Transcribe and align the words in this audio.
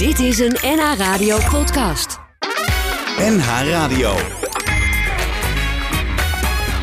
Dit 0.00 0.18
is 0.18 0.38
een 0.38 0.56
NH 0.62 0.98
Radio 0.98 1.38
podcast. 1.50 2.18
NH 3.18 3.70
Radio. 3.70 4.14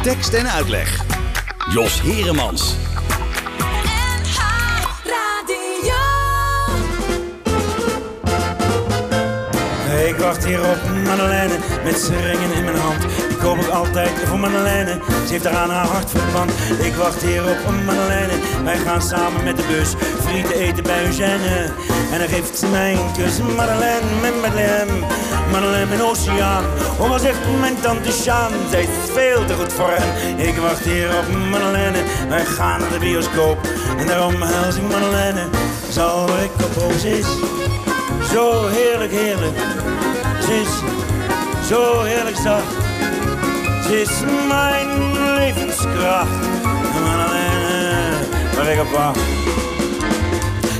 Tekst 0.01 0.33
en 0.33 0.49
uitleg. 0.49 1.03
Jos 1.73 2.01
Heremans. 2.01 2.75
Ik 10.07 10.15
wacht 10.15 10.45
hier 10.45 10.59
op 10.59 10.77
Madeleine 11.05 11.57
met 11.83 12.11
ringen 12.21 12.53
in 12.53 12.63
mijn 12.63 12.77
hand. 12.77 13.01
Die 13.27 13.37
koop 13.37 13.57
ik 13.57 13.67
altijd 13.67 14.11
voor 14.25 14.39
Madeleine. 14.39 14.99
Ze 15.25 15.31
heeft 15.31 15.45
eraan 15.45 15.69
haar 15.69 15.87
hart 15.87 16.09
verpand. 16.09 16.51
Ik 16.79 16.93
wacht 16.93 17.21
hier 17.21 17.49
op 17.49 17.85
Madeleine. 17.85 18.33
Wij 18.63 18.77
gaan 18.77 19.01
samen 19.01 19.43
met 19.43 19.57
de 19.57 19.63
bus 19.67 19.93
frieten 20.25 20.55
eten 20.55 20.83
bij 20.83 21.05
Eugène. 21.05 21.71
En 22.11 22.19
dan 22.19 22.27
geeft 22.27 22.57
ze 22.57 22.67
mij 22.67 22.97
kus. 23.17 23.39
Madeleine, 23.55 24.05
mijn 24.21 24.39
Madeleine. 24.39 24.91
Madeleine, 25.51 25.85
mijn 25.85 26.01
oceaan. 26.01 26.63
Oh, 26.99 27.09
wat 27.09 27.21
zegt 27.21 27.37
mijn 27.59 27.79
tante 27.81 28.11
Sjaan? 28.11 28.51
Zij 28.69 28.81
is 28.81 28.87
veel 29.13 29.45
te 29.45 29.53
goed 29.53 29.73
voor 29.73 29.89
hem. 29.91 30.37
Ik 30.47 30.57
wacht 30.57 30.83
hier 30.83 31.17
op 31.17 31.49
Madeleine. 31.51 31.97
Wij 32.29 32.45
gaan 32.45 32.79
naar 32.79 32.91
de 32.91 32.99
bioscoop. 32.99 33.57
En 33.97 34.07
daarom 34.07 34.41
hels 34.41 34.75
ik 34.75 34.81
Madeleine. 34.81 35.43
Zal 35.89 36.27
ik 36.27 36.51
op 36.65 36.83
ons 36.83 37.03
is. 37.03 37.27
Zo 38.33 38.67
heerlijk, 38.67 39.11
heerlijk. 39.11 39.57
Ze 40.41 40.59
is 40.61 40.69
zo 41.67 42.01
heerlijk 42.01 42.37
zacht. 42.43 42.73
Ze 43.83 44.01
is 44.01 44.11
mijn 44.47 45.13
levenskracht. 45.35 46.47
Madeleine, 46.93 48.15
waar 48.55 48.67
ik 48.67 48.79
op 48.79 48.89
wacht. 48.89 49.19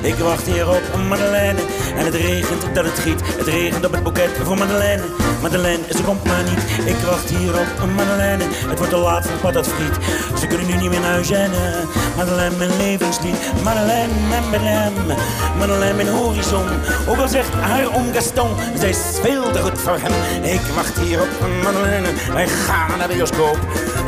Ik 0.02 0.16
wacht 0.16 0.46
hier 0.46 0.70
op 0.70 0.82
Madeleine 1.10 1.60
en 1.98 2.06
het 2.06 2.16
regent 2.16 2.76
dat 2.76 2.86
het 2.86 3.00
giet. 3.00 3.22
Het 3.38 3.48
regent 3.48 3.86
op 3.86 3.92
het 3.92 4.04
boeket 4.04 4.30
voor 4.44 4.58
Madeleine. 4.58 5.04
Madeleine, 5.42 5.84
ze 5.96 6.04
komt 6.04 6.24
maar 6.24 6.44
niet. 6.44 6.88
Ik 6.88 6.96
wacht 7.06 7.30
hier 7.30 7.60
op 7.60 7.90
Madeleine. 7.96 8.44
Het 8.68 8.78
wordt 8.78 8.94
te 8.94 9.00
laat 9.00 9.28
voor 9.42 9.64
friet. 9.64 9.96
Ze 10.40 10.48
kunnen 10.48 10.68
nu 10.68 10.76
niet 10.76 10.90
meer 10.90 11.00
naar 11.00 11.18
Eugène. 11.18 11.86
Madeleine, 12.16 12.56
mijn 12.58 12.78
levenslied. 12.78 13.36
Madeleine, 13.64 14.14
mijn 14.30 14.50
Madeleine. 14.50 15.16
Madeleine, 15.58 15.96
mijn 15.96 16.08
horizon. 16.08 16.68
Ook 17.08 17.18
al 17.18 17.28
zegt 17.28 17.54
haar 17.54 17.96
oom 17.96 18.14
Gaston, 18.14 18.50
zij 18.80 18.90
is 18.90 19.00
veel 19.22 19.52
te 19.52 19.60
goed 19.60 19.82
voor 19.82 19.98
hem. 20.02 20.44
Ik 20.44 20.62
wacht 20.76 21.00
hier 21.00 21.22
op 21.22 21.30
Madeleine. 21.64 22.08
Wij 22.34 22.48
gaan 22.48 22.98
naar 22.98 23.08
de 23.08 23.14
bioscoop. 23.14 23.58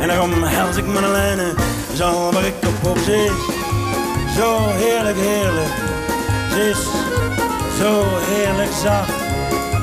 En 0.00 0.08
daarom 0.08 0.42
hels 0.42 0.76
ik 0.76 0.86
Madeleine. 0.86 1.52
Zal 1.92 2.32
waar 2.32 2.44
ik 2.44 2.54
op 2.66 2.90
op 2.90 2.98
zit. 2.98 3.59
Zo 4.36 4.68
heerlijk, 4.68 5.16
heerlijk. 5.18 5.74
Ze 6.50 6.68
is 6.70 6.82
zo 7.78 8.04
heerlijk 8.20 8.70
zacht. 8.82 9.12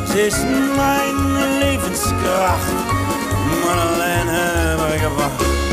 Ze 0.09 0.26
is 0.26 0.36
mijn 0.76 1.58
levenskracht. 1.59 2.72
Madeleine, 3.66 4.75
waar 4.78 4.94
ik 4.94 5.06
op 5.06 5.18
wacht. 5.18 5.66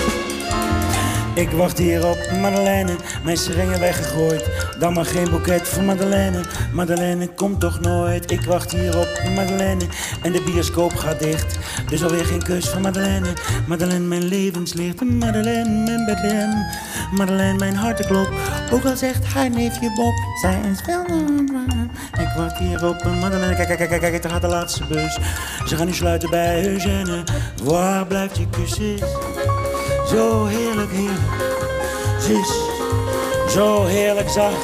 Ik 1.34 1.50
wacht 1.50 1.78
hier 1.78 2.06
op 2.06 2.18
Madeleine, 2.40 2.96
mijn 3.24 3.36
seringen 3.36 3.80
weggegooid. 3.80 4.50
Dan 4.78 4.92
maar 4.92 5.04
geen 5.04 5.30
boeket 5.30 5.68
voor 5.68 5.82
Madeleine. 5.82 6.40
Madeleine 6.72 7.28
komt 7.28 7.60
toch 7.60 7.80
nooit. 7.80 8.30
Ik 8.30 8.40
wacht 8.40 8.72
hier 8.72 8.98
op 8.98 9.08
Madeleine 9.34 9.84
en 10.22 10.32
de 10.32 10.42
bioscoop 10.42 10.94
gaat 10.94 11.18
dicht. 11.18 11.58
Dus 11.88 12.02
alweer 12.02 12.24
geen 12.24 12.42
kus 12.42 12.68
van 12.68 12.82
Madeleine. 12.82 13.32
Madeleine, 13.66 14.04
mijn 14.04 14.24
levenslicht. 14.24 15.04
Madeleine, 15.04 15.84
mijn 15.84 16.04
Madeleine. 16.04 16.72
Madeleine, 17.12 17.58
mijn 17.58 17.76
hartenklop. 17.76 18.28
Ook 18.72 18.84
al 18.84 18.96
zegt 18.96 19.24
haar 19.24 19.50
neefje 19.50 19.92
Bob, 19.94 20.14
zij 20.40 20.60
is 20.72 20.84
wel... 20.86 21.04
Ik 22.12 22.32
wacht 22.36 22.58
hier 22.58 22.86
op 22.86 23.04
Madeleine. 23.04 23.54
Kijk, 23.54 23.76
kijk, 23.76 23.88
kijk, 23.88 24.00
kijk, 24.00 24.22
daar 24.22 24.32
gaat 24.32 24.40
de 24.40 24.48
laatste 24.48 24.84
bus. 24.86 25.18
Ze 25.66 25.76
gaan 25.76 25.86
nu 25.86 25.92
sluiten 25.92 26.30
bij 26.30 26.66
Eugène. 26.66 27.24
Waar 27.62 28.06
blijft 28.06 28.36
je 28.36 28.46
kussen? 28.50 28.98
Zo 30.08 30.44
heerlijk, 30.44 30.92
heerlijk. 30.92 31.20
Ze 32.20 32.32
is 32.32 33.52
zo 33.52 33.84
heerlijk 33.84 34.28
zacht. 34.28 34.62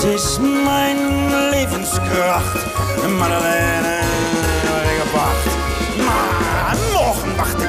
Ze 0.00 0.12
is 0.12 0.38
mijn 0.64 1.28
levenskracht. 1.50 2.66
Madeleine, 3.18 3.95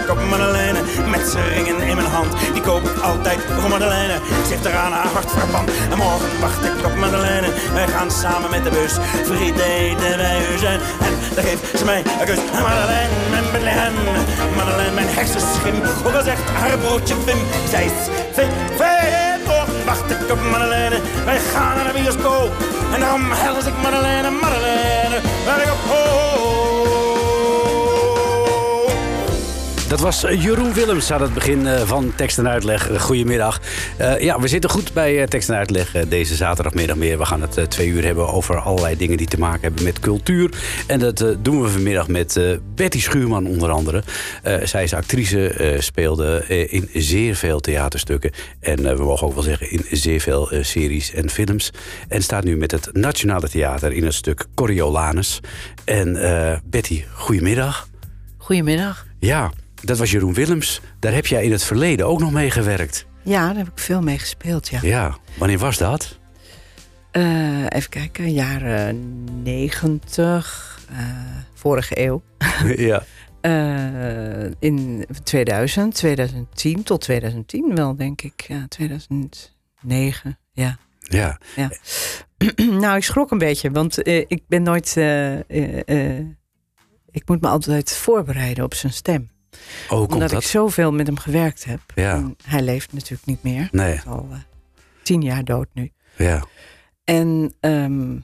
ik 0.07 0.13
op 0.13 0.29
Madeleine. 0.29 0.79
Met 1.09 1.27
z'n 1.29 1.47
ringen 1.53 1.79
in 1.81 1.95
mijn 1.95 2.07
hand. 2.07 2.31
Die 2.53 2.61
koop 2.61 2.83
ik 2.89 2.99
altijd 3.01 3.39
voor 3.59 3.69
Madeleine. 3.69 4.13
Ze 4.45 4.51
heeft 4.53 4.65
eraan 4.65 4.91
haar 4.91 5.07
hart 5.13 5.31
verband. 5.31 5.69
En 5.91 5.97
morgen 5.97 6.29
wacht 6.39 6.63
ik 6.65 6.85
op 6.85 6.95
Madeleine. 6.95 7.47
Wij 7.73 7.87
gaan 7.87 8.11
samen 8.11 8.49
met 8.49 8.63
de 8.63 8.69
bus. 8.69 8.93
Friet 9.25 9.59
eten 9.59 10.17
bij 10.17 10.39
u 10.53 10.57
zijn. 10.57 10.79
En 11.05 11.13
dan 11.35 11.43
geeft 11.43 11.77
ze 11.79 11.85
mij 11.85 12.01
een 12.19 12.25
kus. 12.25 12.39
Madeleine, 12.67 13.15
mijn 13.29 13.43
Madeleine. 13.43 13.99
Madeleine, 14.55 14.93
mijn 14.93 15.07
hersenschim. 15.09 15.75
Ook 16.05 16.13
al 16.13 16.23
zegt 16.23 16.49
haar 16.59 16.77
broertje 16.77 17.15
Wim. 17.25 17.41
Zij 17.69 17.85
is 17.85 17.97
vet. 18.33 18.51
Morgen 19.45 19.85
wacht 19.85 20.11
ik 20.11 20.31
op 20.31 20.41
Madeleine. 20.51 20.97
Wij 21.25 21.39
gaan 21.53 21.75
naar 21.75 21.87
de 21.93 21.99
bioscoop. 21.99 22.51
En 22.93 22.99
daarom 22.99 23.31
hels 23.31 23.65
ik 23.65 23.77
Madeleine, 23.83 24.29
Madeleine. 24.29 25.17
Waar 25.45 25.61
ik 25.61 25.71
op 25.71 25.83
hoop. 25.91 26.66
Dat 29.87 29.99
was 29.99 30.21
Jeroen 30.21 30.73
Willems 30.73 31.11
aan 31.11 31.21
het 31.21 31.33
begin 31.33 31.67
eh, 31.67 31.81
van 31.81 32.13
tekst 32.15 32.37
en 32.37 32.47
uitleg. 32.47 32.89
Eh, 32.89 32.99
Goedemiddag. 32.99 33.61
Eh, 33.97 34.19
ja, 34.21 34.39
we 34.39 34.47
zitten 34.47 34.69
goed 34.69 34.93
bij 34.93 35.21
eh, 35.21 35.27
tekst 35.27 35.49
en 35.49 35.55
uitleg 35.55 35.95
eh, 35.95 36.01
deze 36.09 36.35
zaterdagmiddag 36.35 36.95
meer. 36.95 37.17
We 37.17 37.25
gaan 37.25 37.41
het 37.41 37.57
eh, 37.57 37.63
twee 37.65 37.87
uur 37.87 38.03
hebben 38.03 38.27
over 38.33 38.59
allerlei 38.59 38.97
dingen 38.97 39.17
die 39.17 39.27
te 39.27 39.39
maken 39.39 39.61
hebben 39.61 39.83
met 39.83 39.99
cultuur. 39.99 40.49
En 40.87 40.99
dat 40.99 41.21
eh, 41.21 41.29
doen 41.41 41.61
we 41.61 41.69
vanmiddag 41.69 42.07
met 42.07 42.35
eh, 42.35 42.43
Betty 42.75 43.01
Schuurman 43.01 43.47
onder 43.47 43.69
andere. 43.69 44.03
Eh, 44.43 44.55
zij 44.63 44.83
is 44.83 44.93
actrice, 44.93 45.49
eh, 45.49 45.79
speelde 45.79 46.37
eh, 46.47 46.73
in 46.73 46.89
zeer 46.93 47.35
veel 47.35 47.59
theaterstukken. 47.59 48.31
En 48.59 48.85
eh, 48.89 48.95
we 48.95 49.03
mogen 49.03 49.27
ook 49.27 49.33
wel 49.33 49.43
zeggen 49.43 49.71
in 49.71 49.85
zeer 49.91 50.19
veel 50.19 50.51
eh, 50.51 50.63
series 50.63 51.13
en 51.13 51.29
films. 51.29 51.71
En 52.07 52.21
staat 52.23 52.43
nu 52.43 52.57
met 52.57 52.71
het 52.71 52.89
Nationale 52.93 53.49
Theater 53.49 53.91
in 53.93 54.03
het 54.05 54.13
stuk 54.13 54.45
Coriolanus. 54.55 55.39
En 55.85 56.15
eh, 56.15 56.57
Betty, 56.63 57.03
goedemiddag. 57.13 57.87
Goedemiddag. 58.37 59.05
Ja, 59.19 59.51
dat 59.81 59.97
was 59.97 60.11
Jeroen 60.11 60.33
Willems. 60.33 60.81
Daar 60.99 61.13
heb 61.13 61.25
jij 61.27 61.43
in 61.43 61.51
het 61.51 61.63
verleden 61.63 62.07
ook 62.07 62.19
nog 62.19 62.31
mee 62.31 62.51
gewerkt. 62.51 63.05
Ja, 63.23 63.47
daar 63.47 63.57
heb 63.57 63.67
ik 63.67 63.79
veel 63.79 64.01
mee 64.01 64.19
gespeeld, 64.19 64.67
ja. 64.67 64.79
Ja, 64.81 65.17
wanneer 65.37 65.57
was 65.57 65.77
dat? 65.77 66.19
Eh, 67.11 67.63
even 67.69 67.89
kijken, 67.89 68.33
jaren 68.33 69.23
negentig, 69.43 70.77
eh, 70.89 70.97
vorige 71.53 71.99
eeuw. 72.05 72.21
ja. 72.89 73.03
Eh, 73.41 74.51
in 74.59 75.05
2000, 75.23 75.95
2010 75.95 76.83
tot 76.83 77.01
2010 77.01 77.75
wel, 77.75 77.95
denk 77.95 78.21
ik. 78.21 78.41
Ja, 78.41 78.65
2009, 78.67 80.37
ja. 80.51 80.77
Ja. 80.99 81.39
ja. 81.55 81.71
nou, 82.81 82.97
ik 82.97 83.03
schrok 83.03 83.31
een 83.31 83.37
beetje, 83.37 83.71
want 83.71 84.07
ik 84.07 84.41
ben 84.47 84.63
nooit... 84.63 84.95
ik 87.11 87.27
moet 87.27 87.41
me 87.41 87.47
altijd 87.47 87.91
voorbereiden 87.91 88.63
op 88.63 88.73
zijn 88.73 88.93
stem. 88.93 89.29
Oh, 89.89 89.99
Omdat 90.01 90.29
dat? 90.29 90.41
ik 90.41 90.47
zoveel 90.47 90.91
met 90.93 91.07
hem 91.07 91.17
gewerkt 91.17 91.63
heb. 91.65 91.79
Ja. 91.95 92.13
En 92.13 92.35
hij 92.43 92.61
leeft 92.61 92.93
natuurlijk 92.93 93.25
niet 93.25 93.43
meer. 93.43 93.67
Nee. 93.71 93.85
Hij 93.85 93.95
is 93.95 94.05
al 94.05 94.27
eh, 94.31 94.37
tien 95.03 95.21
jaar 95.21 95.43
dood 95.43 95.67
nu. 95.73 95.91
Ja. 96.17 96.43
En 97.03 97.53
ehm, 97.59 98.17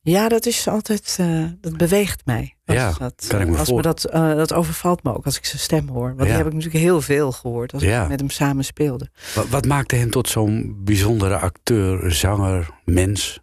ja, 0.00 0.28
dat 0.28 0.46
is 0.46 0.68
altijd, 0.68 1.16
eh, 1.20 1.44
dat 1.60 1.76
beweegt 1.76 2.26
mij. 2.26 2.54
Als 2.64 2.76
Ja, 2.76 2.92
dat, 2.98 3.24
kan 3.28 3.40
ik 3.40 3.48
me 3.48 3.58
als 3.58 3.68
voor- 3.68 3.76
me 3.76 3.82
dat, 3.82 4.04
eh, 4.04 4.34
dat 4.34 4.52
overvalt 4.52 5.02
me 5.02 5.14
ook 5.16 5.24
als 5.24 5.36
ik 5.36 5.44
zijn 5.44 5.60
stem 5.62 5.88
hoor. 5.88 6.06
Want 6.08 6.18
Ja. 6.18 6.24
die 6.24 6.34
heb 6.34 6.46
ik 6.46 6.52
natuurlijk 6.52 6.84
heel 6.84 7.00
veel 7.00 7.32
gehoord 7.32 7.72
als 7.72 7.82
Ja. 7.82 8.02
ik 8.02 8.08
met 8.08 8.20
hem 8.20 8.30
samen 8.30 8.64
speelde. 8.64 9.10
Wat, 9.34 9.48
wat 9.48 9.66
maakte 9.66 9.96
hem 9.96 10.10
tot 10.10 10.28
zo'n 10.28 10.80
bijzondere 10.84 11.38
acteur, 11.38 12.12
zanger, 12.12 12.70
mens? 12.84 13.40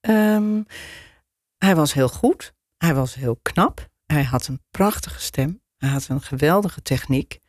Ehm, 0.00 0.62
hij 1.58 1.76
was 1.76 1.92
heel 1.94 2.08
goed. 2.08 2.52
Hij 2.76 2.94
was 2.94 3.14
heel 3.14 3.38
knap. 3.42 3.88
Hij 4.06 4.22
had 4.24 4.46
een 4.46 4.60
prachtige 4.70 5.20
stem. 5.20 5.62
Hij 5.84 5.92
had 5.92 6.08
een 6.08 6.20
geweldige 6.20 6.82
techniek. 6.82 7.40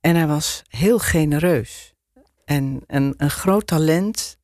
En 0.00 0.16
hij 0.16 0.26
was 0.26 0.62
heel 0.68 0.98
genereus. 0.98 1.94
En 2.44 2.82
een, 2.86 3.14
een 3.16 3.30
groot 3.30 3.66
talent 3.66 4.38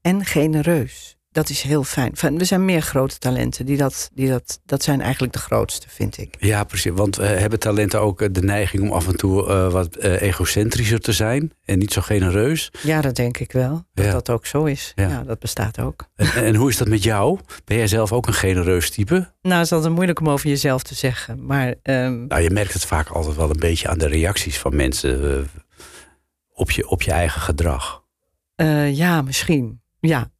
en 0.00 0.24
genereus. 0.24 1.16
Dat 1.32 1.48
is 1.48 1.60
heel 1.62 1.84
fijn. 1.84 2.12
Er 2.38 2.46
zijn 2.46 2.64
meer 2.64 2.82
grote 2.82 3.18
talenten. 3.18 3.66
Die 3.66 3.76
dat, 3.76 4.10
die 4.14 4.28
dat, 4.28 4.60
dat 4.64 4.82
zijn 4.82 5.00
eigenlijk 5.00 5.32
de 5.32 5.38
grootste, 5.38 5.88
vind 5.88 6.18
ik. 6.18 6.34
Ja, 6.38 6.64
precies. 6.64 6.90
Want 6.94 7.18
eh, 7.18 7.28
hebben 7.28 7.58
talenten 7.58 8.00
ook 8.00 8.20
eh, 8.22 8.28
de 8.32 8.42
neiging 8.42 8.82
om 8.82 8.92
af 8.92 9.06
en 9.08 9.16
toe 9.16 9.48
eh, 9.48 9.72
wat 9.72 9.96
eh, 9.96 10.20
egocentrischer 10.22 11.00
te 11.00 11.12
zijn 11.12 11.52
en 11.64 11.78
niet 11.78 11.92
zo 11.92 12.00
genereus? 12.00 12.70
Ja, 12.82 13.00
dat 13.00 13.14
denk 13.16 13.38
ik 13.38 13.52
wel. 13.52 13.84
Dat 13.94 14.04
Ja. 14.04 14.12
dat 14.12 14.30
ook 14.30 14.46
zo 14.46 14.64
is. 14.64 14.92
Ja. 14.94 15.08
Ja. 15.08 15.22
dat 15.22 15.38
bestaat 15.38 15.80
ook. 15.80 16.08
En, 16.16 16.32
en 16.34 16.54
hoe 16.54 16.68
is 16.68 16.76
dat 16.76 16.88
met 16.88 17.02
jou? 17.02 17.38
Ben 17.64 17.76
jij 17.76 17.86
zelf 17.86 18.12
ook 18.12 18.26
een 18.26 18.32
genereus 18.34 18.90
type? 18.90 19.32
Nou, 19.42 19.54
het 19.56 19.64
is 19.66 19.72
altijd 19.72 19.94
moeilijk 19.94 20.20
om 20.20 20.28
over 20.28 20.48
jezelf 20.48 20.82
te 20.82 20.94
zeggen. 20.94 21.46
Maar 21.46 21.74
ehm, 21.82 22.26
Nou, 22.26 22.42
je 22.42 22.50
merkt 22.50 22.72
het 22.72 22.84
vaak 22.84 23.08
altijd 23.08 23.36
wel 23.36 23.50
een 23.50 23.58
beetje 23.60 23.88
aan 23.88 23.98
de 23.98 24.08
reacties 24.08 24.58
van 24.58 24.76
mensen 24.76 25.48
op, 26.54 26.70
je, 26.70 26.88
op 26.88 27.02
je 27.02 27.10
eigen 27.12 27.40
gedrag. 27.40 28.02
Ja, 28.92 29.22
misschien. 29.22 29.80
Ja. 30.00 30.30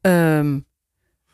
Ehm, 0.00 0.58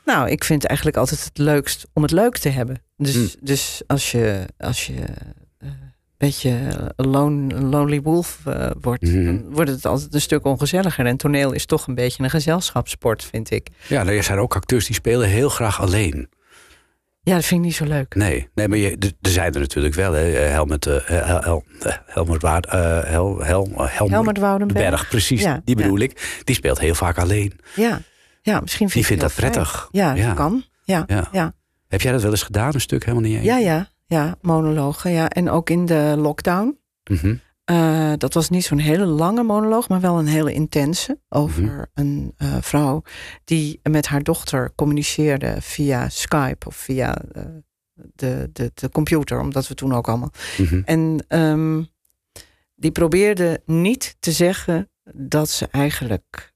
Nou, 0.04 0.30
ik 0.30 0.44
vind 0.44 0.64
eigenlijk 0.64 0.96
altijd 0.98 1.24
het 1.24 1.38
leukst 1.38 1.86
om 1.92 2.02
het 2.02 2.10
leuk 2.10 2.36
te 2.38 2.48
hebben. 2.48 2.82
Dus, 2.96 3.14
Hmm. 3.14 3.28
dus 3.40 3.82
als 3.86 4.10
je, 4.12 4.46
als 4.58 4.86
je 4.86 4.92
eh, 4.94 5.68
een 5.68 5.92
beetje 6.18 6.50
een 6.96 7.06
lone, 7.08 7.60
lonely 7.60 8.00
wolf 8.02 8.40
eh, 8.46 8.70
wordt, 8.80 9.02
Mhm. 9.02 9.24
dan 9.24 9.44
wordt 9.54 9.70
het 9.70 9.84
altijd 9.86 10.14
een 10.14 10.20
stuk 10.20 10.44
ongezelliger. 10.44 11.06
En 11.06 11.16
toneel 11.16 11.52
is 11.52 11.66
toch 11.66 11.86
een 11.86 11.94
beetje 11.94 12.22
een 12.22 12.30
gezelschapssport, 12.30 13.24
vind 13.24 13.50
ik. 13.50 13.68
Ja, 13.88 14.02
nou, 14.02 14.16
er 14.16 14.22
zijn 14.22 14.38
ook 14.38 14.54
acteurs 14.54 14.86
die 14.86 14.94
spelen 14.94 15.28
heel 15.28 15.48
graag 15.48 15.80
alleen. 15.80 16.28
Ja, 17.22 17.34
dat 17.34 17.44
vind 17.44 17.60
ik 17.60 17.66
niet 17.66 17.76
zo 17.76 17.84
leuk. 17.84 18.14
Nee, 18.14 18.48
nee 18.54 18.68
maar 18.68 18.78
je, 18.78 18.96
er- 19.20 19.30
zijn 19.30 19.52
er 19.54 19.60
natuurlijk 19.60 19.94
wel. 19.94 20.12
Hè. 20.12 20.32
Eh, 20.32 20.50
Hel, 20.50 20.66
Hel, 21.40 21.64
Helmut 22.06 22.42
Waard, 22.42 22.66
eh, 22.66 23.02
Hel, 23.02 23.38
Hel, 23.44 23.68
Helmut 23.76 24.10
Helmut 24.10 24.38
Woudenberg. 24.38 24.88
Berg, 24.90 25.08
precies, 25.08 25.42
Ja, 25.42 25.60
die 25.64 25.76
bedoel 25.76 25.96
ja. 25.98 26.04
ik. 26.04 26.40
Die 26.44 26.54
speelt 26.54 26.78
heel 26.78 26.94
vaak 26.94 27.18
alleen. 27.18 27.52
Ja, 27.74 28.00
ja 28.52 28.60
misschien 28.60 28.86
Die 28.86 28.94
vind 28.94 29.06
vindt 29.06 29.22
ik 29.22 29.28
dat 29.28 29.38
fijn. 29.38 29.50
prettig. 29.52 29.88
Ja, 29.90 30.14
Ja. 30.14 30.26
dat 30.26 30.36
kan. 30.36 30.64
Ja, 30.84 31.04
Ja. 31.06 31.28
ja. 31.32 31.54
Heb 31.88 32.00
jij 32.00 32.12
dat 32.12 32.22
wel 32.22 32.30
eens 32.30 32.42
gedaan, 32.42 32.74
een 32.74 32.80
stuk 32.80 33.04
helemaal 33.04 33.30
niet? 33.30 33.42
ja, 33.42 33.56
ja, 33.58 33.88
ja, 34.06 34.36
monologen. 34.40 35.10
Ja. 35.10 35.28
En 35.28 35.50
ook 35.50 35.70
in 35.70 35.86
de 35.86 36.14
lockdown. 36.18 36.78
Mhm. 37.10 37.34
Eh, 37.64 38.12
dat 38.16 38.34
was 38.34 38.50
niet 38.50 38.64
zo'n 38.64 38.78
hele 38.78 39.04
lange 39.06 39.42
monoloog, 39.42 39.88
maar 39.88 40.00
wel 40.00 40.18
een 40.18 40.26
hele 40.26 40.52
intense. 40.52 41.20
Over 41.28 41.62
Mhm. 41.62 41.84
een 41.94 42.32
eh, 42.36 42.56
vrouw 42.60 43.02
die 43.44 43.80
met 43.82 44.06
haar 44.06 44.22
dochter 44.22 44.72
communiceerde 44.74 45.56
via 45.60 46.08
Skype 46.08 46.66
of 46.66 46.76
via 46.76 47.16
eh, 47.32 47.42
de, 48.14 48.50
de, 48.52 48.70
de 48.74 48.88
computer, 48.90 49.40
omdat 49.40 49.68
we 49.68 49.74
toen 49.74 49.94
ook 49.94 50.08
allemaal. 50.08 50.32
Mhm. 50.58 50.82
En 50.84 51.24
ehm, 51.28 51.82
die 52.74 52.90
probeerde 52.90 53.62
niet 53.64 54.16
te 54.20 54.32
zeggen 54.32 54.90
dat 55.14 55.48
ze 55.48 55.68
eigenlijk. 55.70 56.54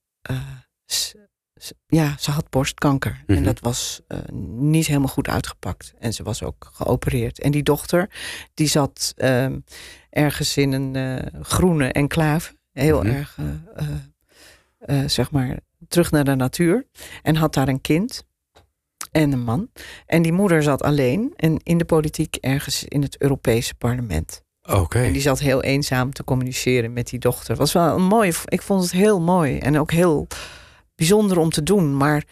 Ja, 1.86 2.14
ze 2.18 2.30
had 2.30 2.50
borstkanker. 2.50 3.22
Mhm. 3.26 3.36
En 3.38 3.44
dat 3.44 3.60
was 3.60 4.00
eh, 4.08 4.18
niet 4.58 4.86
helemaal 4.86 5.08
goed 5.08 5.28
uitgepakt. 5.28 5.92
En 5.98 6.12
ze 6.12 6.22
was 6.22 6.42
ook 6.42 6.70
geopereerd. 6.72 7.40
En 7.40 7.50
die 7.50 7.62
dochter, 7.62 8.10
die 8.54 8.66
zat 8.68 9.12
ehm, 9.16 9.58
ergens 10.10 10.56
in 10.56 10.72
een 10.72 10.96
eh, 10.96 11.40
groene 11.42 11.92
enclave. 11.92 12.58
Heel 12.72 13.02
Mhm. 13.02 13.10
erg, 13.14 13.38
eh, 14.78 15.02
zeg 15.06 15.30
maar, 15.30 15.58
terug 15.88 16.10
naar 16.10 16.24
de 16.24 16.34
natuur. 16.34 16.86
En 17.22 17.36
had 17.36 17.54
daar 17.54 17.68
een 17.68 17.80
kind. 17.80 18.24
En 19.12 19.32
een 19.32 19.42
man. 19.44 19.68
En 20.06 20.22
die 20.22 20.32
moeder 20.32 20.62
zat 20.62 20.82
alleen 20.82 21.32
en 21.36 21.56
in 21.62 21.78
de 21.78 21.84
politiek 21.84 22.36
ergens 22.36 22.84
in 22.84 23.02
het 23.02 23.20
Europese 23.20 23.74
parlement. 23.74 24.42
Oké. 24.68 24.98
En 25.02 25.12
die 25.12 25.22
zat 25.22 25.38
heel 25.38 25.62
eenzaam 25.62 26.12
te 26.12 26.24
communiceren 26.24 26.92
met 26.92 27.08
die 27.08 27.18
dochter. 27.18 27.56
was 27.56 27.72
wel 27.72 27.94
een 27.94 28.04
mooie. 28.04 28.32
Ik 28.44 28.62
vond 28.62 28.82
het 28.82 28.92
heel 28.92 29.20
mooi 29.20 29.58
en 29.58 29.78
ook 29.78 29.90
heel 29.90 30.26
bijzonder 31.00 31.38
om 31.38 31.50
te 31.50 31.62
doen. 31.62 31.96
Maar 31.96 32.24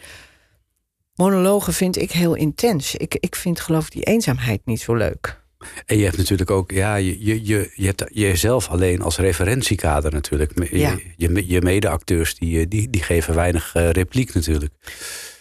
monologen 1.15 1.73
vind 1.73 1.97
ik 1.97 2.11
heel 2.11 2.35
intens. 2.35 2.95
Ik, 2.95 3.15
ik 3.19 3.35
vind 3.35 3.59
geloof 3.59 3.85
ik 3.85 3.91
die 3.91 4.03
eenzaamheid 4.03 4.61
niet 4.65 4.81
zo 4.81 4.95
leuk. 4.95 5.41
En 5.85 5.97
je 5.97 6.03
hebt 6.03 6.17
natuurlijk 6.17 6.51
ook, 6.51 6.71
ja, 6.71 6.95
je, 6.95 7.25
je, 7.25 7.45
je, 7.45 7.71
je 7.75 7.85
hebt 7.85 8.03
jezelf 8.13 8.69
alleen 8.69 9.01
als 9.01 9.17
referentiekader 9.17 10.11
natuurlijk. 10.11 10.69
Je, 10.71 10.77
Ja. 10.77 10.97
je, 11.17 11.43
je 11.47 11.61
medeacteurs 11.61 12.35
die, 12.35 12.59
eh, 12.59 12.65
die, 12.69 12.89
die 12.89 13.03
geven 13.03 13.35
weinig 13.35 13.75
eh, 13.75 13.89
repliek 13.89 14.33
natuurlijk. 14.33 14.73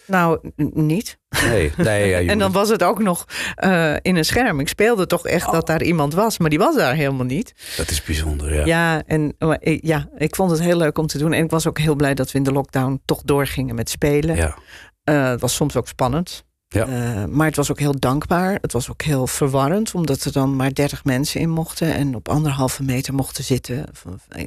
Nou, 0.08 0.38
niet. 0.72 1.18
Nee, 1.44 1.72
nee 1.76 2.08
ja, 2.08 2.18
En 2.32 2.38
dan 2.38 2.52
was 2.52 2.68
het 2.68 2.82
ook 2.82 2.98
nog 3.02 3.24
eh, 3.54 3.94
in 4.02 4.16
een 4.16 4.24
scherm. 4.24 4.60
Ik 4.60 4.68
speelde 4.68 5.06
toch 5.06 5.26
echt 5.26 5.52
dat 5.52 5.66
daar 5.66 5.82
iemand 5.82 6.14
was, 6.14 6.38
maar 6.38 6.50
die 6.50 6.58
was 6.58 6.76
daar 6.76 6.94
helemaal 6.94 7.26
niet. 7.26 7.74
dat 7.76 7.90
is 7.90 8.02
bijzonder, 8.02 8.54
ja. 8.54 8.64
Ja, 8.64 9.02
en 9.06 9.34
maar 9.38 9.56
ik- 9.60 9.84
ja, 9.86 10.08
ik 10.16 10.36
vond 10.36 10.50
het 10.50 10.60
heel 10.60 10.76
leuk 10.76 10.98
om 10.98 11.06
te 11.06 11.18
doen. 11.18 11.32
En 11.32 11.44
ik 11.44 11.50
was 11.50 11.66
ook 11.66 11.78
heel 11.78 11.94
blij 11.94 12.14
dat 12.14 12.32
we 12.32 12.38
in 12.38 12.44
de 12.44 12.52
lockdown 12.52 13.00
toch 13.04 13.22
doorgingen 13.22 13.74
met 13.74 13.90
spelen. 13.90 14.36
Ja. 14.36 14.56
Eh, 15.04 15.28
het 15.28 15.40
was 15.40 15.54
soms 15.54 15.76
ook 15.76 15.88
spannend. 15.88 16.44
Ja. 16.68 16.86
Eh, 16.86 17.24
maar 17.24 17.46
het 17.46 17.56
was 17.56 17.70
ook 17.70 17.78
heel 17.78 17.98
dankbaar. 17.98 18.58
Het 18.60 18.72
was 18.72 18.90
ook 18.90 19.02
heel 19.02 19.26
verwarrend, 19.26 19.94
omdat 19.94 20.24
er 20.24 20.32
dan 20.32 20.56
maar 20.56 20.74
30 20.74 21.04
mensen 21.04 21.40
in 21.40 21.50
mochten 21.50 21.94
en 21.94 22.14
op 22.14 22.28
anderhalve 22.28 22.82
meter 22.82 23.14
mochten 23.14 23.44
zitten 23.44 23.86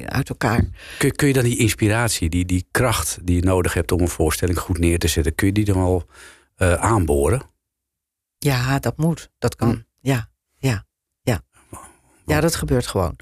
uit 0.06 0.28
elkaar. 0.28 0.64
Kun, 0.98 1.12
kun 1.12 1.28
je 1.28 1.32
dan 1.32 1.44
die 1.44 1.58
inspiratie, 1.58 2.28
die, 2.28 2.44
die 2.44 2.66
kracht 2.70 3.18
die 3.22 3.36
je 3.36 3.42
nodig 3.42 3.74
hebt 3.74 3.92
om 3.92 4.00
een 4.00 4.08
voorstelling 4.08 4.58
goed 4.58 4.78
neer 4.78 4.98
te 4.98 5.08
zetten, 5.08 5.34
kun 5.34 5.46
je 5.46 5.52
die 5.52 5.64
dan 5.64 5.76
wel 5.76 6.06
eh, 6.56 6.74
aanboren? 6.74 7.42
Ja, 8.38 8.78
dat 8.78 8.96
moet. 8.96 9.30
Dat 9.38 9.56
kan. 9.56 9.70
Hm. 9.70 9.78
Ja, 10.00 10.28
ja, 10.58 10.84
ja. 11.22 11.40
Ja, 12.26 12.40
dat 12.40 12.54
gebeurt 12.54 12.86
gewoon. 12.86 13.16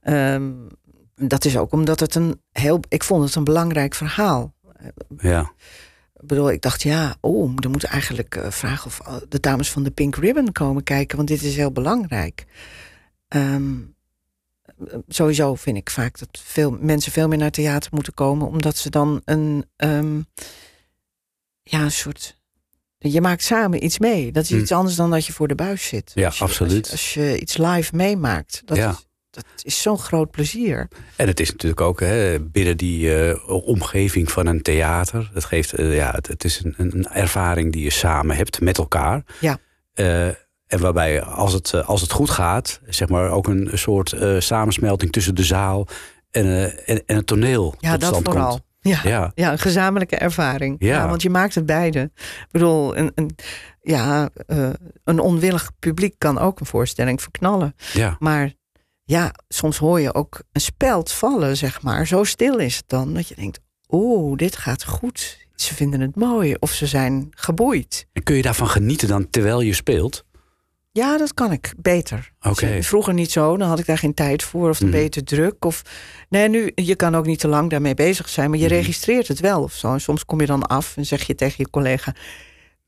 Ehm, 0.00 0.52
dat 1.14 1.44
is 1.44 1.56
ook 1.56 1.72
omdat 1.72 2.00
het 2.00 2.14
een 2.14 2.40
heel. 2.52 2.80
Ik 2.88 3.04
vond 3.04 3.24
het 3.24 3.34
een 3.34 3.44
belangrijk 3.44 3.94
verhaal. 3.94 4.54
Ja. 5.18 5.52
Ik 6.26 6.32
bedoel, 6.32 6.50
ik 6.50 6.62
dacht, 6.62 6.82
ja, 6.82 7.16
oh, 7.20 7.52
er 7.56 7.70
moeten 7.70 7.88
eigenlijk 7.88 8.34
eh, 8.36 8.50
vragen 8.50 8.86
of 8.86 9.00
eh, 9.00 9.16
de 9.28 9.40
dames 9.40 9.70
van 9.70 9.82
de 9.82 9.90
Pink 9.90 10.16
Ribbon 10.16 10.52
komen 10.52 10.82
kijken, 10.82 11.16
want 11.16 11.28
dit 11.28 11.42
is 11.42 11.56
heel 11.56 11.70
belangrijk. 11.72 12.44
Ehm, 13.28 13.74
sowieso 15.08 15.54
vind 15.54 15.76
ik 15.76 15.90
vaak 15.90 16.18
dat 16.18 16.28
veel 16.44 16.70
mensen 16.80 17.12
veel 17.12 17.28
meer 17.28 17.38
naar 17.38 17.50
theater 17.50 17.90
moeten 17.94 18.14
komen, 18.14 18.46
omdat 18.46 18.76
ze 18.76 18.90
dan 18.90 19.22
een, 19.24 19.64
ehm, 19.76 20.20
ja, 21.62 21.80
een 21.82 21.90
soort. 21.92 22.36
Je 22.98 23.20
maakt 23.20 23.42
samen 23.42 23.84
iets 23.84 23.98
mee. 23.98 24.32
Dat 24.32 24.42
is 24.44 24.50
Hm. 24.50 24.58
iets 24.58 24.72
anders 24.72 24.96
dan 24.96 25.10
dat 25.10 25.26
je 25.26 25.32
voor 25.32 25.48
de 25.48 25.54
buis 25.54 25.86
zit. 25.86 26.12
Ja, 26.14 26.26
Als 26.26 26.38
je- 26.38 26.44
absoluut. 26.44 26.82
Als, 26.82 26.90
als 26.90 27.14
je 27.14 27.40
iets 27.40 27.56
live 27.56 27.96
meemaakt, 27.96 28.62
dat 28.64 28.76
Ja. 28.76 28.90
is, 28.90 29.05
dat 29.44 29.64
is 29.64 29.82
zo'n 29.82 29.98
groot 29.98 30.30
plezier. 30.30 30.88
En 31.16 31.26
het 31.26 31.40
is 31.40 31.50
natuurlijk 31.50 31.80
ook 31.80 32.00
hè, 32.00 32.40
binnen 32.40 32.76
die 32.76 33.14
eh, 33.24 33.42
omgeving 33.66 34.32
van 34.32 34.46
een 34.46 34.62
theater. 34.62 35.30
Het, 35.34 35.44
geeft, 35.44 35.72
eh, 35.72 35.96
ja, 35.96 36.10
het, 36.10 36.26
het 36.26 36.44
is 36.44 36.60
een, 36.64 36.74
een 36.76 37.06
ervaring 37.08 37.72
die 37.72 37.82
je 37.82 37.90
samen 37.90 38.36
hebt 38.36 38.60
met 38.60 38.78
elkaar. 38.78 39.24
Ja. 39.40 39.58
Eh, 39.94 40.26
en 40.66 40.80
waarbij 40.80 41.22
als 41.22 41.52
het, 41.52 41.84
als 41.84 42.00
het 42.00 42.12
goed 42.12 42.30
gaat, 42.30 42.80
zeg 42.86 43.08
maar 43.08 43.30
ook 43.30 43.46
een 43.46 43.70
soort 43.74 44.14
samensmelting 44.38 45.12
tussen 45.12 45.34
de 45.34 45.44
zaal 45.44 45.86
en, 46.30 46.46
en, 46.86 47.02
en 47.06 47.16
het 47.16 47.26
toneel 47.26 47.74
Ja, 47.78 47.90
tot 47.92 48.00
dat 48.00 48.08
stand 48.08 48.28
vooral. 48.28 48.48
komt. 48.50 48.64
Ja. 48.80 49.00
Ja, 49.04 49.32
Ja, 49.34 49.52
een 49.52 49.58
gezamenlijke 49.58 50.16
ervaring. 50.16 50.76
Ja. 50.78 50.88
Ja. 50.88 51.08
want 51.08 51.22
je 51.22 51.30
maakt 51.30 51.54
het 51.54 51.66
beide. 51.66 52.00
Ik 52.00 52.46
bedoel, 52.50 52.96
een, 52.96 53.12
een, 53.14 53.36
ja, 53.80 54.28
een 55.04 55.18
onwillig 55.18 55.70
publiek 55.78 56.14
kan 56.18 56.38
ook 56.38 56.60
een 56.60 56.66
voorstelling 56.66 57.22
verknallen. 57.22 57.74
ja. 57.92 58.16
Maar 58.18 58.52
ja, 59.08 59.32
soms 59.48 59.76
hoor 59.78 60.00
je 60.00 60.14
ook 60.14 60.40
een 60.52 60.60
speld 60.60 61.12
vallen, 61.12 61.56
zeg 61.56 61.82
maar. 61.82 62.06
Zo 62.06 62.24
stil 62.24 62.58
is 62.58 62.76
het 62.76 62.88
dan 62.88 63.14
dat 63.14 63.28
je 63.28 63.34
denkt: 63.34 63.58
oeh, 63.88 64.36
dit 64.36 64.56
gaat 64.56 64.84
goed. 64.84 65.44
Ze 65.54 65.74
vinden 65.74 66.00
het 66.00 66.16
mooi 66.16 66.54
of 66.58 66.72
ze 66.72 66.86
zijn 66.86 67.26
geboeid. 67.30 68.06
En 68.12 68.22
kun 68.22 68.36
je 68.36 68.42
daarvan 68.42 68.68
genieten 68.68 69.08
dan 69.08 69.30
terwijl 69.30 69.60
je 69.60 69.74
speelt? 69.74 70.24
Ja, 70.92 71.16
dat 71.18 71.34
kan 71.34 71.52
ik 71.52 71.74
beter. 71.76 72.32
Oké. 72.40 72.82
Vroeger 72.82 73.14
niet 73.14 73.30
zo, 73.32 73.56
dan 73.56 73.68
had 73.68 73.78
ik 73.78 73.86
daar 73.86 73.98
geen 73.98 74.14
tijd 74.14 74.42
voor 74.42 74.68
of 74.68 74.78
dan 74.78 74.90
ben 74.90 75.02
je 75.02 75.08
te 75.08 75.22
druk. 75.22 75.64
Of... 75.64 75.82
Nee, 76.28 76.48
nu, 76.48 76.72
je 76.74 76.94
kan 76.96 77.14
ook 77.16 77.26
niet 77.26 77.38
te 77.38 77.48
lang 77.48 77.70
daarmee 77.70 77.94
bezig 77.94 78.28
zijn, 78.28 78.50
maar 78.50 78.58
je 78.58 78.64
Mhm. 78.64 78.74
registreert 78.74 79.28
het 79.28 79.40
wel 79.40 79.62
of 79.62 79.72
zo. 79.72 79.92
En 79.92 80.00
soms 80.00 80.24
kom 80.24 80.40
je 80.40 80.46
dan 80.46 80.62
af 80.66 80.96
en 80.96 81.06
zeg 81.06 81.26
je 81.26 81.34
tegen 81.34 81.54
je 81.58 81.70
collega... 81.70 82.14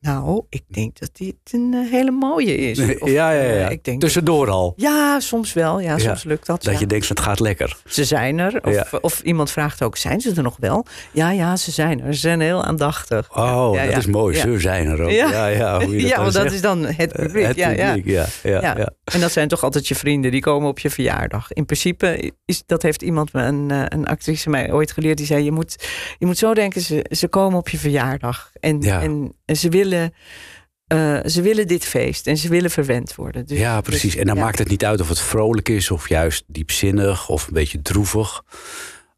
Nou, 0.00 0.45
ik 0.49 0.62
denk 0.69 0.99
dat 0.99 1.11
dit 1.12 1.35
een 1.50 1.75
eh, 1.75 1.90
hele 1.90 2.11
mooie 2.11 2.57
is. 2.57 2.78
Of, 2.81 3.11
ja, 3.11 3.31
ja, 3.31 3.43
ja. 3.43 3.67
eh, 3.67 3.71
ik 3.71 3.85
denk 3.85 4.00
Tussendoor 4.00 4.50
al. 4.50 4.73
Ja, 4.76 5.21
soms 5.21 5.52
wel. 5.52 5.81
Ja, 5.81 5.99
soms 5.99 6.25
lukt 6.25 6.47
dat. 6.47 6.62
Dat 6.62 6.73
ja. 6.75 6.81
je 6.81 6.87
denkt, 6.87 7.09
het 7.09 7.21
gaat 7.21 7.40
lekker. 7.40 7.76
Ze 7.87 8.05
zijn 8.05 8.38
er. 8.38 8.61
Of, 8.64 8.75
Ja. 8.75 8.87
of 9.00 9.21
iemand 9.21 9.50
vraagt 9.50 9.83
ook, 9.83 9.97
zijn 9.97 10.21
ze 10.21 10.33
er 10.37 10.43
nog 10.43 10.57
wel? 10.59 10.87
Ja, 11.12 11.31
ja, 11.31 11.57
ze 11.57 11.71
zijn 11.71 12.00
er. 12.02 12.14
Ze 12.14 12.21
zijn 12.21 12.40
heel 12.40 12.64
aandachtig. 12.64 13.37
Oh, 13.37 13.85
dat 13.87 13.97
is 13.97 14.07
mooi. 14.07 14.37
Ze 14.37 14.59
zijn 14.61 14.87
er 14.87 15.02
ook. 15.02 15.11
Ja. 15.11 15.31
Ja, 15.31 15.47
ja, 15.47 15.85
hoe 15.85 15.95
je 15.97 16.00
dat 16.02 16.11
ja, 16.11 16.21
want 16.21 16.33
dat 16.33 16.52
is 16.52 16.61
dan 16.61 16.85
het 16.85 17.12
publiek. 17.12 17.47
Het 17.47 17.57
ja, 17.57 17.69
ja. 17.69 17.95
publiek, 17.95 18.14
ja. 18.14 18.26
Ja. 18.43 18.93
En 19.05 19.21
dat 19.21 19.33
zijn 19.33 19.49
toch 19.49 19.62
altijd 19.62 19.88
je 19.88 19.95
vrienden, 19.95 20.31
die 20.31 20.40
komen 20.40 20.69
op 20.69 20.78
je 20.78 20.90
verjaardag. 20.90 21.52
In 21.52 21.64
principe, 21.64 22.33
is, 22.45 22.62
dat 22.67 22.83
heeft 22.83 23.02
iemand, 23.02 23.33
me- 23.33 23.43
een, 23.43 23.71
eh, 23.71 23.83
een 23.88 24.07
actrice 24.07 24.50
mij 24.50 24.73
ooit 24.73 24.93
geleerd, 24.93 25.17
die 25.17 25.26
zei, 25.26 25.45
je 25.45 25.52
moet, 25.52 25.87
je 26.19 26.26
moet 26.26 26.38
zo 26.38 26.55
denken, 26.55 26.81
ze, 26.81 27.05
ze 27.11 27.28
komen 27.28 27.59
op 27.59 27.69
je 27.69 27.78
verjaardag. 27.78 28.50
En, 28.61 28.81
en, 28.83 29.33
en 29.45 29.57
ze, 29.57 29.69
willen, 29.69 29.87
eh, 29.92 31.18
ze 31.25 31.42
willen 31.42 31.66
dit 31.66 31.85
feest 31.85 32.26
en 32.26 32.37
ze 32.37 32.49
willen 32.49 32.71
verwend 32.71 33.14
worden. 33.14 33.47
Dus, 33.47 33.59
Ja, 33.59 33.80
precies. 33.80 34.16
En 34.16 34.26
dan 34.26 34.37
ja. 34.37 34.42
maakt 34.42 34.59
het 34.59 34.68
niet 34.68 34.85
uit 34.85 35.00
of 35.00 35.09
het 35.09 35.21
vrolijk 35.21 35.68
is 35.68 35.90
of 35.90 36.09
juist 36.09 36.45
diepzinnig 36.47 37.28
of 37.28 37.47
een 37.47 37.52
beetje 37.54 37.83
droevig. 37.83 38.42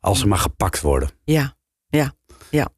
Als 0.00 0.18
ze 0.18 0.26
maar 0.28 0.38
gepakt 0.38 0.80
worden. 0.80 1.10
Ja, 1.24 1.56
ja, 1.88 2.14
ja. 2.50 2.68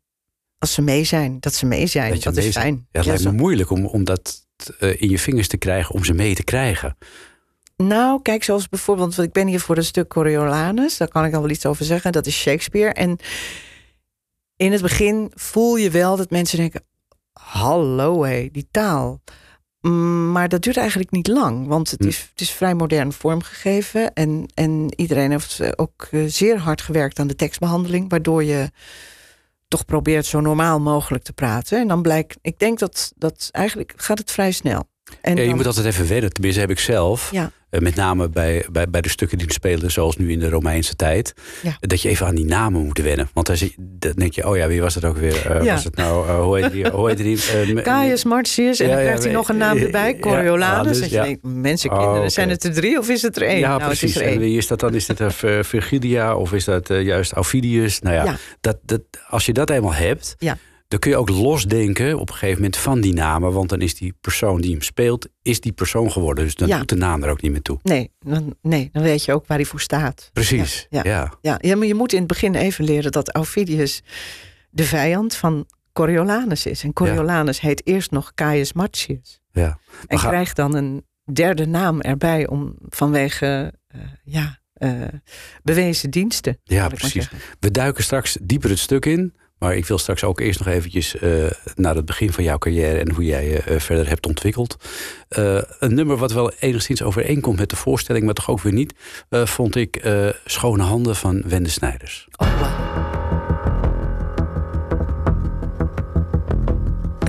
Als 0.58 0.72
ze 0.74 0.82
mee 0.82 1.04
zijn, 1.04 1.40
dat 1.40 1.54
ze 1.54 1.66
mee 1.66 1.86
zijn, 1.86 2.12
Dat 2.12 2.22
dat, 2.22 2.34
mee 2.34 2.46
is 2.46 2.52
zijn. 2.52 2.64
fijn. 2.64 2.74
Ja, 2.90 2.98
het 2.98 3.06
lijkt 3.06 3.22
zo- 3.22 3.30
me 3.30 3.36
moeilijk 3.36 3.70
om, 3.70 3.86
om 3.86 4.04
dat 4.04 4.46
eh, 4.78 5.00
in 5.02 5.10
je 5.10 5.18
vingers 5.18 5.48
te 5.48 5.56
krijgen, 5.56 5.94
om 5.94 6.04
ze 6.04 6.12
mee 6.14 6.34
te 6.34 6.44
krijgen. 6.44 6.96
Nou, 7.76 8.22
kijk, 8.22 8.44
zoals 8.44 8.68
bijvoorbeeld, 8.68 9.14
want 9.14 9.28
ik 9.28 9.34
ben 9.34 9.46
hier 9.46 9.60
voor 9.60 9.76
een 9.76 9.84
stuk 9.84 10.08
Coriolanus, 10.08 10.96
daar 10.96 11.08
kan 11.08 11.24
ik 11.24 11.34
al 11.34 11.40
wel 11.40 11.50
iets 11.50 11.66
over 11.66 11.84
zeggen. 11.84 12.12
Dat 12.12 12.26
is 12.26 12.40
Shakespeare. 12.40 12.92
En 12.92 13.18
in 14.56 14.72
het 14.72 14.82
begin 14.82 15.32
voel 15.34 15.76
je 15.76 15.90
wel 15.90 16.16
dat 16.16 16.30
mensen 16.30 16.58
denken: 16.58 16.84
hallo 17.32 18.22
hé, 18.22 18.48
die 18.52 18.68
taal. 18.70 19.20
Mm, 19.80 20.32
Maar 20.32 20.48
dat 20.48 20.62
duurt 20.62 20.76
eigenlijk 20.76 21.10
niet 21.10 21.26
lang, 21.28 21.66
want 21.66 21.90
het 21.90 22.00
Hm. 22.00 22.06
is, 22.08 22.28
het 22.30 22.40
is 22.40 22.50
vrij 22.50 22.74
modern 22.74 23.12
vormgegeven. 23.12 24.12
En, 24.12 24.46
en 24.54 24.92
iedereen 24.96 25.30
heeft 25.30 25.60
eh, 25.60 25.70
ook 25.76 26.08
eh, 26.10 26.24
zeer 26.26 26.58
hard 26.58 26.80
gewerkt 26.82 27.18
aan 27.18 27.26
de 27.26 27.34
tekstbehandeling, 27.36 28.10
waardoor 28.10 28.44
je 28.44 28.70
toch 29.68 29.84
probeert 29.84 30.26
zo 30.26 30.40
normaal 30.40 30.80
mogelijk 30.80 31.24
te 31.24 31.32
praten. 31.32 31.78
En 31.78 31.88
dan 31.88 32.02
blijkt, 32.02 32.38
ik 32.42 32.58
denk 32.58 32.78
dat, 32.78 33.12
dat 33.16 33.48
eigenlijk 33.50 33.92
gaat 33.96 34.18
het 34.18 34.30
vrij 34.30 34.52
snel. 34.52 34.88
En 35.20 35.34
Ja, 35.36 35.40
je 35.42 35.46
dan- 35.48 35.56
moet 35.56 35.66
altijd 35.66 35.86
even 35.86 36.08
wennen. 36.08 36.32
Tenminste, 36.32 36.60
heb 36.60 36.70
ik 36.70 36.78
zelf. 36.78 37.28
Ja. 37.32 37.50
Eh, 37.70 37.80
met 37.80 37.94
name 37.94 38.28
bij, 38.28 38.66
bij, 38.72 38.90
bij 38.90 39.00
de 39.00 39.08
stukken 39.08 39.38
die 39.38 39.52
spelen, 39.52 39.90
zoals 39.90 40.16
nu 40.16 40.30
in 40.32 40.38
de 40.38 40.48
Romeinse 40.48 40.96
tijd. 40.96 41.32
Ja. 41.62 41.76
Dat 41.80 42.02
je 42.02 42.08
even 42.08 42.26
aan 42.26 42.34
die 42.34 42.44
namen 42.44 42.84
moet 42.84 42.98
wennen. 42.98 43.28
Want 43.32 43.46
dan, 43.46 43.56
zie- 43.56 43.74
dan 43.78 44.12
denk 44.12 44.32
je, 44.32 44.48
oh 44.48 44.56
ja, 44.56 44.66
wie 44.66 44.80
was 44.80 44.94
het 44.94 45.04
ook 45.04 45.16
weer? 45.16 45.50
Eh. 45.50 45.72
Was 45.72 45.84
het 45.84 45.96
nou, 45.96 46.28
eh, 46.28 46.40
hoe 46.42 46.58
heet 46.60 46.72
die? 46.72 46.88
Hoe 46.90 47.08
heet 47.08 47.16
die 47.16 47.38
me- 47.74 47.82
Caius 47.82 48.24
Marcius, 48.24 48.80
en 48.80 48.88
dan 48.88 48.96
krijgt 48.96 49.22
hij 49.24 49.32
nog 49.32 49.48
een 49.48 49.56
naam 49.56 49.76
erbij, 49.78 50.18
Coriolanus. 50.18 50.78
Anus, 50.86 51.00
dat 51.00 51.10
je 51.10 51.20
denkt, 51.20 51.40
mensen, 51.42 51.90
Oh, 51.92 52.26
zijn 52.26 52.48
het 52.48 52.64
er 52.64 52.72
drie 52.72 52.98
of 52.98 53.08
is 53.08 53.22
het 53.22 53.36
er 53.36 53.42
één? 53.42 53.58
Ja, 53.58 53.68
nou, 53.68 53.78
het 53.80 53.88
precies. 53.88 54.10
is 54.10 54.16
er 54.16 54.22
En 54.22 54.28
één. 54.28 54.38
wie 54.40 54.56
is 54.56 54.66
dat 54.66 54.80
dan? 54.80 54.94
Is 54.94 55.08
het 55.08 55.20
uh, 55.20 55.28
Virgilia 55.62 56.36
of 56.36 56.52
is 56.52 56.64
dat 56.64 56.88
juist 56.88 57.32
Aufidius? 57.32 58.00
Nou 58.00 58.14
ja, 58.16 58.24
Ja. 58.24 58.36
Dat, 58.60 58.78
dat, 58.82 59.00
als 59.28 59.46
je 59.46 59.52
dat 59.52 59.70
eenmaal 59.70 59.94
hebt, 59.94 60.34
Ja. 60.38 60.56
Dan 60.92 61.00
kun 61.00 61.10
je 61.10 61.16
ook 61.16 61.28
losdenken 61.28 62.18
op 62.18 62.28
een 62.28 62.34
gegeven 62.34 62.56
moment 62.56 62.76
van 62.76 63.00
die 63.00 63.12
namen. 63.12 63.52
Want 63.52 63.68
dan 63.68 63.80
is 63.80 63.94
die 63.94 64.14
persoon 64.20 64.60
die 64.60 64.70
hem 64.72 64.82
speelt, 64.82 65.28
is 65.42 65.60
die 65.60 65.72
persoon 65.72 66.12
geworden. 66.12 66.44
Dus 66.44 66.54
dan 66.54 66.68
Ja. 66.68 66.78
doet 66.78 66.88
de 66.88 66.94
naam 66.96 67.22
er 67.22 67.30
ook 67.30 67.42
niet 67.42 67.52
meer 67.52 67.62
toe. 67.62 67.78
Nee 67.82 68.10
dan, 68.20 68.54
nee, 68.62 68.88
dan 68.92 69.02
weet 69.02 69.24
je 69.24 69.32
ook 69.32 69.46
waar 69.46 69.56
hij 69.56 69.66
voor 69.66 69.80
staat. 69.80 70.30
Precies. 70.32 70.86
Ja, 70.90 71.00
Ja, 71.04 71.10
ja. 71.10 71.20
ja. 71.20 71.32
Ja, 71.40 71.68
ja, 71.68 71.76
maar 71.76 71.86
je 71.86 71.94
moet 71.94 72.12
in 72.12 72.18
het 72.18 72.26
begin 72.28 72.54
even 72.54 72.84
leren 72.84 73.12
dat 73.12 73.30
Aufidius 73.34 74.02
de 74.70 74.84
vijand 74.84 75.34
van 75.34 75.66
Coriolanus 75.92 76.66
is. 76.66 76.82
En 76.82 76.92
Coriolanus 76.92 77.60
heet 77.60 77.86
eerst 77.86 78.10
nog 78.10 78.34
Caius 78.34 78.72
Marcius. 78.72 79.40
En 79.52 79.76
Maar 80.08 80.18
ga- 80.18 80.28
krijgt 80.28 80.56
dan 80.56 80.74
een 80.74 81.04
derde 81.32 81.66
naam 81.66 82.00
erbij 82.00 82.46
om 82.48 82.74
vanwege 82.88 83.72
eh, 83.88 84.00
ja, 84.24 84.60
eh, 84.72 84.90
bewezen 85.62 86.10
diensten. 86.10 86.58
Ja, 86.64 86.88
precies. 86.88 87.28
We 87.60 87.70
duiken 87.70 88.04
straks 88.04 88.38
dieper 88.42 88.70
het 88.70 88.78
stuk 88.78 89.06
in. 89.06 89.34
Maar 89.62 89.76
ik 89.76 89.86
wil 89.86 89.98
straks 89.98 90.24
ook 90.24 90.40
eerst 90.40 90.58
nog 90.58 90.68
eventjes 90.68 91.18
eh, 91.18 91.30
naar 91.74 91.94
het 91.94 92.04
begin 92.04 92.32
van 92.32 92.44
jouw 92.44 92.58
carrière 92.58 92.98
en 92.98 93.10
hoe 93.10 93.24
jij 93.24 93.48
je 93.48 93.58
eh, 93.58 93.78
verder 93.78 94.08
hebt 94.08 94.26
ontwikkeld. 94.26 94.76
Eh, 95.28 95.58
een 95.78 95.94
nummer 95.94 96.16
wat 96.16 96.32
wel 96.32 96.52
enigszins 96.58 97.02
overeenkomt 97.02 97.58
met 97.58 97.70
de 97.70 97.76
voorstelling, 97.76 98.24
maar 98.24 98.34
toch 98.34 98.50
ook 98.50 98.60
weer 98.60 98.72
niet, 98.72 98.94
vond 99.30 99.76
ik 99.76 100.02
Schone 100.44 100.82
Handen 100.82 101.16
van 101.16 101.42
Wende 101.46 101.70
Snijders. 101.70 102.28
Oh. 102.36 102.91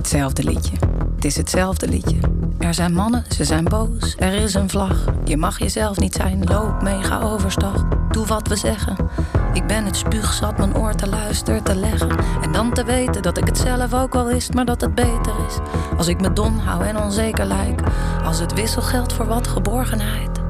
Hetzelfde 0.04 0.44
liedje. 0.44 0.76
Het 1.14 1.24
is 1.24 1.36
hetzelfde 1.36 1.88
liedje. 1.88 2.16
Er 2.58 2.74
zijn 2.74 2.92
mannen, 2.92 3.24
ze 3.28 3.44
zijn 3.44 3.64
boos. 3.64 4.14
Er 4.18 4.32
is 4.32 4.54
een 4.54 4.68
vlag. 4.68 5.04
Je 5.24 5.36
mag 5.36 5.58
jezelf 5.58 5.98
niet 5.98 6.14
zijn. 6.14 6.44
Loop 6.44 6.82
mee, 6.82 7.02
ga 7.02 7.20
overstag. 7.20 7.84
Doe 8.10 8.26
wat 8.26 8.48
we 8.48 8.56
zeggen. 8.56 8.96
Ik 9.52 9.66
ben 9.66 9.84
het 9.84 9.96
spuugzat 9.96 10.58
mijn 10.58 10.76
oor 10.76 10.94
te 10.94 11.08
luisteren 11.08 11.62
te 11.62 11.74
leggen. 11.74 12.10
En 12.42 12.52
dan 12.52 12.72
te 12.72 12.84
weten 12.84 13.22
dat 13.22 13.38
ik 13.38 13.46
het 13.46 13.58
zelf 13.58 13.94
ook 13.94 14.12
wel 14.12 14.26
wist, 14.26 14.54
maar 14.54 14.64
dat 14.64 14.80
het 14.80 14.94
beter 14.94 15.32
is. 15.48 15.58
Als 15.96 16.08
ik 16.08 16.20
me 16.20 16.32
dom 16.32 16.58
hou 16.58 16.84
en 16.84 16.98
onzeker 16.98 17.44
lijk. 17.44 17.80
Als 18.24 18.38
het 18.40 18.54
wisselgeld 18.54 19.12
voor 19.12 19.26
wat 19.26 19.48
geborgenheid. 19.48 20.40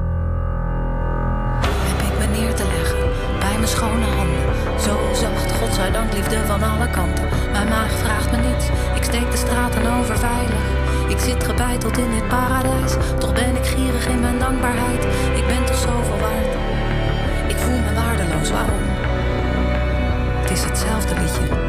Heb 1.61 2.11
ik 2.11 2.19
me 2.19 2.37
neer 2.39 2.55
te 2.55 2.65
leggen 2.77 2.97
bij 3.39 3.55
mijn 3.57 3.67
schone 3.67 4.05
handen. 4.05 4.44
Zo 4.85 5.13
zacht, 5.13 5.51
godzijdank, 5.51 6.13
liefde 6.13 6.45
van 6.45 6.63
alle 6.63 6.89
kanten. 6.89 7.27
Mijn 7.51 7.67
maag 7.67 7.91
vraagt 7.91 8.31
me 8.31 8.37
niets, 8.37 8.65
ik 8.95 9.03
steek 9.03 9.31
de 9.31 9.37
straten 9.37 9.93
over 9.99 10.17
veilig. 10.17 10.65
Ik 11.07 11.19
zit 11.19 11.43
gebeiteld 11.43 11.97
in 11.97 12.11
dit 12.11 12.27
paradijs, 12.27 12.93
toch 13.19 13.33
ben 13.33 13.55
ik 13.55 13.65
gierig 13.65 14.07
in 14.07 14.19
mijn 14.19 14.39
dankbaarheid. 14.39 15.03
Ik 15.35 15.47
ben 15.47 15.65
toch 15.65 15.77
zoveel 15.77 16.19
waard. 16.19 16.53
Ik 17.47 17.57
voel 17.57 17.79
me 17.79 17.93
waardeloos, 17.93 18.51
waarom? 18.51 18.83
Het 20.41 20.51
is 20.51 20.63
hetzelfde 20.63 21.13
liedje. 21.19 21.64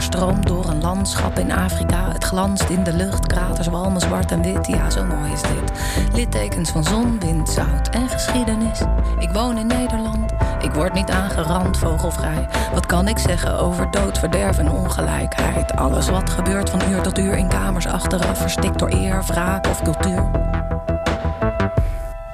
Stroomt 0.00 0.46
door 0.46 0.68
een 0.68 0.80
landschap 0.80 1.38
in 1.38 1.52
Afrika. 1.52 2.12
Het 2.12 2.24
glanst 2.24 2.68
in 2.68 2.84
de 2.84 2.92
lucht, 2.92 3.26
kraters 3.26 3.66
walmen 3.66 4.00
zwart 4.00 4.30
en 4.30 4.42
wit. 4.42 4.66
Ja, 4.66 4.90
zo 4.90 5.04
mooi 5.04 5.32
is 5.32 5.42
dit. 5.42 5.72
Littekens 6.12 6.70
van 6.70 6.84
zon, 6.84 7.20
wind, 7.20 7.48
zout 7.48 7.88
en 7.88 8.08
geschiedenis. 8.08 8.80
Ik 9.18 9.30
woon 9.30 9.58
in 9.58 9.66
Nederland. 9.66 10.32
Ik 10.62 10.72
word 10.72 10.92
niet 10.92 11.10
aangerand, 11.10 11.78
vogelvrij. 11.78 12.48
Wat 12.72 12.86
kan 12.86 13.08
ik 13.08 13.18
zeggen 13.18 13.58
over 13.58 13.90
dood, 13.90 14.18
verderf 14.18 14.58
en 14.58 14.70
ongelijkheid? 14.70 15.76
Alles 15.76 16.08
wat 16.08 16.30
gebeurt 16.30 16.70
van 16.70 16.80
uur 16.90 17.02
tot 17.02 17.18
uur 17.18 17.36
in 17.36 17.48
kamers 17.48 17.86
achteraf, 17.86 18.38
verstikt 18.38 18.78
door 18.78 18.90
eer, 18.92 19.22
wraak 19.26 19.66
of 19.66 19.82
cultuur. 19.82 20.30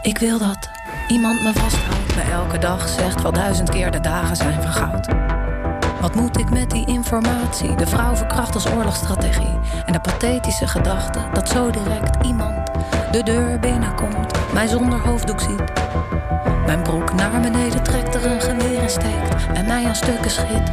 Ik 0.03 0.19
wil 0.19 0.39
dat 0.39 0.71
iemand 1.09 1.43
me 1.43 1.53
vasthoudt, 1.53 2.15
me 2.15 2.23
elke 2.33 2.59
dag 2.59 2.89
zegt 2.89 3.23
wel 3.23 3.33
duizend 3.33 3.71
keer 3.71 3.91
de 3.91 4.01
dagen 4.01 4.37
zijn 4.37 4.63
van 4.63 4.73
goud. 4.73 5.09
Wat 6.01 6.15
moet 6.15 6.39
ik 6.39 6.51
met 6.51 6.71
die 6.71 6.87
informatie? 6.87 7.75
De 7.75 7.87
vrouw 7.87 8.17
verkracht 8.17 8.55
als 8.55 8.67
oorlogsstrategie. 8.67 9.59
En 9.87 9.93
de 9.93 10.01
pathetische 10.01 10.67
gedachte 10.67 11.19
dat 11.33 11.49
zo 11.49 11.71
direct 11.71 12.27
iemand 12.27 12.71
de 13.11 13.23
deur 13.23 13.61
binnenkomt, 13.61 14.53
mij 14.53 14.67
zonder 14.67 14.99
hoofddoek 14.99 15.41
ziet. 15.41 15.73
Mijn 16.67 16.83
broek 16.83 17.15
naar 17.15 17.41
beneden 17.41 17.83
trekt, 17.83 18.15
er 18.15 18.27
een 18.27 18.41
geweer 18.41 18.83
in 18.83 18.89
steekt 18.91 19.47
en 19.55 19.67
mij 19.67 19.87
aan 19.87 19.95
stukken 19.95 20.31
schiet. 20.31 20.71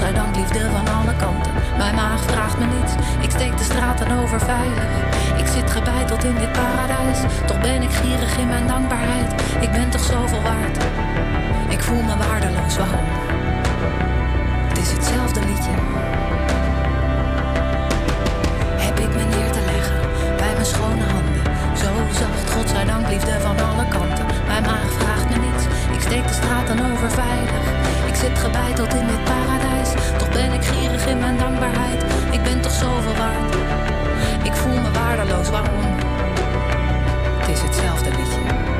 Zacht, 0.00 0.16
godzijdank, 0.16 0.36
liefde 0.36 0.70
van 0.70 0.94
alle 0.94 1.14
kanten. 1.16 1.52
Mijn 1.76 1.94
maag 1.94 2.20
vraagt 2.22 2.58
me 2.58 2.64
niets, 2.64 2.92
ik 3.20 3.30
steek 3.30 3.56
de 3.58 3.64
straten 3.64 4.10
over 4.18 4.40
veilig. 4.40 4.90
Ik 5.36 5.46
zit 5.46 5.70
gebeiteld 5.70 6.24
in 6.24 6.34
dit 6.34 6.52
paradijs, 6.52 7.18
toch 7.46 7.60
ben 7.60 7.82
ik 7.82 7.90
gierig 7.90 8.38
in 8.38 8.48
mijn 8.48 8.66
dankbaarheid. 8.66 9.32
Ik 9.60 9.70
ben 9.72 9.90
toch 9.90 10.04
zoveel 10.04 10.42
waard. 10.42 10.76
Ik 11.68 11.80
voel 11.80 12.02
me 12.02 12.16
waardeloos, 12.16 12.76
waarom? 12.76 13.08
Het 14.68 14.78
is 14.78 14.90
hetzelfde 14.92 15.40
liedje. 15.40 15.74
Heb 18.86 18.98
ik 18.98 19.12
me 19.16 19.24
neer 19.34 19.50
te 19.50 19.62
leggen 19.72 20.00
bij 20.36 20.52
mijn 20.52 20.70
schone 20.74 21.04
handen. 21.14 21.42
Zo 21.82 21.90
zacht, 22.20 22.50
godzijdank, 22.54 23.08
liefde 23.08 23.40
van 23.40 23.56
alle 23.68 23.86
kanten. 23.88 24.26
Mijn 24.46 24.62
maag 24.62 24.90
vraagt 24.98 25.28
me 25.30 25.36
niets, 25.46 25.64
ik 25.96 26.00
steek 26.00 26.26
de 26.26 26.34
straten 26.34 26.78
over 26.92 27.10
veilig. 27.10 27.69
Zit 28.20 28.38
gebeiteld 28.38 28.94
in 28.94 29.06
dit 29.06 29.24
paradijs, 29.24 29.90
toch 30.18 30.28
ben 30.28 30.52
ik 30.52 30.64
gierig 30.64 31.06
in 31.06 31.18
mijn 31.18 31.38
dankbaarheid. 31.38 32.02
Ik 32.30 32.42
ben 32.42 32.60
toch 32.60 32.72
zoveel 32.72 33.16
waard. 33.16 33.54
Ik 34.42 34.52
voel 34.52 34.80
me 34.80 34.90
waardeloos, 34.90 35.50
waarom? 35.50 35.80
Het 37.38 37.48
is 37.48 37.60
hetzelfde 37.62 38.10
liedje. 38.10 38.79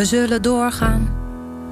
We 0.00 0.06
zullen 0.06 0.42
doorgaan, 0.42 1.08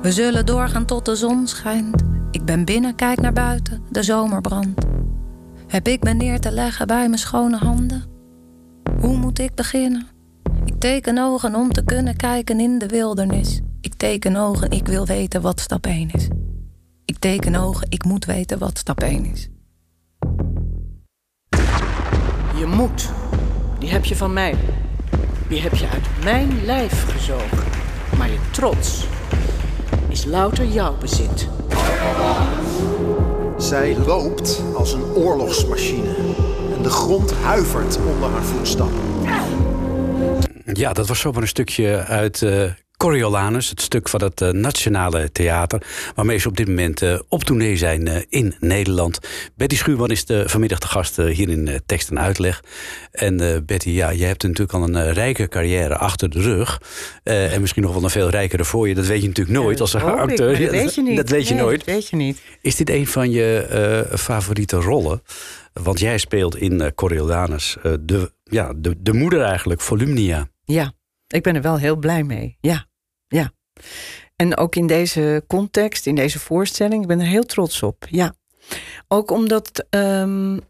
we 0.02 0.12
zullen 0.12 0.46
doorgaan 0.46 0.84
tot 0.84 1.04
de 1.04 1.16
zon 1.16 1.46
schijnt. 1.46 2.02
Ik 2.30 2.44
ben 2.44 2.64
binnen, 2.64 2.94
kijk 2.94 3.20
naar 3.20 3.32
buiten, 3.32 3.82
de 3.90 4.02
zomer 4.02 4.40
brandt. 4.40 4.86
Heb 5.66 5.88
ik 5.88 6.02
me 6.02 6.12
neer 6.12 6.40
te 6.40 6.50
leggen 6.50 6.86
bij 6.86 7.08
mijn 7.08 7.18
schone 7.18 7.56
handen? 7.56 8.04
Hoe 9.00 9.16
moet 9.16 9.38
ik 9.38 9.54
beginnen? 9.54 10.06
Ik 10.64 10.80
teken 10.80 11.18
ogen 11.18 11.54
om 11.54 11.72
te 11.72 11.84
kunnen 11.84 12.16
kijken 12.16 12.60
in 12.60 12.78
de 12.78 12.86
wildernis. 12.86 13.60
Ik 13.80 13.94
teken 13.94 14.36
ogen, 14.36 14.70
ik 14.70 14.86
wil 14.86 15.06
weten 15.06 15.40
wat 15.40 15.60
stap 15.60 15.86
1 15.86 16.10
is. 16.10 16.28
Ik 17.04 17.18
teken 17.18 17.54
ogen, 17.54 17.86
ik 17.90 18.04
moet 18.04 18.24
weten 18.24 18.58
wat 18.58 18.78
stap 18.78 19.00
1 19.00 19.24
is. 19.24 19.48
Je 22.58 22.66
moet. 22.66 23.10
Die 23.78 23.90
heb 23.90 24.04
je 24.04 24.16
van 24.16 24.32
mij. 24.32 24.54
Die 25.48 25.60
heb 25.60 25.74
je 25.74 25.88
uit 25.88 26.24
mijn 26.24 26.64
lijf 26.64 27.04
gezogen. 27.04 27.67
Maar 28.28 28.36
je 28.36 28.50
trots 28.50 29.06
is 30.08 30.24
louter 30.24 30.66
jouw 30.66 30.96
bezit. 30.96 31.48
Zij 33.58 33.96
loopt 33.96 34.62
als 34.74 34.92
een 34.92 35.02
oorlogsmachine. 35.02 36.14
En 36.76 36.82
de 36.82 36.90
grond 36.90 37.32
huivert 37.32 37.98
onder 37.98 38.30
haar 38.30 38.42
voetstappen. 38.42 39.00
Ja, 40.64 40.92
dat 40.92 41.08
was 41.08 41.20
zomaar 41.20 41.42
een 41.42 41.48
stukje 41.48 42.04
uit 42.04 42.40
uh, 42.40 42.70
Coriolanus, 42.98 43.70
het 43.70 43.80
stuk 43.80 44.08
van 44.08 44.22
het 44.22 44.40
uh, 44.40 44.50
Nationale 44.50 45.32
Theater, 45.32 45.82
waarmee 46.14 46.38
ze 46.38 46.48
op 46.48 46.56
dit 46.56 46.68
moment 46.68 47.02
uh, 47.02 47.18
op 47.28 47.44
tournee 47.44 47.76
zijn 47.76 48.08
uh, 48.08 48.16
in 48.28 48.54
Nederland. 48.60 49.18
Betty 49.54 49.76
Schuurman 49.76 50.10
is 50.10 50.24
de, 50.24 50.48
vanmiddag 50.48 50.78
de 50.78 50.86
gast 50.86 51.16
hier 51.16 51.48
in 51.48 51.80
Tekst 51.86 52.10
en 52.10 52.20
Uitleg. 52.20 52.64
En 53.10 53.64
Betty, 53.66 53.90
ja, 53.90 54.10
je 54.10 54.24
hebt 54.24 54.42
natuurlijk 54.42 54.72
al 54.72 54.82
een 54.82 55.12
rijke 55.12 55.48
carrière 55.48 55.96
achter 55.96 56.30
de 56.30 56.40
rug. 56.40 56.80
en 57.22 57.60
misschien 57.60 57.82
nog 57.82 57.92
wel 57.92 58.02
een 58.02 58.10
veel 58.10 58.30
rijkere 58.30 58.64
voor 58.64 58.88
je. 58.88 58.94
Dat 58.94 59.06
weet 59.06 59.20
je 59.22 59.28
natuurlijk 59.28 59.58
nooit 59.58 59.80
als 59.80 59.94
acteur. 59.94 60.50
Ik, 60.50 60.60
dat 60.60 60.70
weet 60.70 60.94
je 60.94 61.02
niet. 61.02 61.16
Dat 61.16 61.28
weet 61.28 61.48
je 61.48 61.54
nee, 61.54 61.62
nooit. 61.62 61.84
Dat 61.84 61.94
weet 61.94 62.08
je 62.08 62.16
niet. 62.16 62.40
Is 62.60 62.76
dit 62.76 62.90
een 62.90 63.06
van 63.06 63.30
je 63.30 64.06
favoriete 64.14 64.76
rollen? 64.76 65.22
Want 65.72 65.98
jij 65.98 66.18
speelt 66.18 66.56
in 66.56 66.94
Coriolanus 66.94 67.76
de, 68.00 68.32
ja, 68.44 68.72
de, 68.76 68.94
de 68.98 69.12
moeder 69.12 69.42
eigenlijk, 69.42 69.80
Volumnia. 69.80 70.48
Ja, 70.64 70.92
ik 71.26 71.42
ben 71.42 71.54
er 71.54 71.62
wel 71.62 71.78
heel 71.78 71.96
blij 71.96 72.22
mee. 72.22 72.56
Ja, 72.60 72.87
ja. 73.28 73.52
En 74.36 74.56
ook 74.56 74.76
in 74.76 74.86
deze 74.86 75.44
context, 75.46 76.06
in 76.06 76.14
deze 76.14 76.38
voorstelling, 76.38 77.02
ik 77.02 77.08
ben 77.08 77.20
er 77.20 77.26
heel 77.26 77.44
trots 77.44 77.82
op. 77.82 78.06
Ja. 78.10 78.34
Ook 79.08 79.30
omdat, 79.30 79.86
um, 79.90 80.60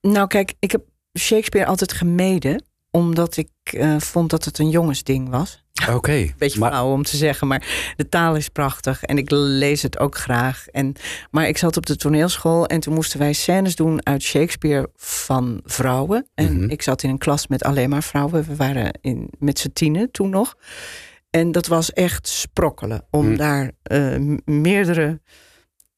nou 0.00 0.26
kijk, 0.26 0.54
ik 0.58 0.72
heb 0.72 0.82
Shakespeare 1.18 1.66
altijd 1.66 1.92
gemeden, 1.92 2.64
omdat 2.90 3.36
ik 3.36 3.50
uh, 3.72 3.98
vond 4.00 4.30
dat 4.30 4.44
het 4.44 4.58
een 4.58 4.70
jongensding 4.70 5.28
was. 5.28 5.60
Oké. 5.82 5.90
Okay, 5.96 6.34
Beetje 6.38 6.58
maar... 6.58 6.70
flauw 6.70 6.92
om 6.92 7.02
te 7.02 7.16
zeggen, 7.16 7.46
maar 7.46 7.92
de 7.96 8.08
taal 8.08 8.34
is 8.36 8.48
prachtig 8.48 9.02
en 9.02 9.18
ik 9.18 9.30
lees 9.30 9.82
het 9.82 9.98
ook 9.98 10.16
graag. 10.16 10.66
En, 10.68 10.94
maar 11.30 11.48
ik 11.48 11.58
zat 11.58 11.76
op 11.76 11.86
de 11.86 11.96
toneelschool 11.96 12.66
en 12.66 12.80
toen 12.80 12.94
moesten 12.94 13.18
wij 13.18 13.32
scènes 13.32 13.76
doen 13.76 14.06
uit 14.06 14.22
Shakespeare 14.22 14.90
van 14.96 15.60
vrouwen. 15.64 16.26
En 16.34 16.56
Mhm. 16.56 16.70
ik 16.70 16.82
zat 16.82 17.02
in 17.02 17.10
een 17.10 17.18
klas 17.18 17.46
met 17.46 17.62
alleen 17.62 17.88
maar 17.90 18.02
vrouwen. 18.02 18.44
We 18.44 18.56
waren 18.56 18.98
in, 19.00 19.30
met 19.38 19.58
z'n 19.58 19.70
tienen 19.72 20.10
toen 20.10 20.30
nog. 20.30 20.56
En 21.32 21.52
dat 21.52 21.66
was 21.66 21.92
echt 21.92 22.28
sprokkelen 22.28 23.06
om 23.10 23.26
Hm. 23.26 23.36
daar 23.36 23.70
eh, 23.82 24.16
meerdere. 24.44 25.20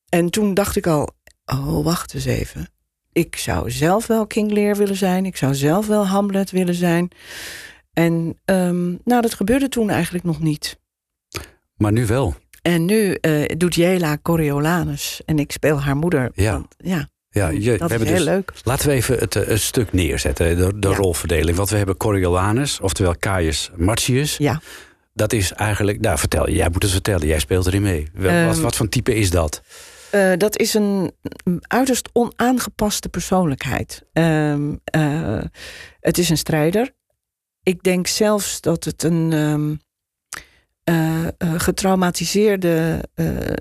En 0.09 0.31
toen 0.31 0.55
dacht 0.55 0.77
ik 0.77 0.87
al: 0.87 1.11
oh, 1.45 1.85
wacht 1.85 2.15
eens 2.15 2.25
even. 2.25 2.69
Ik 3.13 3.37
zou 3.37 3.71
zelf 3.71 4.07
wel 4.07 4.27
King 4.27 4.51
Lear 4.53 4.77
willen 4.77 4.97
zijn. 4.97 5.27
Ik 5.27 5.37
zou 5.37 5.55
zelf 5.55 5.87
wel 5.87 6.07
Hamlet 6.07 6.51
willen 6.51 6.75
zijn. 6.75 7.09
En 7.93 8.39
ehm, 8.45 8.89
nou, 9.05 9.23
dat 9.23 9.35
gebeurde 9.35 9.69
toen 9.69 9.91
eigenlijk 9.91 10.25
nog 10.25 10.41
niet. 10.41 10.79
Maar 11.77 11.93
nu 11.93 12.07
wel. 12.07 12.35
En 12.63 12.85
nu 12.85 13.13
eh, 13.15 13.57
doet 13.57 13.75
Jela 13.75 14.19
Coriolanus 14.23 15.23
en 15.25 15.39
ik 15.39 15.53
speel 15.53 15.81
haar 15.83 15.97
moeder. 15.97 16.31
Ja. 16.35 16.53
Want, 16.53 16.75
ja 16.79 17.09
Ja, 17.31 17.49
je, 17.49 17.71
we 17.73 17.79
dat 17.79 17.91
is 17.91 17.97
hebben 17.97 18.09
heel 18.09 18.17
dus, 18.17 18.25
leuk. 18.27 18.53
Laten 18.63 18.89
we 18.89 18.93
even 18.95 19.19
het, 19.19 19.37
eh, 19.37 19.57
stuk 19.57 19.93
neerzetten, 19.93 20.57
de, 20.57 20.79
de 20.79 20.89
Ja. 20.89 20.95
rolverdeling. 20.95 21.57
Want 21.57 21.71
we 21.71 21.77
hebben 21.77 21.97
Coriolanus, 21.97 22.81
oftewel 22.81 23.17
Caius 23.19 23.71
Marcius. 23.77 24.37
Ja. 24.37 24.61
Dat 25.15 25.33
is 25.33 25.53
eigenlijk, 25.53 26.01
nou 26.01 26.19
vertel, 26.19 26.51
jij 26.51 26.69
moet 26.73 26.83
het 26.83 26.93
vertellen, 26.93 27.27
jij 27.27 27.39
speelt 27.39 27.67
erin 27.67 27.83
mee. 27.83 28.09
Wel, 28.13 28.45
wat, 28.47 28.55
Ehm, 28.55 28.63
wat 28.63 28.77
voor 28.77 28.89
type 28.89 29.15
is 29.15 29.31
dat? 29.31 29.63
Eh, 30.11 30.33
dat 30.37 30.59
is 30.59 30.75
een 30.75 31.13
uiterst 31.61 32.09
onaangepaste 32.13 33.09
persoonlijkheid. 33.09 34.05
Ehm, 34.13 34.75
eh, 34.85 35.43
het 36.01 36.19
is 36.19 36.29
een 36.29 36.37
strijder. 36.39 36.93
Ik 37.63 37.83
denk 37.83 38.07
zelfs 38.07 38.61
dat 38.61 38.85
het 38.85 39.03
een 39.03 39.33
ehm, 39.33 39.75
eh, 40.85 41.27
getraumatiseerde 41.57 43.05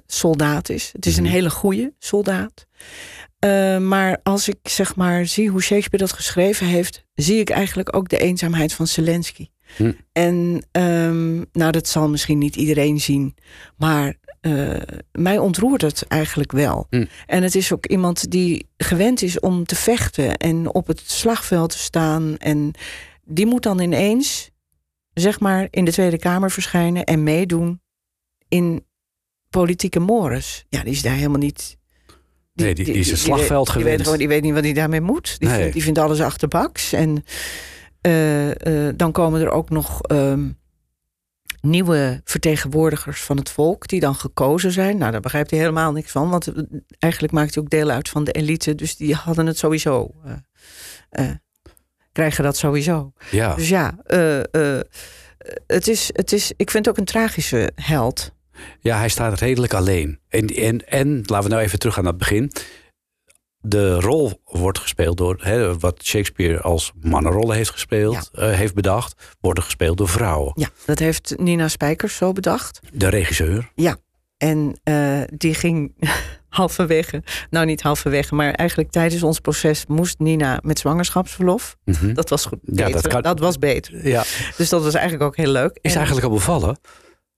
soldaat 0.07 0.69
is. 0.69 0.89
Het 0.93 1.05
is 1.05 1.17
een 1.17 1.24
Mhm. 1.24 1.31
hele 1.31 1.50
goede 1.50 1.93
soldaat. 2.00 2.65
Maar 3.81 4.19
als 4.24 4.48
ik 4.48 4.57
zeg 4.63 4.95
maar 4.95 5.25
zie 5.25 5.50
hoe 5.50 5.62
Shakespeare 5.62 6.05
dat 6.05 6.15
geschreven 6.15 6.67
heeft, 6.67 7.05
zie 7.13 7.39
ik 7.39 7.50
eigenlijk 7.50 7.95
ook 7.95 8.10
de 8.10 8.17
eenzaamheid 8.17 8.74
van 8.74 8.88
Zelensky. 8.88 9.48
Hm. 9.77 9.92
En 10.12 10.66
ehm, 10.72 11.36
nou, 11.51 11.72
dat 11.72 11.88
zal 11.88 12.09
misschien 12.09 12.38
niet 12.38 12.55
iedereen 12.55 13.00
zien, 13.01 13.36
maar 13.77 14.14
eh, 14.42 14.81
mij 15.12 15.38
ontroert 15.38 15.81
het 15.81 16.07
eigenlijk 16.07 16.51
wel. 16.51 16.88
Hm. 16.90 17.05
En 17.25 17.44
het 17.44 17.55
is 17.55 17.74
ook 17.74 17.86
iemand 17.86 18.31
die 18.31 18.68
gewend 18.77 19.22
is 19.22 19.40
om 19.40 19.66
te 19.66 19.75
vechten 19.75 20.38
en 20.38 20.74
op 20.74 20.88
het 20.88 21.01
slagveld 21.05 21.70
te 21.72 21.77
staan. 21.77 22.38
En 22.38 22.72
die 23.25 23.46
moet 23.46 23.64
dan 23.64 23.79
ineens, 23.79 24.50
zeg 25.14 25.40
maar, 25.40 25.68
in 25.70 25.86
de 25.86 25.92
Tweede 25.92 26.18
Kamer 26.20 26.51
verschijnen 26.51 27.03
en 27.03 27.24
meedoen 27.24 27.81
in 28.48 28.86
politieke 29.50 30.00
mores. 30.00 30.66
Ja, 30.70 30.83
die 30.83 30.94
is 30.94 31.01
daar 31.01 31.16
helemaal 31.16 31.38
niet. 31.40 31.77
Nee, 32.53 32.75
die- 32.75 32.86
die 32.86 32.94
is 32.94 33.12
een 33.12 33.18
slagveld 33.18 33.68
weet- 33.68 33.75
die 33.75 33.83
weet, 33.83 33.83
gewend. 33.83 34.01
gewoon, 34.03 34.18
die 34.18 34.27
weet 34.27 34.42
niet 34.42 34.53
wat 34.53 34.64
hij 34.64 34.74
daarmee 34.74 35.01
moet. 35.01 35.40
Die, 35.40 35.48
Nee. 35.50 35.57
vindt, 35.57 35.74
die 35.74 35.83
vindt 35.83 36.00
alles 36.00 36.22
achterbaks. 36.22 36.94
En 36.94 37.24
eh, 38.03 38.87
eh, 38.87 38.94
dan 38.98 39.11
komen 39.11 39.42
er 39.42 39.50
ook 39.50 39.70
nog 39.70 40.01
ehm, 40.01 40.50
nieuwe 41.61 42.22
vertegenwoordigers 42.24 43.22
van 43.22 43.37
het 43.37 43.50
volk 43.50 43.87
die 43.87 44.00
dan 44.00 44.16
gekozen 44.16 44.72
zijn. 44.72 44.98
Nou, 44.98 45.11
daar 45.11 45.22
begrijpt 45.22 45.50
hij 45.50 45.59
helemaal 45.59 45.92
niks 45.92 46.11
van, 46.11 46.29
want 46.29 46.48
eh, 46.48 46.63
eigenlijk 47.00 47.33
maakt 47.33 47.53
hij 47.53 47.63
ook 47.63 47.70
deel 47.70 47.89
uit 47.89 48.09
van 48.09 48.24
de 48.24 48.31
elite, 48.31 48.75
dus 48.75 48.96
die 48.96 49.16
hadden 49.16 49.46
het 49.46 49.57
sowieso. 49.57 50.11
krijgen 52.11 52.44
dat 52.44 52.57
sowieso. 52.57 53.13
Ja, 53.31 53.55
Dus 53.55 53.70
ja, 53.70 53.96
het 55.68 55.87
is, 55.87 56.09
het 56.13 56.33
is, 56.33 56.51
ik 56.57 56.72
vind 56.72 56.85
het 56.85 56.94
ook 56.94 57.00
een 57.00 57.11
tragische 57.11 57.72
held. 57.75 58.31
ja, 58.79 58.98
hij 58.98 59.09
staat 59.09 59.39
redelijk 59.39 59.74
alleen. 59.74 60.20
En, 60.29 60.48
en, 60.48 60.87
en 60.87 61.22
laten 61.25 61.44
we 61.44 61.55
nou 61.55 61.61
even 61.66 61.79
terug 61.79 61.98
aan 61.98 62.05
het 62.05 62.18
begin. 62.18 62.51
De 63.65 63.99
rol 63.99 64.41
wordt 64.45 64.79
gespeeld 64.79 65.17
door, 65.17 65.35
hè, 65.39 65.77
wat 65.79 66.03
Shakespeare 66.03 66.61
als 66.61 66.91
mannenrollen 67.01 67.55
heeft 67.55 67.69
gespeeld, 67.69 68.29
eh, 68.33 68.51
heeft 68.51 68.73
bedacht, 68.73 69.35
worden 69.41 69.63
gespeeld 69.63 69.97
door 69.97 70.09
vrouwen. 70.09 70.51
Ja, 70.55 70.67
dat 70.85 70.99
heeft 70.99 71.33
Nina 71.37 71.67
Spijkers 71.67 72.15
zo 72.15 72.31
bedacht. 72.31 72.79
De 72.93 73.07
regisseur. 73.07 73.71
En 74.37 74.79
eh, 74.83 75.21
die 75.37 75.53
ging 75.53 75.93
halverwege, 76.49 77.23
nou 77.49 77.65
niet 77.65 77.81
halverwege, 77.81 78.35
maar 78.35 78.51
eigenlijk 78.53 78.91
tijdens 78.91 79.23
ons 79.23 79.39
proces 79.39 79.85
moest 79.87 80.19
Nina 80.19 80.59
met 80.63 80.79
zwangerschapsverlof. 80.79 81.75
Mhm. 81.85 82.13
Dat 82.13 82.29
was 82.29 82.45
goed. 82.45 82.59
Ja, 82.63 82.85
beter. 82.85 83.09
dat 83.09 83.21
kan- 83.21 83.37
was 83.37 83.57
beter. 83.57 84.07
Ja, 84.07 84.23
Dus 84.57 84.69
dat 84.69 84.83
was 84.83 84.93
eigenlijk 84.93 85.23
ook 85.23 85.35
heel 85.35 85.51
leuk. 85.51 85.77
is 85.81 85.91
En, 85.91 85.97
eigenlijk 85.97 86.27
al 86.27 86.33
bevallen. 86.33 86.77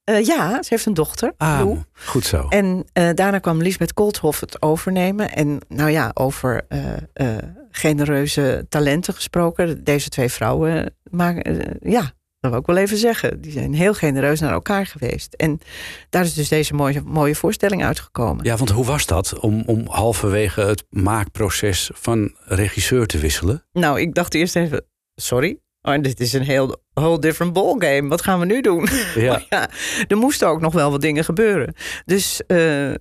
Eh, 0.06 0.24
ja, 0.24 0.62
ze 0.62 0.68
heeft 0.68 0.86
een 0.86 0.94
dochter. 0.94 1.32
Ah, 1.36 1.58
Lou. 1.58 1.78
goed 1.92 2.24
zo. 2.24 2.46
En 2.48 2.84
eh, 2.92 3.08
daarna 3.14 3.38
kwam 3.38 3.62
Lisbeth 3.62 3.94
Koolthof 3.94 4.40
het 4.40 4.62
overnemen. 4.62 5.32
En 5.32 5.58
nou 5.68 5.90
ja, 5.90 6.10
over 6.14 6.66
eh, 7.12 7.36
genereuze 7.70 8.66
talenten 8.68 9.14
gesproken. 9.14 9.84
Deze 9.84 10.08
twee 10.08 10.28
vrouwen 10.28 10.94
maken, 11.10 11.76
ja, 11.82 12.12
dat 12.40 12.50
wil 12.50 12.60
ik 12.60 12.66
wel 12.66 12.76
even 12.76 12.96
zeggen. 12.96 13.40
Die 13.40 13.52
zijn 13.52 13.74
heel 13.74 13.94
genereus 13.94 14.40
naar 14.40 14.52
elkaar 14.52 14.86
geweest. 14.86 15.34
En 15.34 15.60
daar 16.10 16.24
is 16.24 16.34
dus 16.34 16.48
deze 16.48 16.74
mooie, 16.74 17.02
mooie 17.04 17.34
voorstelling 17.34 17.84
uitgekomen. 17.84 18.44
Ja, 18.44 18.56
want 18.56 18.70
hoe 18.70 18.84
was 18.84 19.06
dat 19.06 19.38
om, 19.38 19.62
om 19.66 19.86
halverwege 19.86 20.60
het 20.60 20.84
maakproces 20.90 21.90
van 21.94 22.34
regisseur 22.44 23.06
te 23.06 23.18
wisselen? 23.18 23.64
Nou, 23.72 24.00
ik 24.00 24.14
dacht 24.14 24.34
eerst 24.34 24.56
even, 24.56 24.84
sorry. 25.14 25.58
Oh, 25.86 26.02
dit 26.02 26.20
is 26.20 26.32
een 26.32 26.42
heel 26.42 26.76
whole 26.94 27.18
different 27.18 27.52
ballgame. 27.52 28.08
Wat 28.08 28.22
gaan 28.22 28.38
we 28.40 28.46
nu 28.46 28.60
doen? 28.60 28.88
Ja. 29.14 29.42
Er 30.08 30.16
moesten 30.16 30.48
ook 30.48 30.60
nog 30.60 30.72
wel 30.72 30.90
wat 30.90 31.00
dingen 31.00 31.24
gebeuren. 31.24 31.74
Dus 32.04 32.40
eh, 32.46 32.92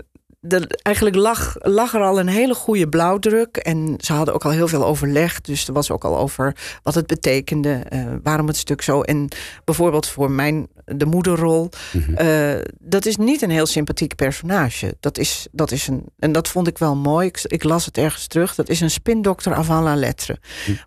eigenlijk 0.81 1.15
lag, 1.15 1.55
lag 1.59 1.93
er 1.93 2.01
al 2.01 2.19
een 2.19 2.27
hele 2.27 2.53
goede 2.53 2.89
blauwdruk. 2.89 3.57
En 3.57 3.95
ze 3.97 4.13
hadden 4.13 4.33
ook 4.33 4.45
al 4.45 4.51
heel 4.51 4.67
veel 4.67 4.85
overleg. 4.85 5.41
Dus 5.41 5.67
er 5.67 5.73
was 5.73 5.91
ook 5.91 6.03
al 6.03 6.17
over 6.17 6.55
wat 6.83 6.95
het 6.95 7.07
betekende. 7.07 7.73
eh, 7.89 8.05
waarom 8.23 8.47
het 8.47 8.57
stuk 8.57 8.81
zo. 8.81 9.01
En 9.01 9.27
bijvoorbeeld 9.63 10.07
voor 10.07 10.31
mijn, 10.31 10.67
de 10.85 11.05
moederrol. 11.05 11.69
Mhm. 11.93 12.13
eh, 12.13 12.61
dat 12.79 13.05
is 13.05 13.15
niet 13.17 13.41
een 13.41 13.49
heel 13.49 13.65
sympathiek 13.65 14.15
personage. 14.15 14.95
Dat 14.99 15.17
is, 15.17 15.47
dat 15.51 15.71
is 15.71 15.87
een, 15.87 16.03
en 16.19 16.31
dat 16.31 16.47
vond 16.47 16.67
ik 16.67 16.77
wel 16.77 16.95
mooi. 16.95 17.27
Ik, 17.27 17.39
ik 17.43 17.63
las 17.63 17.85
het 17.85 17.97
ergens 17.97 18.27
terug. 18.27 18.55
Dat 18.55 18.69
is 18.69 18.81
een 18.81 18.91
spindokter 18.91 19.53
avant 19.53 19.83
la 19.83 19.95
lettre. 19.95 20.37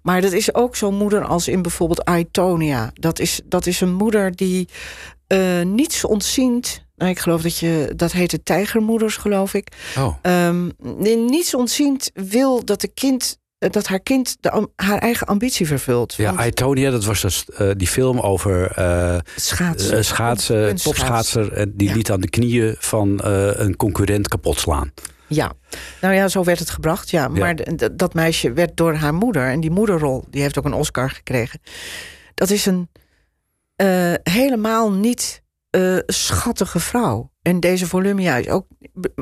Maar 0.03 0.21
dat 0.21 0.33
is 0.33 0.55
ook 0.55 0.77
zo'n 0.77 0.95
moeder 0.95 1.25
als 1.25 1.49
in 1.49 1.63
bijvoorbeeld 1.63 2.05
Aitonia. 2.05 2.91
Dat 2.95 3.19
is, 3.19 3.41
dat 3.45 3.67
is 3.67 3.81
een 3.81 3.95
moeder 3.95 4.37
die 4.37 4.69
eh, 5.27 5.63
niets 5.63 6.05
ontziend. 6.05 6.87
Nou, 6.99 7.11
ik 7.11 7.19
geloof 7.19 7.43
dat 7.43 7.59
je. 7.59 7.93
Dat 7.97 8.13
heette 8.13 8.43
tijgermoeders, 8.43 9.17
geloof 9.17 9.55
ik. 9.55 9.69
Oh, 9.99 10.15
die 11.01 11.17
niets 11.17 11.55
ontziend 11.55 12.11
wil 12.15 12.65
dat 12.65 12.81
de 12.81 12.89
kind. 12.89 13.39
eh, 13.59 13.71
Dat 13.71 13.87
haar 13.87 14.01
kind 14.01 14.37
de, 14.41 14.69
haar 14.77 14.99
eigen 14.99 15.27
ambitie 15.27 15.67
vervult. 15.67 16.15
ja, 16.15 16.25
Want 16.25 16.39
Aitonia, 16.39 16.91
dat 16.91 17.05
was 17.05 17.21
dus, 17.21 17.45
eh, 17.45 17.71
die 17.77 17.87
film 17.89 18.21
over 18.21 18.71
eh, 18.71 19.19
schaatsen. 19.37 19.97
eh, 19.97 20.03
schaatsen, 20.03 20.77
topschaatser. 20.77 21.53
En 21.53 21.73
die 21.77 21.89
Ja. 21.89 21.95
liet 21.95 22.11
aan 22.11 22.21
de 22.21 22.29
knieën 22.31 22.77
van 22.79 23.19
een 23.25 23.77
concurrent 23.77 24.29
kapot 24.29 24.59
slaan. 24.61 24.93
Ja, 25.27 25.53
nou 26.01 26.15
ja, 26.15 26.29
zo 26.29 26.45
werd 26.45 26.59
het 26.59 26.71
gebracht. 26.71 27.11
Ja, 27.11 27.29
maar 27.29 27.57
dat 27.93 28.15
meisje 28.15 28.53
werd 28.53 28.77
door 28.77 28.95
haar 28.95 29.15
moeder 29.15 29.47
en 29.47 29.61
die 29.61 29.71
moederrol, 29.71 30.25
die 30.31 30.43
heeft 30.43 30.59
ook 30.59 30.65
een 30.65 30.73
Oscar 30.73 31.11
gekregen. 31.11 31.61
Dat 32.35 32.51
is 32.51 32.67
een 32.67 32.89
helemaal 34.23 34.93
niet 34.93 35.43
eh, 35.71 35.99
schattige 36.07 36.81
vrouw. 36.81 37.33
En 37.43 37.61
deze 37.61 37.87
Volumia 37.87 38.37
is 38.37 38.49
ook, 38.49 38.67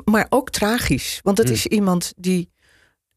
maar 0.05 0.27
ook 0.29 0.51
tragisch. 0.51 1.21
Want 1.23 1.39
het 1.39 1.47
Mm. 1.47 1.53
is 1.53 1.67
iemand 1.67 2.13
die, 2.17 2.51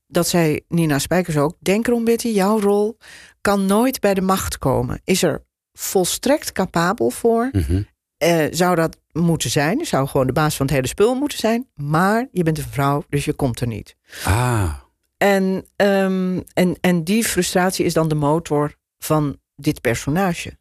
dat 0.08 0.28
zei 0.28 0.60
Nina 0.68 1.00
Spijkers 1.00 1.38
ook, 1.38 1.56
denk 1.60 1.88
erom 1.88 2.04
Betty, 2.04 2.28
jouw 2.28 2.60
rol 2.60 2.98
kan 3.42 3.66
nooit 3.66 4.00
bij 4.00 4.14
de 4.14 4.22
macht 4.22 4.58
komen. 4.58 5.02
Is 5.04 5.24
er 5.24 5.44
volstrekt 5.74 6.52
capabel 6.52 7.10
voor. 7.10 7.50
Mhm. 7.52 7.82
Eh, 8.18 8.46
zou 8.52 8.76
dat 8.76 8.98
moeten 9.12 9.50
zijn. 9.50 9.86
Zou 9.86 10.08
gewoon 10.08 10.28
de 10.28 10.34
baas 10.34 10.56
van 10.56 10.66
het 10.66 10.76
hele 10.76 10.88
spul 10.88 11.16
moeten 11.16 11.38
zijn. 11.38 11.68
Maar 11.76 12.28
je 12.32 12.44
bent 12.44 12.58
een 12.58 12.64
vrouw, 12.72 13.04
dus 13.10 13.26
je 13.26 13.34
komt 13.34 13.60
er 13.60 13.68
niet. 13.68 13.96
Ah, 14.26 14.74
En, 15.18 15.66
ehm, 15.76 16.40
en, 16.54 16.78
en 16.82 17.04
die 17.04 17.24
frustratie 17.24 17.86
is 17.86 17.94
dan 17.94 18.08
de 18.08 18.16
motor 18.16 18.76
van 18.98 19.38
dit 19.56 19.82
personage. 19.82 20.58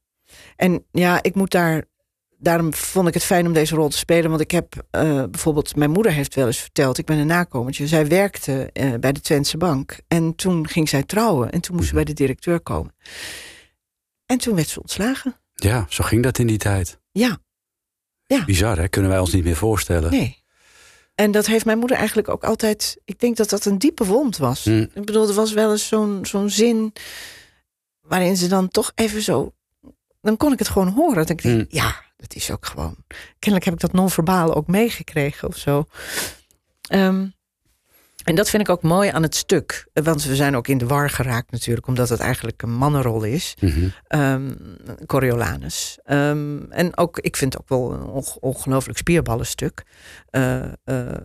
En 0.57 0.85
ja, 0.91 1.23
ik 1.23 1.35
moet 1.35 1.51
daar. 1.51 1.85
Daarom 2.41 2.75
vond 2.75 3.09
ik 3.09 3.15
het 3.15 3.25
fijn 3.25 3.47
om 3.47 3.53
deze 3.53 3.75
rol 3.75 3.89
te 3.89 3.97
spelen. 3.99 4.29
Want 4.31 4.43
ik 4.43 4.51
heb 4.51 4.87
eh, 4.91 5.25
bijvoorbeeld. 5.31 5.77
Mijn 5.77 5.91
moeder 5.91 6.13
heeft 6.13 6.35
wel 6.35 6.47
eens 6.47 6.59
verteld. 6.59 6.99
Ik 6.99 7.07
ben 7.07 7.19
een 7.19 7.27
nakomertje. 7.27 7.87
Zij 7.87 8.07
werkte 8.09 8.71
eh, 8.73 8.95
bij 9.01 9.13
de 9.13 9.21
Twentse 9.21 9.57
Bank. 9.57 9.99
En 10.09 10.35
toen 10.35 10.69
ging 10.69 10.89
zij 10.89 11.03
trouwen. 11.03 11.51
En 11.51 11.61
toen 11.61 11.77
moest 11.77 11.89
ze 11.89 11.95
bij 11.95 12.05
de 12.05 12.13
directeur 12.13 12.61
komen. 12.61 12.95
En 14.27 14.39
toen 14.39 14.55
werd 14.55 14.69
ze 14.69 14.81
ontslagen. 14.81 15.37
ja, 15.55 15.87
zo 15.89 16.05
ging 16.05 16.23
dat 16.23 16.39
in 16.39 16.47
die 16.47 16.59
tijd. 16.59 16.99
Ja, 17.11 17.39
Bizar, 18.47 18.79
hè? 18.79 18.89
Kunnen 18.89 19.11
wij 19.11 19.21
ons 19.21 19.33
niet 19.33 19.45
meer 19.45 19.57
voorstellen. 19.57 20.11
nee. 20.11 20.43
En 21.15 21.31
dat 21.31 21.47
heeft 21.47 21.65
mijn 21.65 21.79
moeder 21.79 21.97
eigenlijk 21.97 22.29
ook 22.29 22.45
altijd. 22.45 22.99
Ik 23.05 23.19
denk 23.21 23.37
dat 23.37 23.49
dat 23.51 23.65
een 23.65 23.79
diepe 23.79 24.05
wond 24.05 24.37
was. 24.37 24.65
Hm. 24.65 24.87
Ik 24.95 25.05
bedoel, 25.05 25.29
er 25.29 25.35
was 25.35 25.53
wel 25.53 25.71
eens 25.71 25.89
zo'n 25.89 26.19
zo'n 26.27 26.51
zin. 26.51 26.93
waarin 28.01 28.37
ze 28.37 28.47
dan 28.49 28.69
toch 28.69 28.93
even 28.95 29.23
zo. 29.23 29.53
Dan 30.21 30.37
kon 30.37 30.53
ik 30.53 30.59
het 30.59 30.69
gewoon 30.69 30.89
horen. 30.89 31.17
Dat 31.17 31.31
ik 31.31 31.43
denk, 31.43 31.71
Hm. 31.71 31.77
ja, 31.77 32.03
dat 32.19 32.35
is 32.35 32.51
ook 32.51 32.67
gewoon. 32.67 32.97
Kennelijk 33.39 33.65
heb 33.65 33.75
ik 33.75 33.81
dat 33.81 33.93
non-verbale 33.93 34.55
ook 34.55 34.67
meegekregen 34.67 35.49
of 35.49 35.57
zo. 35.57 35.85
Ehm, 36.89 37.27
en 38.25 38.35
dat 38.35 38.51
vind 38.51 38.63
ik 38.63 38.69
ook 38.69 38.83
mooi 38.83 39.11
aan 39.11 39.23
het 39.23 39.35
stuk. 39.35 39.89
Want 39.93 40.25
we 40.25 40.37
zijn 40.37 40.57
ook 40.57 40.69
in 40.69 40.79
de 40.79 40.87
war 40.87 41.11
geraakt 41.11 41.51
natuurlijk, 41.51 41.87
omdat 41.87 42.09
het 42.09 42.21
eigenlijk 42.21 42.63
een 42.63 42.73
mannenrol 42.75 43.23
is. 43.25 43.55
Mhm. 43.61 43.89
Ehm 44.07 44.55
Coriolanus. 45.07 45.99
Ehm, 46.03 46.63
en 46.71 46.97
ook, 46.97 47.19
ik 47.19 47.37
vind 47.37 47.53
het 47.53 47.63
ook 47.63 47.69
wel 47.69 47.93
een 47.93 48.03
onge- 48.07 48.41
ongelooflijk 48.41 48.99
spierballenstuk. 48.99 49.83
Eh, 50.31 50.65
eh, 50.85 51.17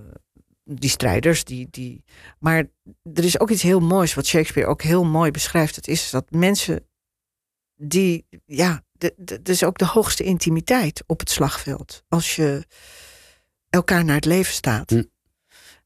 die 0.64 0.90
strijders, 0.90 1.44
die, 1.44 1.68
die. 1.72 2.04
Maar 2.40 2.64
er 3.14 3.24
is 3.24 3.40
ook 3.40 3.50
iets 3.50 3.62
heel 3.62 3.80
moois 3.80 4.14
wat 4.14 4.26
Shakespeare 4.26 4.70
ook 4.70 4.82
heel 4.82 5.04
mooi 5.04 5.32
beschrijft. 5.32 5.76
Het 5.76 5.88
is 5.88 6.10
dat 6.10 6.26
mensen 6.32 6.88
die, 7.76 8.26
ja, 8.46 8.84
de- 9.04 9.14
de- 9.18 9.34
het 9.34 9.50
is 9.50 9.64
ook 9.64 9.78
de 9.78 9.86
hoogste 9.86 10.24
intimiteit 10.24 11.04
op 11.08 11.20
het 11.20 11.30
slagveld. 11.30 12.04
Als 12.10 12.36
je 12.36 12.66
elkaar 13.70 14.06
naar 14.06 14.16
het 14.16 14.26
leven 14.26 14.54
staat. 14.54 14.90
Hm. 14.90 15.04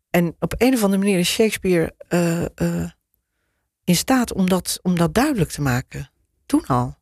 En 0.09 0.35
op 0.39 0.53
een 0.57 0.73
of 0.73 0.83
andere 0.83 1.01
manier 1.03 1.19
is 1.19 1.29
Shakespeare 1.31 1.95
eh, 2.07 2.45
eh, 2.55 2.89
in 3.83 3.95
staat 3.95 4.33
om 4.33 4.49
dat, 4.49 4.79
om 4.81 4.97
dat 4.97 5.13
duidelijk 5.13 5.51
te 5.51 5.61
maken. 5.61 6.11
Toen 6.45 6.65
al. 6.65 6.95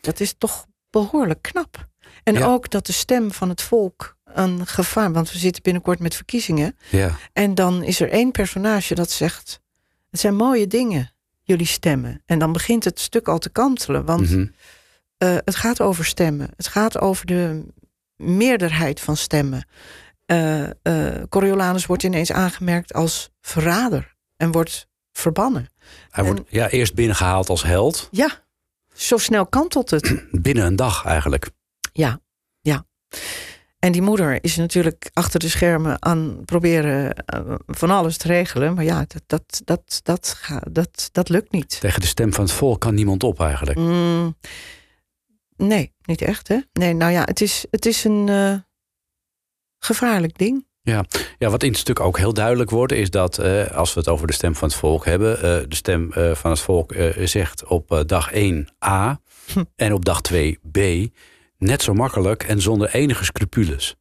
Dat 0.00 0.20
is 0.20 0.34
toch 0.38 0.66
behoorlijk 0.90 1.42
knap. 1.42 1.88
En 2.22 2.34
Ja. 2.34 2.46
ook 2.46 2.70
dat 2.70 2.86
de 2.86 2.92
stem 2.92 3.32
van 3.32 3.48
het 3.48 3.62
volk 3.62 4.16
een 4.24 4.66
gevaar. 4.66 5.12
Want 5.12 5.32
we 5.32 5.38
zitten 5.38 5.62
binnenkort 5.62 5.98
met 5.98 6.14
verkiezingen. 6.14 6.76
Ja. 6.90 7.16
En 7.32 7.54
dan 7.54 7.82
is 7.82 8.00
er 8.00 8.10
één 8.10 8.30
personage 8.30 8.94
dat 8.94 9.10
zegt: 9.10 9.60
Het 10.10 10.20
zijn 10.20 10.36
mooie 10.36 10.66
dingen, 10.66 11.12
jullie 11.42 11.66
stemmen. 11.66 12.22
En 12.26 12.38
dan 12.38 12.52
begint 12.52 12.84
het 12.84 13.00
stuk 13.00 13.28
al 13.28 13.38
te 13.38 13.50
kantelen. 13.50 14.04
Want 14.04 14.30
Mhm. 14.30 14.46
Eh, 15.20 15.36
het 15.44 15.56
gaat 15.56 15.80
over 15.80 16.04
stemmen. 16.04 16.50
Het 16.56 16.68
gaat 16.68 16.98
over 17.00 17.26
de 17.26 17.66
meerderheid 18.16 19.00
van 19.00 19.16
stemmen. 19.16 19.66
Eh 20.26 20.62
eh, 20.82 21.22
Coriolanus 21.28 21.86
wordt 21.86 22.02
ineens 22.02 22.32
aangemerkt 22.32 22.92
als 22.94 23.30
verrader 23.40 24.14
en 24.36 24.52
wordt 24.52 24.88
verbannen. 25.12 25.66
Hij 26.10 26.24
wordt 26.24 26.40
ja, 26.48 26.68
eerst 26.68 26.94
binnengehaald 26.94 27.48
als 27.48 27.62
held. 27.62 28.08
Ja, 28.10 28.44
zo 28.94 29.16
snel 29.16 29.46
kantelt 29.46 29.90
het. 29.90 30.24
Binnen 30.42 30.64
een 30.64 30.76
dag 30.76 31.04
eigenlijk. 31.04 31.50
Ja, 31.92 32.20
ja. 32.60 32.84
En 33.78 33.92
die 33.92 34.02
moeder 34.02 34.44
is 34.44 34.56
natuurlijk 34.56 35.10
achter 35.12 35.40
de 35.40 35.48
schermen 35.48 36.02
aan 36.02 36.44
proberen 36.44 37.24
van 37.66 37.90
alles 37.90 38.16
te 38.16 38.26
regelen. 38.26 38.74
Maar 38.74 38.84
ja, 38.84 39.04
dat, 39.06 39.22
dat, 39.26 39.60
dat, 39.64 40.00
dat, 40.02 40.34
ga- 40.40 40.62
dat, 40.70 41.08
dat 41.12 41.28
lukt 41.28 41.52
niet. 41.52 41.80
Tegen 41.80 42.00
de 42.00 42.06
stem 42.06 42.32
van 42.32 42.44
het 42.44 42.52
volk 42.52 42.80
kan 42.80 42.94
niemand 42.94 43.22
op 43.24 43.40
eigenlijk. 43.40 43.78
Mm, 43.78 44.36
nee, 45.60 45.92
niet 46.02 46.22
echt 46.22 46.48
hè. 46.48 46.58
Nee, 46.72 46.94
nou 46.94 47.12
ja, 47.12 47.22
het 47.24 47.40
is, 47.40 47.66
het 47.70 47.86
is 47.86 48.04
een 48.04 48.28
eh, 48.28 48.54
gevaarlijk 49.78 50.38
ding. 50.38 50.68
Ja, 51.38 51.50
wat 51.50 51.62
in 51.62 51.70
het 51.70 51.78
stuk 51.78 52.00
ook 52.00 52.18
heel 52.18 52.32
duidelijk 52.32 52.70
wordt, 52.70 52.92
is 52.92 53.10
dat 53.10 53.38
eh, 53.38 53.70
als 53.70 53.94
we 53.94 54.00
het 54.00 54.08
over 54.08 54.26
de 54.26 54.32
stem 54.32 54.54
van 54.54 54.68
het 54.68 54.76
volk 54.76 55.04
hebben, 55.04 55.36
eh, 55.36 55.42
de 55.42 55.74
stem 55.74 56.12
eh, 56.12 56.34
van 56.34 56.50
het 56.50 56.60
volk 56.60 56.94
zegt 57.24 57.64
op 57.64 58.02
dag 58.06 58.32
1 58.32 58.68
A 58.84 59.20
Hm. 59.52 59.64
en 59.76 59.92
op 59.92 60.04
dag 60.04 60.20
2 60.20 60.58
B. 60.70 60.78
Net 61.58 61.82
zo 61.82 61.94
makkelijk 61.94 62.42
en 62.42 62.60
zonder 62.60 62.94
enige 62.94 63.24
scrupules. 63.24 63.96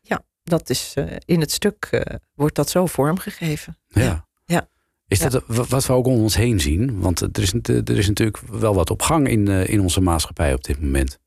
Ja, 0.00 0.22
dat 0.42 0.70
is 0.70 0.94
in 1.24 1.40
het 1.40 1.52
stuk 1.52 2.04
wordt 2.34 2.54
dat 2.54 2.70
zo 2.70 2.86
vormgegeven. 2.86 3.78
Ja. 3.88 4.26
Ja. 4.44 4.68
Is 5.10 5.18
dat 5.18 5.42
wa- 5.46 5.64
wat 5.68 5.86
we 5.86 5.92
ook 5.92 6.06
om 6.06 6.20
ons 6.20 6.36
heen 6.36 6.60
zien? 6.60 7.00
Want 7.00 7.20
er 7.20 7.42
is, 7.42 7.52
er 7.62 7.98
is 7.98 8.08
natuurlijk 8.08 8.38
wel 8.38 8.74
wat 8.74 8.90
op 8.90 9.02
gang 9.02 9.28
in, 9.28 9.48
eh, 9.48 9.68
in 9.68 9.80
onze 9.80 10.00
maatschappij 10.00 10.54
op 10.54 10.64
dit 10.64 10.80
moment. 10.80 11.18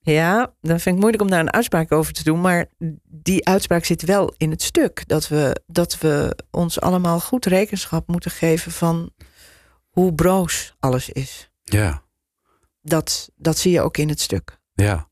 Ja, 0.00 0.54
dan 0.60 0.80
vind 0.80 0.94
ik 0.94 1.00
moeilijk 1.00 1.22
om 1.22 1.30
daar 1.30 1.40
een 1.40 1.52
uitspraak 1.52 1.92
over 1.92 2.12
te 2.12 2.24
doen. 2.24 2.40
Maar 2.40 2.66
die 3.04 3.46
uitspraak 3.46 3.84
zit 3.84 4.02
wel 4.02 4.34
in 4.36 4.50
het 4.50 4.62
stuk. 4.62 5.08
Dat 5.08 5.28
we, 5.28 5.60
dat 5.66 5.98
we 5.98 6.36
ons 6.50 6.80
allemaal 6.80 7.20
goed 7.20 7.46
rekenschap 7.46 8.08
moeten 8.08 8.30
geven 8.30 8.72
van 8.72 9.10
hoe 9.88 10.14
broos 10.14 10.74
alles 10.78 11.08
is. 11.08 11.50
Ja, 11.62 12.02
Dat, 12.80 13.30
dat 13.36 13.58
zie 13.58 13.72
je 13.72 13.80
ook 13.80 13.96
in 13.96 14.08
het 14.08 14.20
stuk. 14.20 14.58
ja. 14.74 15.10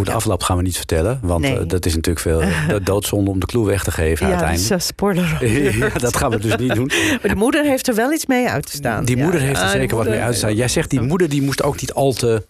Hoe 0.00 0.08
Ja. 0.08 0.14
afloopt 0.14 0.44
gaan 0.44 0.56
we 0.56 0.62
niet 0.62 0.76
vertellen. 0.76 1.18
Want 1.22 1.40
Nee. 1.40 1.58
eh, 1.58 1.68
dat 1.68 1.86
is 1.86 1.94
natuurlijk 1.94 2.24
veel 2.24 2.40
eh, 2.40 2.50
doodzonde 2.84 3.30
om 3.30 3.40
de 3.40 3.46
clue 3.46 3.64
weg 3.66 3.84
te 3.84 3.90
geven 3.90 4.26
Ja, 4.26 4.32
dat 4.32 4.42
uiteindelijk. 4.42 4.80
is 4.82 4.86
een 4.86 4.94
spoiler. 4.94 5.46
ja, 5.78 5.98
dat 5.98 6.16
gaan 6.16 6.30
we 6.30 6.38
dus 6.38 6.56
niet 6.56 6.74
doen. 6.74 6.90
Maar 7.22 7.30
de 7.30 7.34
moeder 7.34 7.64
heeft 7.64 7.88
er 7.88 7.94
wel 7.94 8.12
iets 8.12 8.26
mee 8.26 8.48
uit 8.48 8.66
te 8.66 8.72
staan. 8.76 9.04
Die 9.04 9.16
moeder 9.16 9.40
heeft 9.40 9.60
er 9.60 9.66
die 9.70 9.76
zeker 9.80 9.96
wat 9.96 10.08
mee 10.08 10.18
uit 10.20 10.32
te 10.32 10.38
staan. 10.38 10.54
Jij 10.54 10.68
zegt 10.68 10.90
die 10.90 11.00
moeder 11.00 11.28
die 11.28 11.42
moest 11.42 11.62
ook 11.62 11.80
niet 11.80 11.92
al 11.92 12.12
te. 12.12 12.46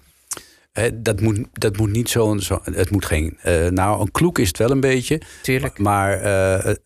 Dat, 0.94 1.20
moet, 1.20 1.38
dat 1.52 1.76
moet 1.76 1.90
niet 1.90 2.09
zo'n. 2.09 2.40
Zo, 2.40 2.61
het 2.62 2.90
moet 2.90 3.04
geen. 3.04 3.38
eh, 3.42 3.66
nou, 3.66 4.00
een 4.00 4.11
kloek 4.11 4.38
is 4.38 4.48
het 4.48 4.59
wel 4.59 4.70
een 4.70 4.80
beetje. 4.80 5.20
Tuurlijk. 5.42 5.78
Maar 5.78 6.20
eh, 6.20 6.68
eh, 6.68 6.76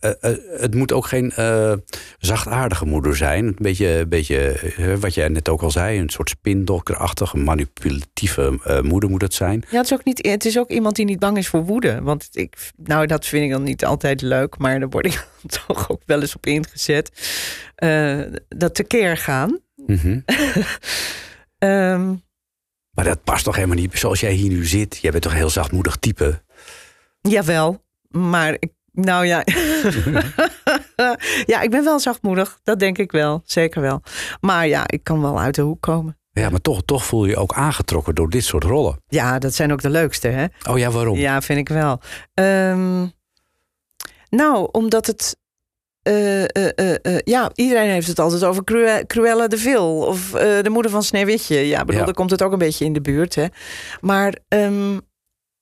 het 0.59 0.75
moet 0.75 0.93
ook 0.93 1.07
geen 1.07 1.33
zachtaardige 2.19 2.85
moeder 2.85 3.17
zijn. 3.17 3.47
Een 3.47 3.57
beetje, 3.59 4.07
beetje 4.09 4.57
wat 5.01 5.15
jij 5.15 5.29
net 5.29 5.49
ook 5.49 5.63
al 5.63 5.71
zei. 5.71 5.99
Een 5.99 6.09
soort 6.09 6.29
spindokterachtige, 6.29 7.37
manipulatieve 7.37 8.81
moeder 8.83 9.11
moet 9.11 9.23
het 9.23 9.35
zijn. 9.35 9.65
Ja, 9.71 9.77
het 9.77 9.87
is, 9.87 9.93
ook 9.93 10.05
niet, 10.05 10.27
het 10.27 10.45
is 10.45 10.59
ook 10.59 10.71
iemand 10.71 10.97
die 10.97 11.05
niet 11.05 11.19
bang 11.19 11.37
is 11.39 11.49
voor 11.49 11.65
woede. 11.65 12.01
Want 12.03 12.29
ik, 12.33 12.57
nou, 12.77 13.07
dat 13.07 13.27
vind 13.27 13.45
ik 13.45 13.51
dan 13.51 13.63
niet 13.63 13.85
altijd 13.85 14.21
leuk. 14.23 14.59
Maar 14.59 14.79
daar 14.81 14.89
word 14.89 15.07
ik 15.07 15.27
toch 15.67 15.91
ook 15.91 16.03
wel 16.07 16.21
eens 16.21 16.37
op 16.37 16.47
ingezet. 16.47 17.11
Dat 18.49 18.75
tekeer 18.75 19.17
gaan. 19.17 19.59
Ehm, 21.59 22.15
Maar 22.95 23.05
dat 23.05 23.25
past 23.25 23.45
toch 23.45 23.55
helemaal 23.55 23.77
niet. 23.77 23.99
Zoals 23.99 24.21
jij 24.21 24.33
hier 24.33 24.51
nu 24.51 24.67
zit. 24.67 24.99
Jij 25.01 25.11
bent 25.11 25.23
toch 25.23 25.33
een 25.33 25.39
heel 25.39 25.51
zachtmoedig 25.51 25.97
type. 25.97 26.43
jawel, 27.21 27.85
maar 28.09 28.57
ik, 28.59 28.73
nou 28.93 29.27
ja. 29.27 29.43
ja, 31.53 31.61
ik 31.61 31.71
ben 31.71 31.85
wel 31.85 32.01
zachtmoedig. 32.01 32.59
Dat 32.63 32.79
denk 32.79 32.99
ik 32.99 33.13
wel, 33.13 33.43
zeker 33.45 33.81
wel. 33.81 34.03
Maar 34.41 34.67
ja, 34.67 34.83
ik 34.87 35.05
kan 35.05 35.21
wel 35.21 35.41
uit 35.41 35.55
de 35.55 35.63
hoek 35.63 35.81
komen. 35.81 36.19
Ja, 36.33 36.51
maar 36.51 36.61
toch, 36.61 36.83
toch 36.85 37.05
voel 37.05 37.25
je 37.25 37.31
je 37.31 37.37
ook 37.37 37.53
aangetrokken 37.53 38.15
door 38.15 38.31
dit 38.31 38.45
soort 38.45 38.65
rollen. 38.65 39.03
Ja, 39.07 39.39
dat 39.39 39.55
zijn 39.55 39.73
ook 39.73 39.83
de 39.83 39.91
leukste, 39.91 40.29
hè? 40.29 40.47
Oh 40.71 40.79
ja, 40.79 40.91
waarom? 40.91 41.19
Ja, 41.19 41.41
vind 41.41 41.59
ik 41.59 41.69
wel. 41.69 42.01
Ehm, 42.35 43.07
nou, 44.31 44.69
omdat 44.73 45.07
het. 45.07 45.37
Eh, 46.05 46.43
eh, 46.43 46.95
eh, 47.03 47.19
ja, 47.25 47.51
iedereen 47.55 47.89
heeft 47.91 48.07
het 48.07 48.19
altijd 48.19 48.45
over 48.45 48.65
Crue- 48.65 49.07
Cruella 49.07 49.47
de 49.49 49.59
Vil 49.59 49.99
of 49.99 50.31
de 50.31 50.71
moeder 50.71 50.91
van 50.91 51.03
Sneeuwwitje. 51.03 51.57
Ja, 51.69 51.79
bedoel, 51.79 52.01
Ja. 52.01 52.05
daar 52.05 52.15
komt 52.15 52.31
het 52.31 52.43
ook 52.43 52.53
een 52.53 52.59
beetje 52.59 52.85
in 52.85 52.93
de 52.93 53.01
buurt. 53.01 53.35
Hè. 53.35 53.47
Maar 54.01 54.39
ehm, 54.49 54.99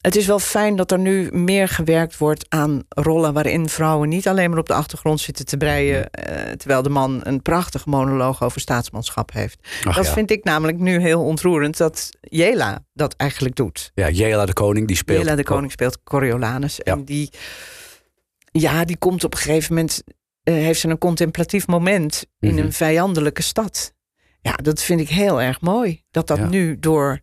het 0.01 0.17
is 0.17 0.27
wel 0.27 0.39
fijn 0.39 0.77
dat 0.77 0.91
er 0.91 0.99
nu 0.99 1.29
meer 1.33 1.69
gewerkt 1.69 2.19
wordt 2.19 2.45
aan 2.49 2.83
rollen 2.89 3.33
waarin 3.33 3.69
vrouwen 3.69 4.09
niet 4.09 4.29
alleen 4.29 4.51
maar 4.51 4.59
op 4.59 4.67
de 4.67 4.75
achtergrond 4.75 5.21
zitten 5.21 5.45
te 5.47 5.57
breien, 5.57 6.11
terwijl 6.57 6.83
de 6.83 6.89
man 6.89 7.21
een 7.23 7.43
prachtige 7.43 7.89
monoloog 7.89 8.43
over 8.43 8.61
staatsmanschap 8.61 9.33
heeft. 9.33 9.59
Ach 9.85 9.97
dat 9.97 10.07
ja. 10.07 10.13
vind 10.13 10.31
ik 10.31 10.45
namelijk 10.45 10.79
nu 10.79 11.01
heel 11.01 11.23
ontroerend 11.25 11.77
dat 11.77 12.11
Jela 12.21 12.85
dat 12.93 13.15
eigenlijk 13.17 13.57
doet. 13.57 13.91
Ja, 13.95 14.09
Jela 14.11 14.47
de 14.47 14.53
Koning, 14.53 14.87
die 14.87 14.97
speelt... 14.97 15.23
Jela 15.23 15.35
de 15.37 15.45
Koning 15.45 15.73
speelt 15.73 16.03
Coriolanus. 16.05 16.77
Ja. 16.83 16.93
En 16.93 17.05
die, 17.05 17.31
ja, 18.53 18.85
die 18.85 18.97
komt 18.97 19.25
op 19.25 19.33
een 19.33 19.39
gegeven 19.39 19.75
moment, 19.75 20.03
eh, 20.43 20.55
heeft 20.55 20.81
ze 20.81 20.89
een 20.89 20.99
contemplatief 20.99 21.67
moment 21.67 22.27
in 22.41 22.55
Mhm. 22.55 22.65
een 22.65 22.73
vijandelijke 22.73 23.43
stad. 23.43 23.95
Ja, 24.41 24.53
dat 24.53 24.83
vind 24.83 25.01
ik 25.01 25.09
heel 25.09 25.41
erg 25.43 25.61
mooi. 25.61 26.03
Dat 26.11 26.27
dat 26.27 26.39
Ja. 26.39 26.49
nu 26.49 26.79
door 26.79 27.21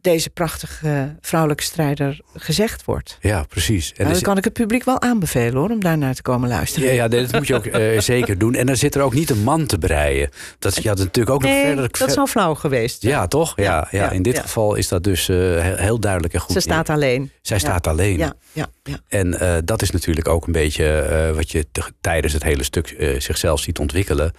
deze 0.00 0.30
prachtige 0.30 1.16
vrouwelijke 1.20 1.62
strijder 1.62 2.20
gezegd 2.34 2.84
wordt. 2.84 3.18
Ja, 3.20 3.42
precies. 3.42 3.92
En 3.92 4.02
Nou, 4.02 4.12
dan 4.12 4.22
kan 4.22 4.36
ik 4.36 4.44
het 4.44 4.52
publiek 4.52 4.84
wel 4.84 5.00
aanbevelen 5.00 5.54
hoor, 5.54 5.70
om 5.70 5.80
daar 5.80 5.98
naar 5.98 6.14
te 6.14 6.22
komen 6.22 6.48
luisteren. 6.48 6.88
ja, 6.88 6.94
ja, 6.94 7.08
dat 7.08 7.32
moet 7.32 7.46
je 7.46 7.54
ook 7.54 7.66
eh, 7.66 8.00
zeker 8.14 8.38
doen. 8.38 8.54
En 8.54 8.66
dan 8.66 8.76
zit 8.76 8.94
er 8.94 9.02
ook 9.02 9.14
niet 9.14 9.30
een 9.30 9.42
man 9.42 9.66
te 9.66 9.78
breien. 9.78 10.30
Dat 10.58 10.82
je 10.82 10.88
had 10.88 10.98
natuurlijk 10.98 11.34
ook 11.34 11.42
nog 11.42 11.50
nee, 11.50 11.64
verder. 11.64 11.88
dat 11.98 12.08
is 12.08 12.16
al 12.16 12.26
flauw 12.26 12.54
geweest. 12.54 13.02
Ja, 13.02 13.26
toch? 13.26 13.52
Ja, 13.56 13.64
ja, 13.64 13.88
Ja, 13.90 14.04
ja, 14.04 14.10
in 14.10 14.22
dit 14.22 14.38
geval 14.38 14.74
is 14.74 14.88
dat 14.88 15.04
dus 15.04 15.28
eh, 15.28 15.36
heel, 15.76 16.00
duidelijk 16.00 16.34
en 16.34 16.40
goed. 16.40 16.52
Ze 16.52 16.60
staat 16.60 16.90
alleen. 16.90 17.30
Zij 17.42 17.58
staat 17.58 17.86
alleen. 17.86 18.18
Ja, 18.18 18.34
ja. 18.52 18.68
En 19.08 19.40
eh, 19.40 19.56
dat 19.64 19.82
is 19.82 19.90
natuurlijk 19.90 20.28
ook 20.28 20.46
een 20.46 20.52
beetje 20.52 21.32
wat 21.34 21.50
je 21.50 21.66
tijdens 22.00 22.32
het 22.32 22.42
hele 22.42 22.62
stuk 22.62 22.96
zichzelf 23.18 23.60
ziet 23.60 23.78
ontwikkelen. 23.78 24.32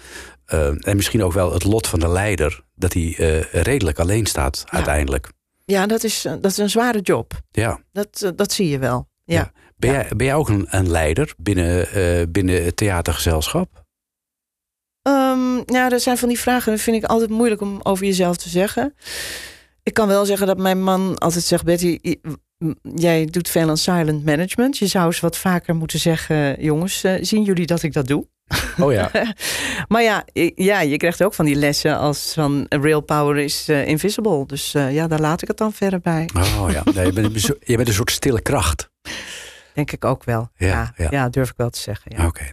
En 0.80 0.96
misschien 0.96 1.24
ook 1.24 1.34
wel 1.34 1.54
het 1.54 1.64
lot 1.64 1.88
van 1.88 2.00
de 2.00 2.08
leider, 2.08 2.62
dat 2.76 2.94
hij 2.94 3.16
redelijk 3.52 4.00
alleen 4.00 4.26
staat 4.26 4.64
uiteindelijk. 4.68 5.30
Ja 5.70 5.86
dat, 5.88 6.04
is, 6.04 6.26
eh, 6.26 6.32
dat 6.32 6.52
is 6.52 6.58
een 6.58 6.70
zware 6.70 7.00
job. 7.00 7.42
Ja. 7.52 7.80
Dat, 7.92 8.22
eh, 8.22 8.30
dat 8.36 8.52
zie 8.52 8.70
je 8.70 8.80
wel. 8.80 9.08
Ja. 9.24 9.36
Ja. 9.36 9.52
Ben, 9.76 9.92
jij, 9.92 10.08
ben 10.16 10.26
jij 10.26 10.36
ook 10.36 10.50
een, 10.50 10.68
een 10.70 10.90
leider 10.90 11.34
binnen, 11.38 11.92
eh, 11.92 12.26
binnen 12.30 12.64
het 12.64 12.78
theatergezelschap? 12.78 13.84
Ehm, 15.02 15.56
ja, 15.66 15.92
er 15.92 16.00
zijn 16.00 16.18
van 16.18 16.28
die 16.28 16.40
vragen, 16.40 16.72
dat 16.72 16.82
vind 16.82 17.04
ik 17.04 17.10
altijd 17.10 17.30
moeilijk 17.30 17.62
om 17.62 17.80
over 17.84 18.06
jezelf 18.06 18.38
te 18.38 18.50
zeggen. 18.50 18.96
Ik 19.84 19.94
kan 19.94 20.08
wel 20.08 20.26
zeggen 20.26 20.48
dat 20.48 20.58
mijn 20.58 20.84
man 20.84 21.18
altijd 21.18 21.44
zegt: 21.44 21.64
Betty, 21.64 22.00
jij 22.82 23.26
doet 23.26 23.50
veel 23.50 23.70
aan 23.70 23.78
silent 23.78 24.26
management. 24.26 24.78
Je 24.78 24.88
zou 24.88 25.06
eens 25.06 25.20
wat 25.20 25.38
vaker 25.38 25.76
moeten 25.76 26.00
zeggen: 26.00 26.64
jongens, 26.64 27.00
zien 27.22 27.44
jullie 27.44 27.66
dat 27.66 27.84
ik 27.84 27.94
dat 27.94 28.08
doe? 28.08 28.28
Oh 28.84 28.94
ja. 28.94 29.12
Maar 29.88 30.04
ja, 30.04 30.26
ja, 30.56 30.82
je 30.82 30.98
krijgt 30.98 31.24
ook 31.24 31.34
van 31.34 31.46
die 31.46 31.56
lessen 31.56 31.98
als 31.98 32.34
van 32.34 32.66
real 32.70 33.02
power 33.02 33.38
is 33.38 33.68
eh, 33.68 33.88
invisible. 33.88 34.46
Dus 34.46 34.74
eh, 34.74 34.94
ja, 34.94 35.08
daar 35.08 35.20
laat 35.20 35.42
ik 35.42 35.48
het 35.48 35.58
dan 35.58 35.74
verder 35.74 36.00
bij. 36.00 36.30
Oh 36.36 36.72
ja. 36.72 36.84
Nee, 36.94 37.14
bent, 37.14 37.42
je 37.60 37.76
bent 37.76 37.88
een 37.88 37.94
soort 37.94 38.12
stille 38.12 38.42
kracht. 38.42 38.90
Denk 39.80 39.92
ik 39.92 40.06
ook 40.06 40.24
wel. 40.24 40.50
Ja, 40.58 40.68
Ja, 40.68 40.94
ja. 40.98 41.08
ja. 41.10 41.30
durf 41.30 41.50
ik 41.50 41.58
wel 41.58 41.70
te 41.70 41.80
zeggen. 41.80 42.12
Ja. 42.18 42.26
Oké. 42.26 42.44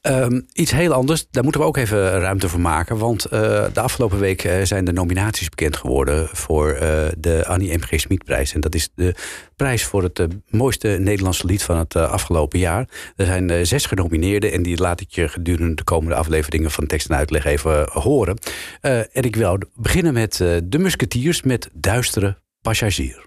Ehm, 0.00 0.40
iets 0.52 0.70
heel 0.70 0.92
anders, 0.92 1.26
daar 1.30 1.42
moeten 1.42 1.60
we 1.60 1.66
ook 1.66 1.76
even 1.76 2.20
ruimte 2.20 2.48
voor 2.48 2.60
maken. 2.60 2.98
Want 2.98 3.24
eh, 3.24 3.64
de 3.72 3.80
afgelopen 3.80 4.18
week 4.18 4.44
eh, 4.44 4.64
zijn 4.64 4.84
de 4.84 4.92
nominaties 4.92 5.48
bekend 5.48 5.76
geworden 5.76 6.28
voor 6.32 6.70
eh, 6.70 7.06
de 7.18 7.46
Annie 7.46 7.76
M.G. 7.76 8.00
Smitprijs. 8.00 8.54
En 8.54 8.60
dat 8.60 8.74
is 8.74 8.88
de 8.94 9.14
prijs 9.56 9.84
voor 9.84 10.02
het 10.02 10.26
mooiste 10.48 10.88
Nederlandse 10.88 11.46
lied 11.46 11.62
van 11.62 11.76
het 11.76 11.96
afgelopen 11.96 12.58
jaar. 12.58 12.88
Er 13.16 13.26
zijn 13.26 13.66
zes 13.66 13.86
genomineerden 13.86 14.52
en 14.52 14.62
die 14.62 14.76
laat 14.76 15.00
ik 15.00 15.10
je 15.10 15.28
gedurende 15.28 15.74
de 15.74 15.84
komende 15.84 16.14
afleveringen 16.14 16.70
van 16.70 16.86
tekst 16.86 17.08
en 17.08 17.16
uitleg 17.16 17.44
even 17.44 17.88
horen. 17.92 18.38
En 18.80 19.22
ik 19.22 19.36
wil 19.36 19.58
beginnen 19.74 20.12
met 20.12 20.36
de 20.64 20.78
Musketeers 20.78 21.42
met 21.42 21.70
Duistere 21.72 22.36
Passagier. 22.60 23.26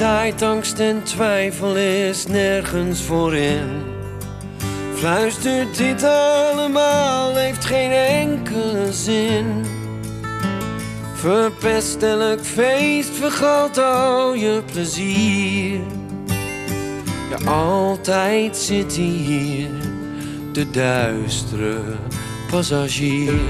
Zaait 0.00 0.42
angst 0.42 0.78
en 0.78 1.02
twijfel 1.02 1.76
is 1.76 2.26
nergens 2.26 3.02
voor 3.02 3.34
in. 3.34 3.82
Fluistert 4.94 5.76
dit 5.76 6.02
allemaal 6.02 7.34
heeft 7.34 7.64
geen 7.64 7.90
enkele 7.90 8.92
zin. 8.92 9.64
Verpest 11.14 12.02
elk 12.02 12.40
feest, 12.40 13.10
vergalt 13.10 13.78
al 13.78 14.34
je 14.34 14.62
plezier. 14.72 15.80
Ja, 17.30 17.50
altijd 17.50 18.56
zit 18.56 18.96
hij 18.96 19.04
hier, 19.04 19.70
de 20.52 20.70
duistere 20.70 21.80
passagier. 22.50 23.40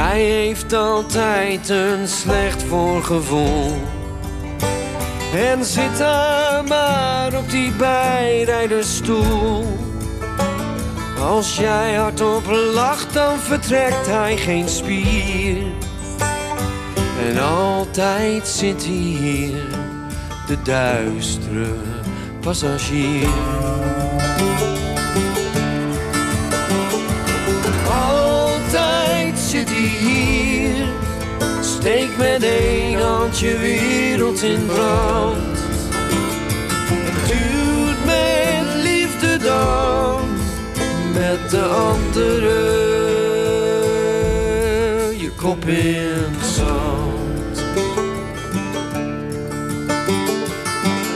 Hij 0.00 0.20
heeft 0.20 0.72
altijd 0.72 1.68
een 1.68 2.08
slecht 2.08 2.62
voorgevoel. 2.62 3.72
En 5.34 5.64
zit 5.64 5.98
daar 5.98 6.64
maar 6.64 7.38
op 7.38 7.50
die 7.50 7.72
bijrijdersstoel. 7.72 9.64
Als 11.20 11.56
jij 11.56 11.94
hardop 11.94 12.42
lacht, 12.74 13.14
dan 13.14 13.38
vertrekt 13.38 14.06
hij 14.06 14.36
geen 14.36 14.68
spier. 14.68 15.56
En 17.28 17.38
altijd 17.42 18.48
zit 18.48 18.84
hij 18.84 18.94
hier, 18.94 19.66
de 20.46 20.62
duistere 20.62 21.74
passagier. 22.40 23.28
Zit 29.50 29.70
hier, 29.70 30.86
steekt 31.60 32.16
met 32.16 32.42
één 32.42 33.00
hand 33.00 33.38
je 33.38 33.58
wereld 33.58 34.42
in 34.42 34.66
brand. 34.66 35.58
Duwt 37.26 38.04
met 38.04 38.82
liefde 38.82 39.36
dan, 39.36 40.20
met 41.12 41.50
de 41.50 41.62
andere 41.62 42.68
je 45.18 45.30
kop 45.36 45.64
in 45.64 46.34
zand. 46.56 47.64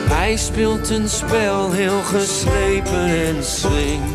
Hij 0.08 0.36
speelt 0.36 0.90
een 0.90 1.08
spel 1.08 1.72
heel 1.72 2.02
geslepen 2.02 3.06
en 3.06 3.44
slinks. 3.44 4.13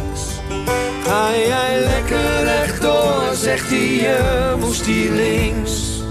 Ga 1.10 1.38
jij 1.38 1.80
lekker 1.80 2.44
rechtdoor, 2.44 3.34
zegt 3.34 3.70
hij, 3.70 3.94
je 3.94 4.56
moest 4.60 4.86
hier 4.86 5.12
links. 5.12 6.04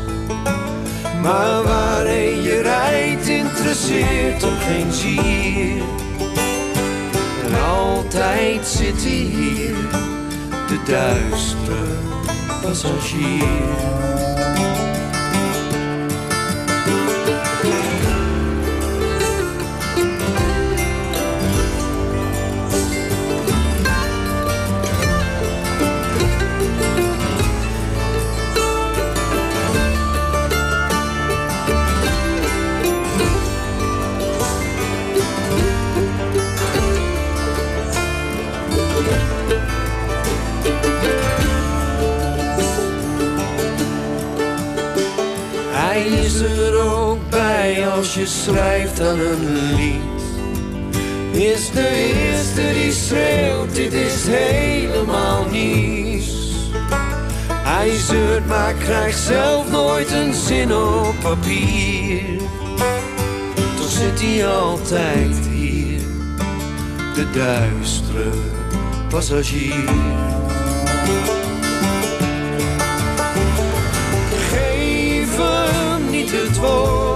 Maar 1.23 1.63
waarheen 1.63 2.43
je 2.43 2.61
rijdt, 2.61 3.27
interesseert 3.27 4.43
hem 4.43 4.59
geen 4.59 4.93
zier. 4.93 5.83
En 7.45 7.65
altijd 7.69 8.67
zit 8.67 9.03
hij 9.03 9.11
hier, 9.11 9.77
de 10.69 10.81
duistere 10.87 11.97
passagier. 12.63 14.18
Schrijft 48.43 49.01
aan 49.01 49.19
een 49.19 49.75
lied. 49.75 50.23
Is 51.33 51.71
de 51.71 51.89
eerste 51.89 52.73
die 52.73 52.93
schreeuwt, 52.93 53.75
dit 53.75 53.93
is 53.93 54.27
helemaal 54.27 55.47
niets. 55.51 56.31
Hij 57.53 57.97
zeurt, 57.97 58.47
maar 58.47 58.73
krijgt 58.73 59.19
zelf 59.19 59.71
nooit 59.71 60.13
een 60.13 60.35
zin 60.35 60.75
op 60.75 61.15
papier. 61.23 62.23
Toch 63.77 63.91
zit 63.91 64.21
hij 64.21 64.47
altijd 64.47 65.37
hier, 65.51 66.01
de 67.15 67.31
duistere 67.31 68.31
passagier. 69.09 69.89
Geef 74.51 75.37
hem 75.37 76.11
niet 76.11 76.31
het 76.31 76.59
woord. 76.59 77.08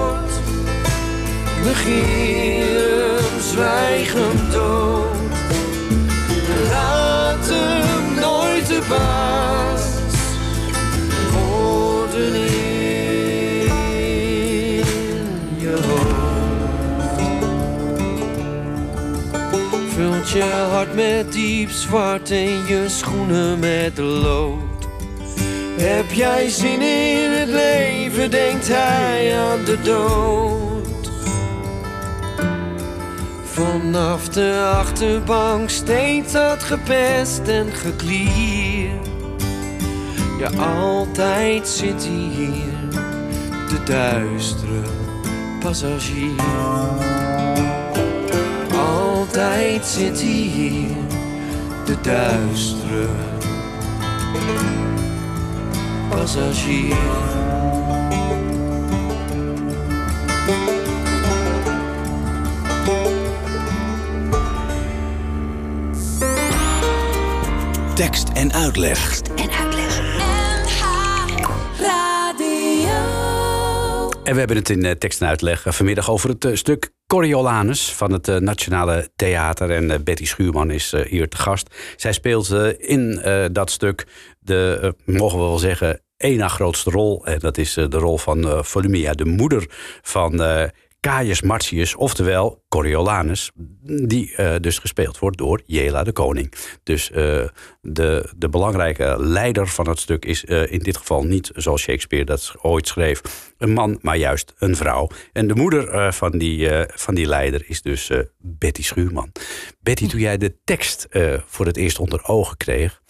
Negeer 1.65 3.21
hem, 3.21 3.41
zwijg 3.41 4.13
hem 4.13 4.51
dood. 4.51 5.17
Laat 6.71 7.49
hem 7.49 8.15
nooit 8.21 8.67
de 8.67 8.81
baas 8.89 9.83
worden 11.33 12.35
in 12.35 12.85
je 15.59 15.79
hoofd. 15.87 17.21
Vult 19.95 20.31
je 20.31 20.43
hart 20.71 20.95
met 20.95 21.33
diep 21.33 21.71
zwart 21.71 22.31
en 22.31 22.67
je 22.67 22.85
schoenen 22.87 23.59
met 23.59 23.99
lood. 23.99 24.61
Heb 25.77 26.13
jij 26.13 26.49
zin 26.49 26.83
in 26.83 27.31
het 27.31 27.49
leven, 27.49 28.31
denkt 28.31 28.69
hij 28.69 29.39
aan 29.39 29.65
de 29.65 29.81
dood. 29.83 30.72
Vanaf 33.63 34.29
de 34.29 34.75
achterbank 34.77 35.71
steeds 35.71 36.33
dat 36.33 36.63
gepest 36.63 37.49
en 37.49 37.73
geklier. 37.73 38.91
Ja, 40.39 40.51
altijd 40.63 41.69
zit 41.69 42.05
hij 42.05 42.31
hier, 42.37 42.99
de 43.69 43.83
duistere 43.85 44.83
passagier. 45.61 46.43
Altijd 48.75 49.87
zit 49.87 50.21
hij 50.21 50.31
hier, 50.31 50.97
de 51.85 51.97
duistere 52.01 53.07
passagier. 56.09 56.97
Tekst 68.03 68.29
en 68.29 68.53
uitleg. 68.53 69.21
En 69.21 69.51
uitleg. 69.51 70.01
Radio. 71.81 72.89
En 74.25 74.33
we 74.33 74.39
hebben 74.39 74.57
het 74.57 74.71
in 74.71 74.85
eh, 74.85 74.91
tekst 74.91 75.21
en 75.21 75.29
uitleg 75.29 75.67
eh, 75.67 75.73
vanmiddag 75.73 76.11
over 76.11 76.29
het 76.29 76.45
eh, 76.45 76.55
stuk 76.55 76.93
Coriolanus 77.07 77.93
van 77.93 78.13
het 78.13 78.27
Nationale 78.41 79.11
Theater. 79.17 79.71
En 79.71 80.05
Betty 80.05 80.27
Schuurman 80.27 80.71
is 80.71 80.95
hier 81.09 81.29
te 81.29 81.37
gast. 81.37 81.75
Zij 81.97 82.13
speelt 82.13 82.51
in 82.79 83.23
dat 83.53 83.71
stuk 83.71 84.07
de, 84.39 84.95
mogen 85.05 85.39
we 85.39 85.45
wel 85.45 85.59
zeggen, 85.59 86.01
één 86.17 86.39
na 86.39 86.49
grootste 86.49 86.91
rol. 86.91 87.27
En 87.27 87.39
dat 87.39 87.59
is 87.59 87.75
de 87.75 87.89
rol 87.89 88.19
van 88.19 88.65
Volumia, 88.65 89.13
de 89.13 89.25
moeder 89.25 89.67
van 90.03 90.37
Caius 91.03 91.43
Marcius, 91.43 91.95
oftewel 91.95 92.65
Coriolanus. 92.69 93.51
Die 93.83 94.35
eh, 94.37 94.55
dus 94.61 94.79
gespeeld 94.79 95.19
wordt 95.19 95.39
door 95.39 95.63
Jela 95.67 96.05
de 96.05 96.13
Koning. 96.13 96.53
Dus 96.83 97.11
eh, 97.11 97.49
de, 97.81 98.33
de 98.37 98.49
belangrijke 98.49 99.17
leider 99.19 99.69
van 99.69 99.89
het 99.89 99.99
stuk 99.99 100.25
is 100.25 100.45
eh, 100.45 100.73
in 100.73 100.79
dit 100.79 100.97
geval 100.97 101.25
niet 101.25 101.51
zoals 101.55 101.83
Shakespeare 101.83 102.25
dat 102.25 102.55
ooit 102.61 102.87
schreef, 102.87 103.21
een 103.59 103.73
man, 103.73 103.99
maar 104.01 104.17
juist 104.17 104.55
een 104.59 104.77
vrouw. 104.77 105.09
En 105.33 105.47
de 105.47 105.55
moeder 105.55 106.13
van, 106.13 106.39
die, 106.39 106.69
van 106.87 107.15
die 107.15 107.27
leider 107.27 107.65
is 107.67 107.83
dus 107.83 108.11
Betty 108.39 108.83
Schuurman. 108.83 109.33
Betty, 109.81 110.09
toen 110.09 110.21
jij 110.21 110.39
de 110.39 110.57
tekst 110.65 111.07
voor 111.47 111.67
het 111.67 111.77
eerst 111.77 111.99
onder 111.99 112.25
ogen 112.25 112.57
kreeg, 112.57 113.03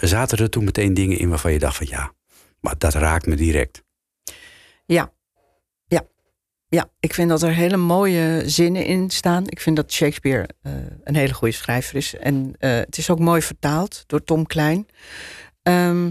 zaten 0.00 0.38
er 0.38 0.50
toen 0.50 0.64
meteen 0.64 0.94
dingen 0.94 1.18
in 1.18 1.28
waarvan 1.28 1.52
je 1.52 1.58
dacht 1.58 1.76
van 1.76 1.86
ja, 1.88 2.12
maar 2.60 2.74
dat 2.78 2.94
raakt 2.94 3.26
me 3.26 3.36
direct. 3.36 3.84
Ja. 4.86 5.14
Ja, 6.68 6.90
ik 7.00 7.14
vind 7.14 7.28
dat 7.28 7.42
er 7.42 7.54
hele 7.54 7.76
mooie 7.76 8.42
zinnen 8.46 8.84
in 8.84 9.10
staan. 9.10 9.44
Ik 9.46 9.60
vind 9.60 9.76
dat 9.76 9.92
Shakespeare 9.92 10.48
eh, 10.62 10.72
een 11.04 11.14
hele 11.16 11.34
goede 11.34 11.54
schrijver 11.54 11.96
is. 11.96 12.14
En 12.16 12.54
eh, 12.58 12.70
het 12.70 12.98
is 12.98 13.10
ook 13.10 13.18
mooi 13.18 13.42
vertaald 13.42 14.04
door 14.06 14.24
Tom 14.24 14.46
Klein. 14.46 14.86
Ehm, 15.62 16.10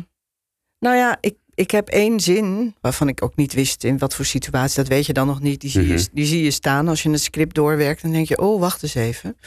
nou 0.80 0.96
ja, 0.96 1.18
ik, 1.22 1.36
ik 1.54 1.72
heb 1.72 1.88
één 1.90 2.20
zin 2.20 2.76
waarvan 2.82 3.08
ik 3.08 3.24
ook 3.24 3.36
niet 3.36 3.54
wist 3.54 3.84
in 3.84 3.98
wat 3.98 4.16
voor 4.16 4.26
situatie. 4.26 4.76
Dat 4.76 4.88
weet 4.88 5.06
je 5.06 5.14
dan 5.14 5.28
nog 5.28 5.42
niet. 5.42 5.62
Die 5.62 5.70
zie, 5.70 5.82
Mhm. 5.84 5.92
je, 5.98 6.08
die 6.14 6.26
zie 6.26 6.44
je 6.44 6.52
staan 6.52 6.88
als 6.88 7.04
je 7.04 7.10
het 7.10 7.22
script 7.22 7.56
doorwerkt. 7.56 8.02
Dan 8.02 8.12
denk 8.12 8.28
je, 8.28 8.38
oh, 8.42 8.60
wacht 8.60 8.84
eens 8.84 8.96
even. 8.96 9.38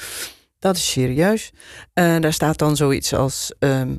Dat 0.58 0.76
is 0.76 0.90
serieus. 0.90 1.50
Eh, 1.92 2.18
daar 2.20 2.32
staat 2.32 2.58
dan 2.58 2.76
zoiets 2.76 3.12
als... 3.14 3.52
ehm, 3.58 3.94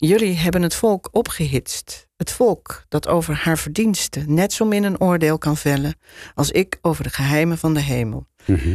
Jullie 0.00 0.36
hebben 0.36 0.62
het 0.62 0.74
volk 0.74 1.08
opgehitst. 1.12 2.07
Het 2.18 2.32
volk 2.32 2.84
dat 2.88 3.08
over 3.08 3.34
haar 3.34 3.58
verdiensten 3.58 4.34
net 4.34 4.52
zo 4.52 4.64
min 4.64 4.84
een 4.84 5.00
oordeel 5.00 5.38
kan 5.38 5.56
vellen 5.56 5.94
als 6.34 6.50
ik 6.50 6.78
over 6.82 7.04
de 7.04 7.10
geheimen 7.10 7.58
van 7.58 7.74
de 7.74 7.80
hemel. 7.80 8.26
Mhm, 8.46 8.74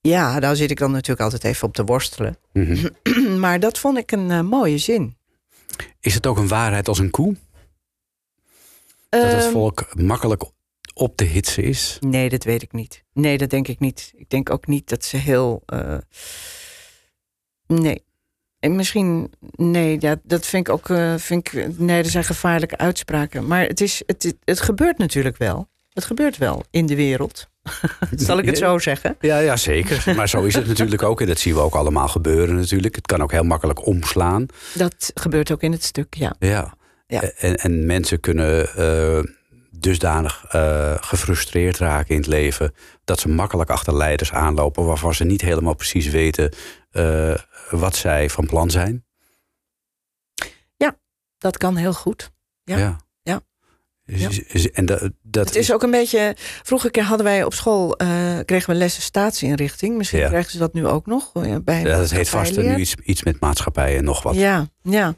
Ja, 0.00 0.40
daar 0.40 0.56
zit 0.56 0.70
ik 0.70 0.78
dan 0.78 0.90
natuurlijk 0.90 1.20
altijd 1.20 1.44
even 1.44 1.68
op 1.68 1.74
te 1.74 1.84
worstelen. 1.84 2.36
mhm. 2.52 2.88
maar 3.42 3.60
dat 3.60 3.78
vond 3.78 3.98
ik 3.98 4.12
een 4.12 4.30
eh, 4.30 4.40
mooie 4.40 4.78
zin. 4.78 5.16
Is 6.00 6.14
het 6.14 6.26
ook 6.26 6.36
een 6.36 6.48
waarheid 6.48 6.88
als 6.88 6.98
een 6.98 7.10
koe? 7.10 7.36
Dat 9.08 9.32
het 9.32 9.42
Ehm, 9.42 9.50
volk 9.50 9.94
makkelijk 10.00 10.42
op 10.94 11.16
te 11.16 11.24
hitsen 11.24 11.62
is? 11.64 11.96
Nee, 12.00 12.28
dat 12.28 12.44
weet 12.44 12.62
ik 12.62 12.72
niet. 12.72 13.04
Nee, 13.12 13.38
dat 13.38 13.50
denk 13.50 13.68
ik 13.68 13.78
niet. 13.78 14.12
Ik 14.16 14.30
denk 14.30 14.50
ook 14.50 14.66
niet 14.66 14.88
dat 14.88 15.04
ze 15.04 15.16
heel. 15.16 15.62
eh, 15.66 15.98
nee. 17.66 18.04
En 18.60 18.76
misschien. 18.76 19.32
Nee, 19.56 19.96
ja, 20.00 20.16
dat 20.22 20.46
vind 20.46 20.68
ik 20.68 20.74
ook. 20.74 20.88
eh, 20.88 21.14
vind 21.16 21.52
ik, 21.52 21.78
nee, 21.78 22.02
er 22.02 22.10
zijn 22.10 22.24
gevaarlijke 22.24 22.78
uitspraken. 22.78 23.46
Maar 23.46 23.66
het, 23.66 23.80
is, 23.80 24.02
het, 24.06 24.34
het, 24.44 24.60
gebeurt 24.60 24.98
natuurlijk 24.98 25.36
wel. 25.36 25.68
Het 25.92 26.04
gebeurt 26.04 26.38
wel 26.38 26.64
in 26.70 26.86
de 26.86 26.94
wereld. 26.96 27.48
Zal 28.16 28.38
ik 28.38 28.44
het 28.44 28.58
zo 28.58 28.78
zeggen? 28.78 29.16
Ja, 29.20 29.38
ja, 29.38 29.56
zeker. 29.56 30.14
Maar 30.16 30.28
zo 30.28 30.42
is 30.42 30.54
het 30.54 30.66
natuurlijk 30.72 31.02
ook. 31.02 31.20
En 31.20 31.26
dat 31.26 31.38
zien 31.38 31.54
we 31.54 31.60
ook 31.60 31.74
allemaal 31.74 32.08
gebeuren 32.08 32.56
natuurlijk. 32.56 32.94
Het 32.94 33.06
kan 33.06 33.22
ook 33.22 33.32
heel 33.32 33.44
makkelijk 33.44 33.86
omslaan. 33.86 34.46
Dat 34.74 35.10
gebeurt 35.14 35.52
ook 35.52 35.62
in 35.62 35.72
het 35.72 35.84
stuk, 35.84 36.14
ja. 36.14 36.34
Ja. 36.38 36.74
Ja. 37.06 37.22
En, 37.22 37.56
en 37.56 37.86
mensen 37.86 38.20
kunnen 38.20 38.76
eh, 38.76 39.22
dusdanig 39.70 40.44
eh, 40.48 40.94
gefrustreerd 41.00 41.78
raken 41.78 42.14
in 42.14 42.20
het 42.20 42.30
leven... 42.30 42.74
dat 43.04 43.20
ze 43.20 43.28
makkelijk 43.28 43.70
achter 43.70 43.96
leiders 43.96 44.32
aanlopen... 44.32 44.84
waarvan 44.84 45.14
ze 45.14 45.24
niet 45.24 45.40
helemaal 45.40 45.74
precies 45.74 46.08
weten 46.08 46.52
wat 47.70 47.96
zij 47.96 48.30
van 48.30 48.46
plan 48.46 48.70
zijn. 48.70 49.04
Dat 51.40 51.56
kan 51.56 51.76
heel 51.76 51.94
goed. 51.94 52.30
Ja. 52.64 52.78
Ja. 52.78 53.00
Is- 54.10 54.38
is- 54.40 54.70
En 54.70 54.86
dat, 54.86 55.10
dat 55.22 55.46
Het 55.46 55.56
is 55.56 55.72
ook 55.72 55.82
een 55.82 55.90
beetje. 55.90 56.34
Vroeger 56.62 57.02
hadden 57.02 57.26
wij 57.26 57.44
op 57.44 57.54
school. 57.54 57.96
eh, 57.96 58.08
kregen 58.44 58.70
we 58.70 58.76
lessen 58.76 59.02
staatsinrichting. 59.02 59.96
Misschien 59.96 60.18
Ja. 60.20 60.28
krijgen 60.28 60.50
ze 60.50 60.58
dat 60.58 60.72
nu 60.72 60.86
ook 60.86 61.06
nog. 61.06 61.30
eh, 61.34 61.54
Bij 61.64 61.80
Ja, 61.82 61.96
dat 61.98 62.10
heet 62.10 62.28
vast 62.28 62.56
nu 62.56 62.74
iets, 62.76 62.94
iets 63.04 63.22
met 63.22 63.40
maatschappij 63.40 63.96
en 63.96 64.04
nog 64.04 64.22
wat. 64.22 64.34
Ja, 64.34 64.68
ja. 64.82 65.14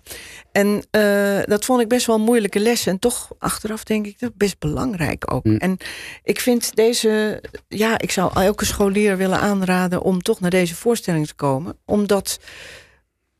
En 0.52 0.82
eh, 0.90 1.38
dat 1.44 1.64
vond 1.64 1.80
ik 1.80 1.88
best 1.88 2.06
wel 2.06 2.18
moeilijke 2.18 2.60
les. 2.60 2.86
En 2.86 2.98
toch 2.98 3.30
achteraf 3.38 3.84
denk 3.84 4.06
ik 4.06 4.18
dat 4.18 4.34
best 4.36 4.58
belangrijk 4.58 5.32
ook. 5.32 5.44
Hm. 5.44 5.56
En 5.56 5.76
ik 6.22 6.40
vind 6.40 6.74
deze. 6.76 7.42
Ja, 7.68 7.98
ik 7.98 8.10
zou 8.10 8.30
elke 8.34 8.64
scholier 8.64 9.16
willen 9.16 9.40
aanraden 9.40 10.02
om 10.02 10.22
toch 10.22 10.40
naar 10.40 10.50
deze 10.50 10.74
voorstelling 10.74 11.26
te 11.26 11.34
komen. 11.34 11.76
Omdat 11.84 12.38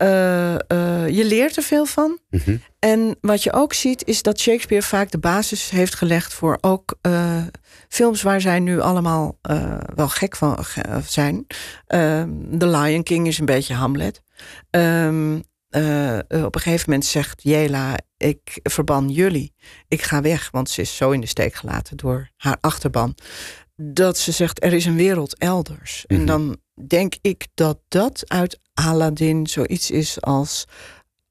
eh, 0.02 0.54
eh, 0.54 1.08
je 1.08 1.24
leert 1.24 1.56
er 1.56 1.62
veel 1.62 1.84
van. 1.84 2.18
Mhm. 2.30 2.56
En 2.78 3.16
wat 3.20 3.42
je 3.42 3.52
ook 3.52 3.72
ziet 3.72 4.06
is 4.06 4.22
dat 4.22 4.40
Shakespeare 4.40 4.86
vaak 4.86 5.10
de 5.10 5.18
basis 5.18 5.70
heeft 5.70 5.94
gelegd 5.94 6.34
voor 6.34 6.58
ook 6.60 6.96
eh, 7.00 7.42
films 7.88 8.22
waar 8.22 8.40
zij 8.40 8.60
nu 8.60 8.80
allemaal 8.80 9.38
wel 9.94 10.08
gek 10.08 10.36
van 10.36 10.64
zijn. 11.06 11.46
Ehm, 11.86 12.30
The 12.58 12.66
Lion 12.66 13.02
King 13.02 13.26
is 13.26 13.38
een 13.38 13.46
beetje 13.46 13.74
Hamlet. 13.74 14.22
Ehm, 14.70 15.38
eh, 15.72 16.18
op 16.44 16.54
een 16.54 16.60
gegeven 16.60 16.84
moment 16.90 17.04
zegt 17.04 17.42
Jela: 17.42 17.96
Ik 18.16 18.60
verban 18.62 19.08
jullie. 19.08 19.54
Ik 19.88 20.02
ga 20.02 20.20
weg, 20.20 20.50
want 20.50 20.70
ze 20.70 20.80
is 20.80 20.96
zo 20.96 21.10
in 21.10 21.20
de 21.20 21.26
steek 21.26 21.54
gelaten 21.54 21.96
door 21.96 22.30
haar 22.36 22.56
achterban. 22.60 23.14
Dat 23.76 24.18
ze 24.18 24.32
zegt: 24.32 24.64
Er 24.64 24.72
is 24.72 24.84
een 24.84 24.96
wereld 24.96 25.38
elders. 25.38 26.04
Mhm. 26.06 26.20
En 26.20 26.26
dan 26.26 26.56
denk 26.86 27.14
ik 27.20 27.46
dat 27.54 27.78
dat 27.88 28.22
uit 28.26 28.60
Aladdin 28.74 29.46
zoiets 29.46 29.90
is 29.90 30.20
als. 30.20 30.64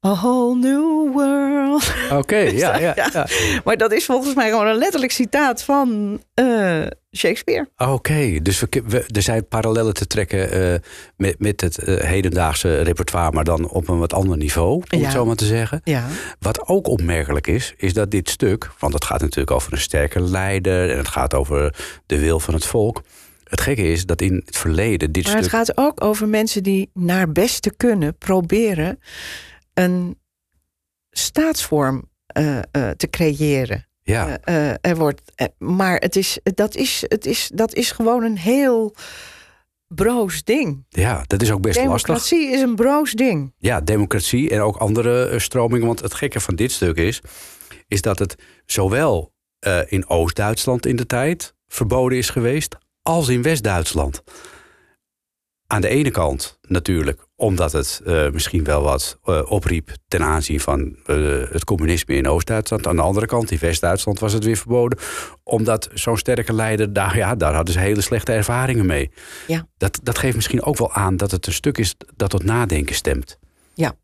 A 0.06 0.14
whole 0.14 0.58
new 0.58 1.12
world. 1.12 1.92
Oké, 2.12 2.36
ja, 2.64 2.78
ja, 2.78 2.92
Ja. 2.96 3.08
ja. 3.12 3.26
Maar 3.64 3.76
dat 3.76 3.92
is 3.92 4.04
volgens 4.04 4.34
mij 4.34 4.50
gewoon 4.50 4.66
een 4.66 4.76
letterlijk 4.76 5.12
citaat 5.12 5.62
van 5.62 6.20
eh, 6.34 6.80
Shakespeare. 7.16 7.68
Oké, 7.76 8.38
dus 8.42 8.60
we, 8.60 8.82
we- 8.86 9.04
er 9.12 9.22
zijn 9.22 9.48
parallellen 9.48 9.94
te 9.94 10.06
trekken 10.06 10.50
eh, 10.50 10.78
met, 11.16 11.38
met 11.38 11.60
het 11.60 11.78
eh, 11.78 11.96
hedendaagse 12.00 12.82
repertoire, 12.82 13.32
maar 13.32 13.44
dan 13.44 13.68
op 13.68 13.88
een 13.88 13.98
wat 13.98 14.12
ander 14.12 14.36
niveau, 14.36 14.72
om 14.74 14.82
Ja. 14.98 14.98
het 15.04 15.12
zo 15.12 15.24
maar 15.24 15.36
te 15.36 15.46
zeggen. 15.46 15.80
Ja. 15.84 16.06
Wat 16.38 16.68
ook 16.68 16.86
opmerkelijk 16.86 17.46
is, 17.46 17.74
is 17.76 17.92
dat 17.92 18.10
dit 18.10 18.28
stuk, 18.30 18.70
want 18.78 18.94
het 18.94 19.04
gaat 19.04 19.20
natuurlijk 19.20 19.50
over 19.50 19.72
een 19.72 19.80
sterke 19.80 20.20
leider 20.20 20.90
en 20.90 20.96
het 20.98 21.08
gaat 21.08 21.34
over 21.34 21.74
de 22.06 22.18
wil 22.18 22.40
van 22.40 22.54
het 22.54 22.66
volk. 22.66 23.02
Het 23.52 23.60
gekke 23.60 23.82
is 23.82 24.06
dat 24.06 24.20
in 24.20 24.42
het 24.44 24.56
verleden 24.56 25.12
dit 25.12 25.24
Maar 25.24 25.34
het 25.34 25.44
stuk. 25.44 25.56
gaat 25.56 25.76
ook 25.76 26.04
over 26.04 26.28
mensen 26.28 26.62
die 26.62 26.90
naar 26.94 27.32
beste 27.32 27.74
kunnen 27.76 28.18
proberen 28.18 28.98
een 29.74 30.18
staatsvorm 31.10 32.10
eh, 32.26 32.58
eh, 32.58 32.90
te 32.90 33.10
creëren. 33.10 33.86
Ja, 34.02 34.38
Eh, 34.38 34.70
er 34.80 34.96
wordt, 34.96 35.20
maar 35.58 35.96
het 35.96 36.16
is, 36.16 36.38
dat, 36.42 36.74
is, 36.74 37.04
het 37.08 37.26
is, 37.26 37.50
dat 37.54 37.74
is 37.74 37.90
gewoon 37.90 38.22
een 38.22 38.38
heel 38.38 38.94
broos 39.86 40.44
ding. 40.44 40.84
ja, 40.88 41.24
dat 41.26 41.42
is 41.42 41.50
ook 41.50 41.60
best 41.62 41.76
lastig. 41.84 42.06
Democratie 42.06 42.50
is 42.52 42.60
een 42.60 42.74
broos 42.74 43.12
ding. 43.12 43.54
Ja, 43.58 43.80
democratie 43.80 44.50
en 44.50 44.60
ook 44.60 44.76
andere 44.76 45.38
stromingen. 45.38 45.86
Want 45.86 46.00
het 46.00 46.14
gekke 46.14 46.40
van 46.40 46.54
dit 46.54 46.72
stuk 46.72 46.96
is, 46.96 47.20
is 47.88 48.02
dat 48.02 48.18
het 48.18 48.34
zowel 48.66 49.32
in 49.86 50.08
Oost-Duitsland 50.08 50.86
in 50.86 50.96
de 50.96 51.06
tijd 51.06 51.54
verboden 51.68 52.18
is 52.18 52.30
geweest, 52.30 52.76
als 53.02 53.28
in 53.28 53.42
West-Duitsland. 53.42 54.22
Aan 55.66 55.80
de 55.80 55.88
ene 55.88 56.10
kant 56.10 56.58
natuurlijk 56.62 57.26
omdat 57.36 57.72
het 57.72 58.00
eh, 58.04 58.30
misschien 58.30 58.64
wel 58.64 58.82
wat 58.82 59.18
eh, 59.24 59.42
opriep 59.50 59.90
ten 60.08 60.22
aanzien 60.22 60.60
van 60.60 60.96
eh, 61.06 61.16
het 61.50 61.64
communisme 61.64 62.14
in 62.14 62.28
Oost-Duitsland. 62.28 62.86
Aan 62.86 62.96
de 62.96 63.02
andere 63.02 63.26
kant, 63.26 63.50
in 63.50 63.58
West-Duitsland 63.58 64.18
was 64.18 64.32
het 64.32 64.44
weer 64.44 64.56
verboden. 64.56 64.98
Omdat 65.42 65.88
zo'n 65.94 66.18
sterke 66.18 66.52
leider, 66.52 66.92
daar, 66.92 67.16
ja, 67.16 67.34
daar 67.34 67.54
hadden 67.54 67.74
ze 67.74 67.80
hele 67.80 68.00
slechte 68.00 68.32
ervaringen 68.32 68.86
mee. 68.86 69.10
Ja. 69.46 69.66
Dat, 69.76 70.00
dat 70.02 70.18
geeft 70.18 70.34
misschien 70.34 70.62
ook 70.62 70.78
wel 70.78 70.92
aan 70.92 71.16
dat 71.16 71.30
het 71.30 71.46
een 71.46 71.52
stuk 71.52 71.78
is 71.78 71.94
dat 72.16 72.30
tot 72.30 72.44
nadenken 72.44 72.94
stemt. 72.94 73.38
Ja. 73.74 73.94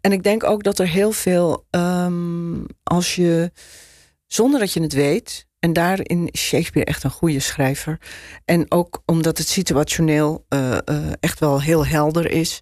En 0.00 0.12
ik 0.12 0.22
denk 0.22 0.44
ook 0.44 0.62
dat 0.62 0.78
er 0.78 0.88
heel 0.88 1.12
veel, 1.12 1.66
ehm, 1.70 2.64
als 2.82 3.14
je, 3.14 3.50
zonder 4.26 4.60
dat 4.60 4.72
je 4.72 4.82
het 4.82 4.92
weet, 4.92 5.46
en 5.60 5.72
daarin 5.72 6.28
is 6.30 6.40
Shakespeare 6.40 6.86
echt 6.88 7.04
een 7.04 7.10
goede 7.10 7.40
schrijver. 7.40 7.98
En 8.44 8.66
ook 8.68 9.02
omdat 9.06 9.38
het 9.38 9.48
situationeel 9.48 10.44
eh, 10.48 10.72
eh, 10.84 10.96
echt 11.20 11.38
wel 11.40 11.62
heel 11.62 11.86
helder 11.86 12.30
is. 12.30 12.60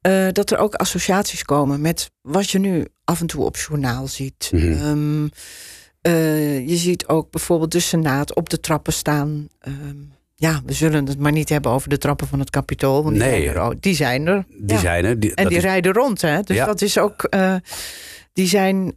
eh, 0.00 0.26
dat 0.32 0.50
er 0.50 0.58
ook 0.58 0.74
associaties 0.74 1.42
komen 1.44 1.80
met 1.80 2.10
wat 2.22 2.50
je 2.50 2.58
nu 2.58 2.86
af 3.04 3.20
en 3.20 3.26
toe 3.26 3.44
op 3.44 3.56
journaal 3.56 4.06
ziet. 4.06 4.50
Mhm. 4.52 4.72
Ehm, 4.72 5.28
eh, 6.00 6.68
je 6.68 6.76
ziet 6.76 7.06
ook 7.06 7.30
bijvoorbeeld 7.30 7.72
de 7.72 7.80
Senaat 7.80 8.34
op 8.34 8.48
de 8.48 8.60
trappen 8.60 8.92
staan. 8.92 9.48
Ehm, 9.60 9.96
ja, 10.34 10.60
we 10.66 10.72
zullen 10.72 11.06
het 11.06 11.18
maar 11.18 11.32
niet 11.32 11.48
hebben 11.48 11.70
over 11.70 11.88
de 11.88 11.98
trappen 11.98 12.26
van 12.26 12.38
het 12.38 12.50
Capitool. 12.50 13.02
Want 13.02 13.14
die, 13.14 13.24
Nee. 13.24 13.42
zijn 13.42 13.56
er, 13.56 13.76
die 13.80 13.94
zijn 13.94 14.26
er. 14.26 14.44
Die 14.48 14.74
Ja. 14.76 14.80
zijn 14.80 15.04
er. 15.04 15.20
Die, 15.20 15.34
En 15.34 15.48
die 15.48 15.56
is- 15.56 15.62
rijden 15.62 15.92
rond, 15.92 16.20
hè? 16.20 16.42
Dus 16.42 16.56
Ja. 16.56 16.66
dat 16.66 16.80
is 16.82 16.98
ook. 16.98 17.28
die 18.32 18.48
zijn 18.48 18.96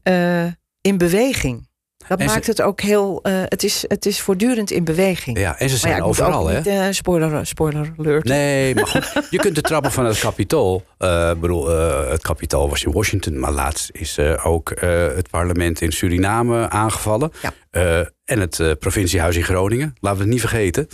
in 0.81 0.97
beweging. 0.97 1.69
Dat 2.11 2.19
En 2.19 2.27
ze- 2.27 2.33
maakt 2.33 2.47
het 2.47 2.61
ook 2.61 2.81
heel. 2.81 3.19
eh, 3.23 3.33
het, 3.45 3.63
is, 3.63 3.85
het 3.87 4.05
is 4.05 4.21
voortdurend 4.21 4.71
in 4.71 4.83
beweging. 4.83 5.37
ja, 5.39 5.59
en 5.59 5.69
ze 5.69 5.77
zijn 5.77 5.95
ja, 5.95 6.03
overal, 6.03 6.47
hè? 6.47 6.59
eh, 6.59 6.91
spoiler, 6.91 7.45
spoiler 7.47 7.93
alert. 7.97 8.23
Nee, 8.25 8.75
maar 8.75 8.87
goed, 8.87 9.11
je 9.29 9.37
kunt 9.37 9.55
de 9.55 9.61
trappen 9.61 9.91
van 9.91 10.05
het 10.05 10.19
Capitool. 10.19 10.83
eh, 10.97 11.29
Ik 11.33 11.39
bedoel, 11.39 11.67
het 12.09 12.21
Capitool 12.21 12.69
was 12.69 12.83
in 12.83 12.91
Washington, 12.91 13.39
maar 13.39 13.51
laatst 13.51 13.89
is 13.91 14.19
ook 14.43 14.71
het 15.15 15.29
parlement 15.29 15.81
in 15.81 15.91
Suriname 15.91 16.69
aangevallen. 16.69 17.31
Ja. 17.41 18.09
En 18.25 18.39
het 18.39 18.59
eh, 18.59 18.71
provinciehuis 18.79 19.35
in 19.35 19.43
Groningen, 19.43 19.93
laten 19.99 20.17
we 20.17 20.23
het 20.23 20.33
niet 20.33 20.41
vergeten. 20.41 20.87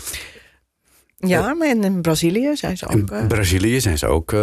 Ja, 1.18 1.54
maar 1.54 1.68
in, 1.70 2.02
Brazilië 2.02 2.56
zijn 2.56 2.78
ze 2.78 2.88
ook. 2.88 3.12
In 3.12 3.28
Brazilië 3.28 3.80
zijn 3.82 3.98
ze 3.98 4.08
ook. 4.08 4.34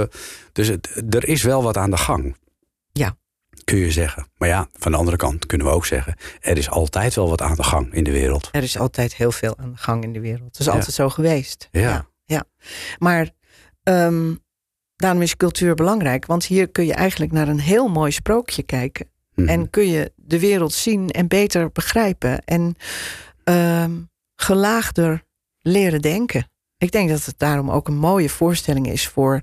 dus 0.53 0.69
het, 0.69 1.03
er 1.11 1.29
is 1.29 1.43
wel 1.43 1.63
wat 1.63 1.77
aan 1.77 1.91
de 1.91 1.97
gang. 1.97 2.37
Ja. 2.93 3.17
Kun 3.65 3.77
je 3.79 3.91
zeggen. 3.91 4.27
Maar 4.37 4.49
ja, 4.49 4.69
van 4.73 4.93
de 4.93 4.99
andere 4.99 5.17
kant 5.17 5.47
kunnen 5.47 5.67
we 5.67 5.73
ook 5.73 5.87
zeggen. 5.87 6.15
Er 6.41 6.57
is 6.59 6.71
altijd 6.71 7.15
wel 7.15 7.29
wat 7.29 7.43
aan 7.43 7.55
de 7.55 7.63
gang 7.63 7.93
in 7.95 8.05
de 8.05 8.11
wereld. 8.11 8.49
er 8.53 8.63
is 8.63 8.79
altijd 8.79 9.15
heel 9.15 9.33
veel 9.33 9.59
aan 9.59 9.71
de 9.71 9.77
gang 9.79 10.03
in 10.03 10.13
de 10.13 10.21
wereld. 10.21 10.47
Het 10.47 10.59
is 10.59 10.67
Ja. 10.67 10.73
altijd 10.73 10.95
zo 10.95 11.09
geweest. 11.09 11.69
Ja. 11.71 11.81
ja, 11.81 12.07
ja. 12.25 12.45
Maar 12.99 13.31
ehm, 13.83 14.35
daarom 14.97 15.23
is 15.23 15.37
cultuur 15.37 15.75
belangrijk. 15.75 16.27
Want 16.27 16.45
hier 16.45 16.69
kun 16.69 16.87
je 16.87 16.95
eigenlijk 16.95 17.33
naar 17.33 17.49
een 17.49 17.61
heel 17.61 17.89
mooi 17.89 18.11
sprookje 18.13 18.63
kijken. 18.63 19.09
Mhm. 19.35 19.49
En 19.49 19.71
kun 19.71 19.87
je 19.89 20.13
de 20.17 20.39
wereld 20.41 20.73
zien 20.73 21.11
en 21.11 21.29
beter 21.29 21.71
begrijpen. 21.73 22.45
En 22.45 22.77
ehm, 23.45 23.93
gelaagder 24.37 25.23
leren 25.61 26.01
denken. 26.03 26.49
Ik 26.79 26.91
denk 26.93 27.09
dat 27.09 27.25
het 27.25 27.39
daarom 27.39 27.71
ook 27.71 27.89
een 27.89 27.97
mooie 27.97 28.29
voorstelling 28.31 28.89
is 28.89 29.09
voor 29.09 29.41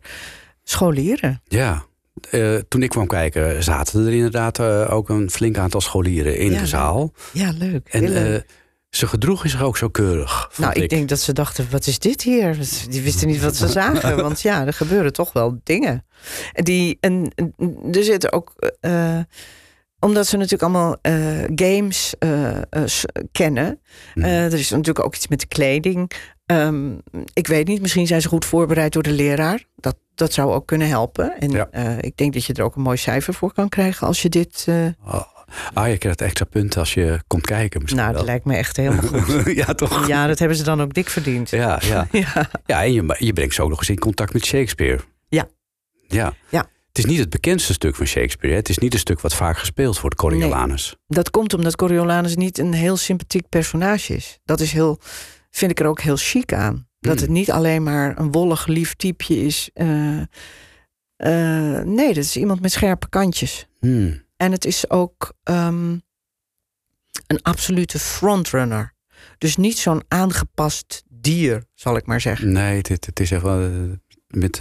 scholieren. 0.63 1.41
Ja. 1.47 1.85
Eh, 2.29 2.55
toen 2.67 2.83
ik 2.83 2.89
kwam 2.89 3.07
kijken, 3.07 3.63
zaten 3.63 4.05
er 4.05 4.13
inderdaad 4.13 4.59
eh, 4.59 4.93
ook 4.93 5.09
een 5.09 5.29
flink 5.29 5.57
aantal 5.57 5.81
scholieren 5.81 6.37
in 6.37 6.51
Ja, 6.51 6.59
de 6.59 6.67
zaal. 6.67 7.13
Ja, 7.33 7.51
leuk. 7.57 7.87
En 7.89 8.33
eh, 8.33 8.41
ze 8.89 9.07
gedroegen 9.07 9.49
zich 9.49 9.61
ook 9.61 9.77
zo 9.77 9.89
keurig. 9.89 10.51
nou, 10.57 10.73
ik 10.73 10.89
denk 10.89 11.09
dat 11.09 11.19
ze 11.19 11.33
dachten, 11.33 11.67
wat 11.71 11.87
is 11.87 11.99
dit 11.99 12.21
hier? 12.21 12.57
Die 12.89 13.01
wisten 13.01 13.27
niet 13.27 13.41
wat 13.41 13.55
ze 13.55 13.67
zagen. 13.81 14.15
Want 14.15 14.41
ja, 14.41 14.65
er 14.65 14.73
gebeuren 14.73 15.13
toch 15.13 15.33
wel 15.33 15.59
dingen. 15.63 16.05
En 16.53 16.63
Die, 16.63 16.97
en, 16.99 17.31
en 17.35 17.53
er 17.91 18.03
zitten 18.03 18.31
ook... 18.31 18.53
omdat 19.99 20.27
ze 20.27 20.37
natuurlijk 20.37 20.63
allemaal 20.63 20.97
games 21.55 22.13
kennen. 23.31 23.79
Mhm. 24.13 24.25
Er 24.25 24.53
is 24.53 24.69
natuurlijk 24.69 25.05
ook 25.05 25.15
iets 25.15 25.27
met 25.27 25.39
de 25.39 25.47
kleding. 25.47 26.11
Ehm, 26.59 26.91
ik 27.33 27.47
weet 27.47 27.67
niet, 27.67 27.81
misschien 27.81 28.07
zijn 28.07 28.21
ze 28.21 28.27
goed 28.27 28.45
voorbereid 28.45 28.93
door 28.93 29.03
de 29.03 29.11
leraar. 29.11 29.63
Dat, 29.75 29.95
dat 30.15 30.33
zou 30.33 30.51
ook 30.53 30.65
kunnen 30.67 30.87
helpen. 30.87 31.39
En 31.39 31.49
Ja. 31.51 31.67
eh, 31.71 31.97
ik 31.97 32.17
denk 32.17 32.33
dat 32.33 32.45
je 32.45 32.53
er 32.53 32.63
ook 32.63 32.75
een 32.75 32.81
mooi 32.81 32.97
cijfer 32.97 33.33
voor 33.33 33.53
kan 33.53 33.69
krijgen 33.69 34.07
als 34.07 34.21
je 34.21 34.29
dit... 34.29 34.63
eh, 34.67 34.85
Oh, 35.05 35.21
ah, 35.73 35.87
je 35.89 35.97
krijgt 35.97 36.21
extra 36.21 36.45
punten 36.45 36.79
als 36.79 36.93
je 36.93 37.19
komt 37.27 37.45
kijken 37.45 37.81
misschien 37.81 38.01
nou, 38.01 38.13
dat 38.15 38.21
wel. 38.25 38.31
lijkt 38.31 38.45
me 38.45 38.55
echt 38.55 38.77
helemaal 38.77 39.21
goed. 39.21 39.55
ja, 39.65 39.73
toch? 39.73 40.07
ja, 40.07 40.27
dat 40.27 40.39
hebben 40.39 40.57
ze 40.57 40.63
dan 40.63 40.81
ook 40.81 40.93
dik 40.93 41.09
verdiend. 41.09 41.49
Ja, 41.49 41.79
ja. 41.83 42.07
ja. 42.33 42.49
ja 42.65 42.83
en 42.83 42.93
je, 42.93 43.15
je 43.19 43.33
brengt 43.33 43.53
ze 43.55 43.61
ook 43.61 43.69
nog 43.69 43.79
eens 43.79 43.89
in 43.89 43.99
contact 43.99 44.33
met 44.33 44.45
Shakespeare. 44.45 44.99
Ja. 45.29 45.47
Ja. 46.07 46.33
Ja. 46.49 46.69
Het 46.87 46.97
is 46.97 47.05
niet 47.05 47.19
het 47.19 47.29
bekendste 47.29 47.73
stuk 47.73 47.95
van 47.95 48.05
Shakespeare. 48.05 48.53
Hè? 48.53 48.59
Het 48.59 48.69
is 48.69 48.77
niet 48.77 48.93
een 48.93 48.99
stuk 48.99 49.19
wat 49.21 49.33
vaak 49.33 49.57
gespeeld 49.57 49.99
wordt, 50.01 50.15
Coriolanus. 50.15 50.95
Dat 51.07 51.29
komt 51.29 51.53
omdat 51.53 51.75
Coriolanus 51.75 52.35
niet 52.35 52.57
een 52.57 52.73
heel 52.73 52.97
sympathiek 52.97 53.49
personage 53.49 54.15
is. 54.15 54.39
Dat 54.45 54.59
is 54.59 54.71
heel, 54.71 54.99
vind 55.51 55.71
ik 55.71 55.79
er 55.79 55.85
ook 55.85 56.01
heel 56.01 56.15
chic 56.15 56.53
aan. 56.53 56.87
Dat 56.99 57.13
Hmm. 57.13 57.21
het 57.21 57.31
niet 57.31 57.51
alleen 57.51 57.83
maar 57.83 58.19
een 58.19 58.31
wollig, 58.31 58.67
lief 58.67 58.93
typeje 58.93 59.45
is. 59.45 59.69
Eh, 59.73 60.21
eh, 61.15 61.83
nee, 61.83 62.07
dat 62.13 62.23
is 62.23 62.37
iemand 62.37 62.61
met 62.61 62.71
scherpe 62.71 63.09
kantjes. 63.09 63.67
Hmm. 63.79 64.23
En 64.37 64.51
het 64.51 64.65
is 64.65 64.89
ook 64.89 65.33
ehm, 65.43 65.97
een 67.27 67.41
absolute 67.41 67.99
frontrunner. 67.99 68.93
Dus 69.37 69.55
niet 69.57 69.77
zo'n 69.77 70.03
aangepast 70.07 71.03
dier, 71.09 71.63
zal 71.73 71.95
ik 71.95 72.05
maar 72.05 72.21
zeggen. 72.21 72.51
Nee, 72.51 72.77
het, 72.77 73.05
het 73.05 73.19
is 73.19 73.31
echt 73.31 73.41
wel 73.41 73.61
eh, 73.61 73.91
met 74.27 74.59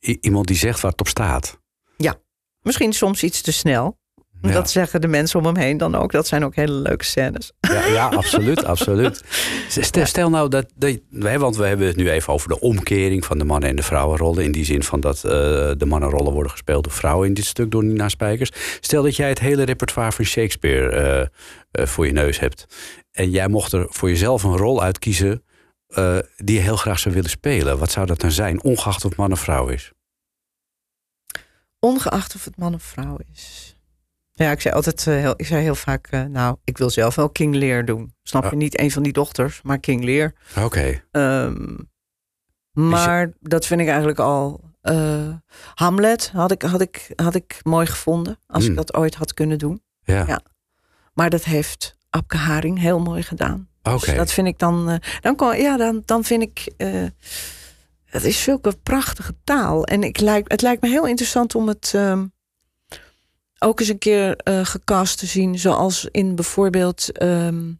iemand 0.00 0.46
die 0.46 0.56
zegt 0.56 0.80
waar 0.80 0.90
het 0.90 1.00
op 1.00 1.08
staat. 1.08 1.60
Misschien 2.62 2.92
soms 2.92 3.22
iets 3.22 3.40
te 3.40 3.52
snel. 3.52 3.98
Ja. 4.42 4.52
Dat 4.52 4.70
zeggen 4.70 5.00
de 5.00 5.08
mensen 5.08 5.38
om 5.38 5.46
hem 5.46 5.56
heen 5.56 5.76
dan 5.76 5.94
ook. 5.94 6.12
Dat 6.12 6.26
zijn 6.26 6.44
ook 6.44 6.54
hele 6.54 6.72
leuke 6.72 7.04
scènes. 7.04 7.52
Ja, 7.60 7.86
ja 7.86 8.08
absoluut, 8.20 8.64
absoluut. 8.64 9.22
Stel, 9.68 10.30
nou 10.30 10.48
dat, 10.48 10.66
dat 10.74 10.98
want 11.10 11.56
we 11.56 11.66
hebben 11.66 11.86
het 11.86 11.96
nu 11.96 12.10
even 12.10 12.32
over 12.32 12.48
de 12.48 12.60
omkering 12.60 13.24
van 13.24 13.38
de 13.38 13.44
mannen- 13.44 13.68
en 13.68 13.76
de 13.76 13.82
vrouwenrollen. 13.82 14.44
In 14.44 14.52
die 14.52 14.64
zin 14.64 14.82
van 14.82 15.00
dat 15.00 15.16
eh, 15.16 15.30
de 15.76 15.86
mannenrollen 15.86 16.32
worden 16.32 16.52
gespeeld 16.52 16.84
door 16.84 16.92
vrouwen 16.92 17.28
in 17.28 17.34
dit 17.34 17.44
stuk 17.44 17.70
door 17.70 17.84
Nina 17.84 18.08
Spijkers. 18.08 18.50
Stel 18.80 19.02
dat 19.02 19.16
jij 19.16 19.28
het 19.28 19.38
hele 19.38 19.62
repertoire 19.62 20.12
van 20.12 20.24
Shakespeare 20.24 20.90
eh, 20.90 21.20
eh, 21.70 21.86
voor 21.86 22.06
je 22.06 22.12
neus 22.12 22.40
hebt. 22.40 22.66
En 23.12 23.30
jij 23.30 23.48
mocht 23.48 23.72
er 23.72 23.86
voor 23.88 24.08
jezelf 24.08 24.42
een 24.42 24.56
rol 24.56 24.82
uitkiezen 24.82 25.44
die 26.36 26.56
je 26.56 26.62
heel 26.62 26.76
graag 26.76 26.98
zou 26.98 27.14
willen 27.14 27.30
spelen. 27.30 27.78
Wat 27.78 27.90
zou 27.90 28.06
dat 28.06 28.20
dan 28.20 28.30
zijn, 28.30 28.62
ongeacht 28.62 29.04
of 29.04 29.10
het 29.10 29.16
man 29.16 29.32
of 29.32 29.40
vrouw 29.40 29.68
is? 29.68 29.92
Ongeacht 31.78 32.34
of 32.34 32.44
het 32.44 32.56
man 32.56 32.74
of 32.74 32.82
vrouw 32.82 33.16
is. 33.32 33.71
Ja, 34.42 34.50
ik 34.50 34.60
zei 34.60 34.74
altijd 34.74 35.06
eh, 35.06 35.14
heel, 35.14 35.34
ik 35.36 35.46
zei 35.46 35.62
heel 35.62 35.74
vaak, 35.74 36.06
eh, 36.06 36.22
nou, 36.24 36.56
ik 36.64 36.78
wil 36.78 36.90
zelf 36.90 37.14
wel 37.14 37.30
King 37.30 37.54
Lear 37.54 37.84
doen. 37.84 38.14
Snap 38.22 38.42
je? 38.44 38.50
Ah. 38.50 38.56
Niet 38.56 38.80
een 38.80 38.90
van 38.90 39.02
die 39.02 39.12
dochters, 39.12 39.60
maar 39.62 39.78
King 39.78 40.04
Lear. 40.04 40.32
Oké. 40.58 41.02
Ehm, 41.10 41.76
maar 42.72 43.32
dat 43.40 43.66
vind 43.66 43.80
ik 43.80 43.86
eigenlijk 43.88 44.18
al. 44.18 44.70
eh, 44.80 45.28
Hamlet 45.74 46.30
had 46.34 46.50
ik, 46.50 46.62
had, 46.62 46.80
ik, 46.80 47.12
had 47.16 47.34
ik 47.34 47.60
mooi 47.62 47.86
gevonden. 47.86 48.38
Als 48.46 48.62
Hmm. 48.62 48.70
ik 48.72 48.76
dat 48.78 48.94
ooit 48.94 49.14
had 49.14 49.34
kunnen 49.34 49.58
doen. 49.58 49.82
Ja, 50.04 50.24
Ja. 50.26 50.40
Maar 51.14 51.30
dat 51.30 51.44
heeft 51.44 51.96
Abke 52.10 52.36
Haring 52.36 52.78
heel 52.80 53.00
mooi 53.00 53.22
gedaan. 53.22 53.68
oké. 53.82 54.06
Dus 54.06 54.14
dat 54.14 54.32
vind 54.32 54.46
ik 54.46 54.58
dan. 54.58 55.00
dan, 55.20 55.36
kon, 55.36 55.56
ja, 55.56 55.76
dan, 55.76 56.02
dan 56.04 56.24
vind 56.24 56.42
ik. 56.42 56.72
het 58.04 58.24
is 58.24 58.42
zulke 58.42 58.76
prachtige 58.82 59.34
taal. 59.44 59.84
En 59.84 60.02
ik 60.02 60.20
lijk, 60.20 60.50
het 60.50 60.62
lijkt 60.62 60.82
me 60.82 60.88
heel 60.88 61.06
interessant 61.06 61.54
om 61.54 61.68
het 61.68 61.92
ehm, 61.94 62.26
ook 63.62 63.80
eens 63.80 63.88
een 63.88 63.98
keer 63.98 64.36
eh 64.36 64.60
gecast 64.64 65.18
te 65.18 65.26
zien. 65.26 65.58
Zoals 65.58 66.08
in 66.10 66.34
bijvoorbeeld 66.34 67.12
ehm, 67.18 67.70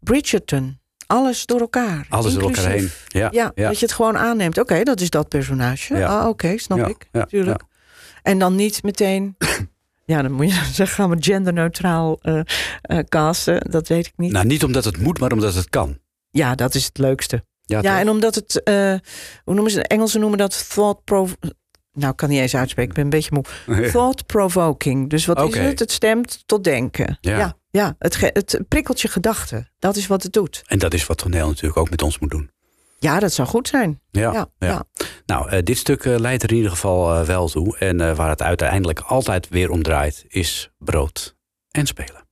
Bridgerton. 0.00 0.78
Alles 1.06 1.46
door 1.46 1.60
elkaar. 1.60 2.06
Alles 2.08 2.34
door 2.34 2.42
elkaar 2.42 2.70
heen. 2.70 2.90
Ja, 3.06 3.28
Ja, 3.32 3.52
ja. 3.54 3.68
dat 3.68 3.78
je 3.78 3.86
het 3.86 3.94
gewoon 3.94 4.18
aanneemt. 4.18 4.58
Oké, 4.58 4.82
dat 4.82 5.00
is 5.00 5.10
dat 5.10 5.28
personage. 5.28 5.96
Ja. 5.96 6.18
Ah, 6.20 6.28
oké, 6.28 6.58
snap 6.58 6.88
ik. 6.88 7.08
ja, 7.12 7.24
Tuurlijk. 7.24 7.62
En 8.22 8.38
dan 8.38 8.54
niet 8.54 8.82
meteen. 8.82 9.36
Ja, 10.04 10.22
dan 10.22 10.32
moet 10.32 10.46
je 10.48 10.54
zeggen, 10.72 10.86
gaan 10.86 11.10
we 11.10 11.16
genderneutraal 11.20 12.18
eh, 12.20 12.98
casten. 13.08 13.70
Dat 13.70 13.88
weet 13.88 14.06
ik 14.06 14.12
niet. 14.16 14.32
Nou, 14.32 14.46
niet 14.46 14.64
omdat 14.64 14.84
het 14.84 14.98
moet, 14.98 15.18
maar 15.18 15.32
omdat 15.32 15.54
het 15.54 15.68
kan. 15.68 15.98
Ja, 16.30 16.54
dat 16.54 16.74
is 16.74 16.84
het 16.84 16.98
leukste. 16.98 17.44
Ja, 17.62 17.78
Ja, 17.82 17.98
en 18.00 18.08
omdat 18.08 18.34
het, 18.34 18.60
hoe 19.44 19.54
noemen 19.54 19.70
ze? 19.70 19.82
Engelsen 19.82 20.20
noemen 20.20 20.38
dat 20.38 20.68
thought 20.70 21.04
prov 21.04 21.32
Nou, 22.00 22.12
ik 22.12 22.16
kan 22.16 22.28
niet 22.28 22.40
eens 22.40 22.56
uitspreken, 22.56 22.90
ik 22.90 22.96
ben 22.96 23.04
een 23.04 23.10
beetje 23.10 23.30
moe. 23.66 23.90
Thought 23.92 24.26
provoking. 24.26 25.10
Dus 25.10 25.26
wat 25.26 25.40
Oké. 25.42 25.58
is 25.58 25.64
het? 25.64 25.78
Het 25.78 25.92
stemt 25.92 26.42
tot 26.46 26.64
denken. 26.64 27.18
Ja. 27.20 27.38
ja, 27.38 27.56
ja, 27.70 27.94
het, 27.98 28.20
het 28.20 28.60
prikkelt 28.68 29.00
je 29.00 29.08
gedachten. 29.08 29.70
Dat 29.78 29.96
is 29.96 30.06
wat 30.06 30.22
het 30.22 30.32
doet. 30.32 30.62
En 30.66 30.78
dat 30.78 30.94
is 30.94 31.06
wat 31.06 31.18
toneel 31.18 31.46
natuurlijk 31.46 31.76
ook 31.76 31.90
met 31.90 32.02
ons 32.02 32.18
moet 32.18 32.30
doen. 32.30 32.50
Ja, 32.98 33.18
dat 33.20 33.32
zou 33.32 33.48
goed 33.48 33.68
zijn. 33.68 34.00
Ja, 34.10 34.32
Ja, 34.32 34.48
ja. 34.58 34.68
ja. 34.68 34.84
Nou, 35.26 35.48
eh, 35.48 35.62
dit 35.62 35.78
stuk 35.78 36.04
eh, 36.04 36.18
leidt 36.18 36.42
er 36.42 36.50
in 36.50 36.56
ieder 36.56 36.70
geval 36.70 37.14
eh, 37.14 37.26
wel 37.26 37.48
toe. 37.48 37.78
En 37.78 38.16
waar 38.16 38.28
het 38.28 38.42
uiteindelijk 38.42 39.00
altijd 39.00 39.48
weer 39.48 39.70
om 39.70 39.82
draait, 39.82 40.24
is 40.28 40.70
brood 40.78 41.36
en 41.70 41.86
spelen. 41.86 42.28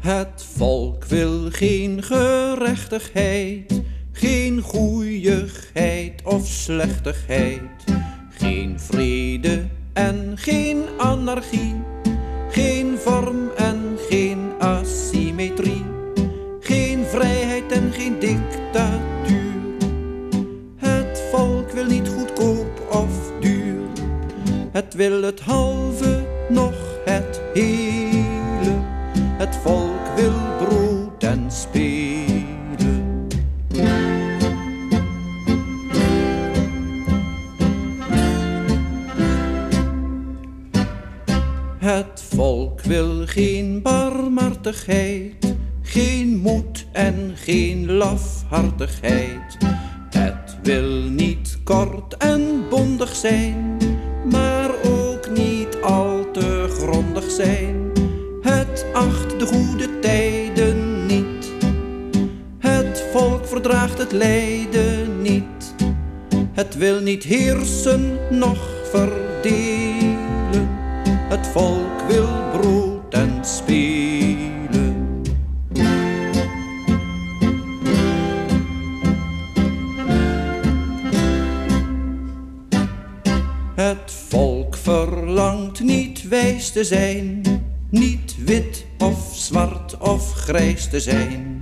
Het 0.00 0.46
volk 0.54 0.91
wil 1.12 1.50
geen 1.50 2.02
gerechtigheid, 2.02 3.82
geen 4.12 4.60
goeieheid 4.60 6.22
of 6.24 6.46
slechtigheid, 6.46 7.60
geen 8.30 8.80
vrede 8.80 9.64
en 9.92 10.32
geen 10.34 10.84
anarchie, 10.98 11.74
geen 12.50 12.98
vorm 12.98 13.50
en 13.56 13.98
geen 14.08 14.38
asymmetrie, 14.58 15.84
geen 16.60 17.04
vrijheid 17.04 17.72
en 17.72 17.92
geen 17.92 18.18
dictatuur. 18.18 19.52
Het 20.76 21.22
volk 21.30 21.70
wil 21.70 21.86
niet 21.86 22.08
goedkoop 22.08 22.86
of 22.90 23.32
duur, 23.40 23.86
het 24.70 24.94
wil 24.94 25.22
het 25.22 25.40
halve 25.40 26.26
nog 26.48 26.74
het 27.04 27.40
hele. 27.52 28.90
Het 29.38 29.56
volk 29.56 30.14
wil 30.16 30.32
en 31.52 31.58
spelen. 31.58 32.50
Het 41.78 42.22
volk 42.34 42.80
wil 42.80 43.26
geen 43.26 43.82
barmhartigheid, 43.82 45.54
geen 45.82 46.36
moed 46.36 46.86
en 46.92 47.32
geen 47.34 47.92
lafhartigheid. 47.92 49.56
Het 50.10 50.56
wil 50.62 50.90
niet 51.10 51.58
kort 51.64 52.16
en 52.16 52.68
bondig 52.70 53.14
zijn, 53.14 53.76
maar 54.30 54.70
ook 54.84 55.30
niet 55.30 55.78
al 55.82 56.30
te 56.32 56.66
grondig 56.78 57.30
zijn. 57.30 57.90
Het 58.42 58.84
acht 58.92 59.38
de 59.38 59.46
goede. 59.46 59.82
Het 60.02 60.51
volk 63.12 63.46
verdraagt 63.46 63.98
het 63.98 64.12
lijden 64.12 65.22
niet. 65.22 65.74
Het 66.52 66.74
wil 66.76 67.00
niet 67.00 67.22
heersen, 67.22 68.18
noch 68.30 68.68
verdelen. 68.90 70.68
Het 71.28 71.46
volk 71.46 72.00
wil 72.08 72.28
brood 72.52 73.14
en 73.14 73.38
spelen. 73.44 75.22
Het 83.74 84.12
volk 84.28 84.76
verlangt 84.76 85.80
niet 85.80 86.28
wijs 86.28 86.70
te 86.70 86.84
zijn, 86.84 87.42
niet 87.90 88.36
wit 88.44 88.84
of 88.98 89.32
zwart 89.34 89.98
of 89.98 90.32
grijs 90.32 90.88
te 90.88 91.00
zijn. 91.00 91.61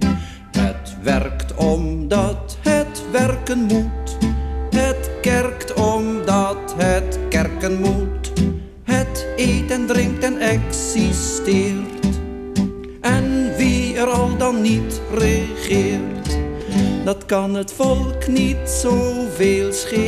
Het 17.61 17.73
volk 17.73 18.27
niet 18.27 18.69
zoveel 18.69 19.73
schelen. 19.73 20.00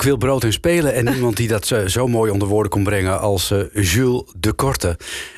Volk 0.00 0.18
wil 0.18 0.28
brood 0.28 0.44
en 0.44 0.52
spelen. 0.52 0.94
En 0.94 1.14
iemand 1.14 1.36
die 1.36 1.48
dat 1.48 1.70
eh, 1.70 1.86
zo 1.86 2.06
mooi 2.08 2.30
onder 2.30 2.48
woorden 2.48 2.70
kon 2.70 2.84
brengen 2.84 3.20
als 3.20 3.50
eh, 3.50 3.58
Jules 3.72 4.22
de 4.36 4.52
Korte. 4.52 4.96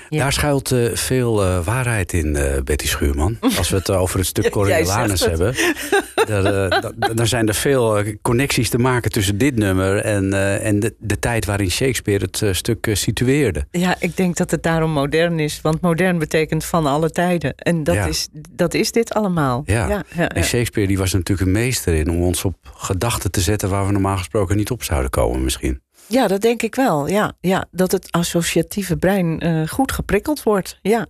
Daar 0.09 0.33
schuilt 0.33 0.73
eh, 0.73 0.95
veel 0.95 1.63
waarheid 1.63 2.13
in, 2.13 2.39
Betty 2.65 2.87
Schuurman. 2.87 3.39
Als 3.57 3.71
we 3.71 3.77
het 3.77 3.91
over 3.91 4.19
het 4.19 4.27
stuk 4.29 4.51
Coriolanus 4.57 5.21
hebben. 5.21 5.55
daar, 6.27 6.69
eh, 6.69 7.25
zijn 7.25 7.49
er 7.49 7.55
veel 7.55 7.99
eh, 7.99 8.17
connecties 8.23 8.69
te 8.71 8.79
maken 8.79 9.11
tussen 9.11 9.39
dit 9.39 9.57
nummer... 9.57 9.97
en, 9.97 10.33
eh, 10.33 10.67
en 10.67 10.81
de, 10.81 10.95
de 10.99 11.19
tijd 11.19 11.45
waarin 11.45 11.71
Shakespeare 11.71 12.29
het 12.31 12.57
stuk 12.57 12.91
situeerde. 12.93 13.67
Ja, 13.71 13.97
ik 13.99 14.17
denk 14.17 14.37
dat 14.37 14.51
het 14.51 14.63
daarom 14.63 14.91
modern 14.91 15.39
is. 15.39 15.61
Want 15.61 15.81
modern 15.81 16.19
betekent 16.19 16.65
van 16.65 16.87
alle 16.87 17.11
tijden. 17.11 17.55
En 17.55 17.85
dat, 17.85 17.95
Ja. 17.95 18.07
is, 18.07 18.29
dat 18.51 18.75
is 18.75 18.93
dit 18.93 19.15
allemaal. 19.15 19.63
Ja. 19.67 19.89
ja, 19.89 20.05
ja, 20.15 20.29
En. 20.29 20.45
Shakespeare 20.45 20.89
die 20.89 20.99
was 20.99 21.13
er 21.13 21.19
natuurlijk 21.19 21.47
een 21.49 21.55
meester 21.55 21.95
in... 21.95 22.11
om 22.11 22.23
ons 22.23 22.45
op 22.45 22.57
gedachten 22.75 23.31
te 23.31 23.41
zetten 23.41 23.69
waar 23.71 23.87
we 23.87 23.93
normaal 23.93 24.17
gesproken 24.17 24.57
niet 24.57 24.71
op 24.71 24.83
zouden 24.83 25.11
komen 25.11 25.45
misschien. 25.45 25.81
Ja, 26.07 26.27
dat 26.27 26.41
denk 26.41 26.63
ik 26.63 26.75
wel. 26.75 27.09
Ja, 27.09 27.33
ja 27.41 27.67
dat 27.71 27.93
het 27.93 28.09
associatieve 28.11 28.97
brein 28.97 29.69
goed 29.69 29.93
geprikkeld 29.93 30.43
wordt. 30.43 30.79
Ja. 30.83 31.07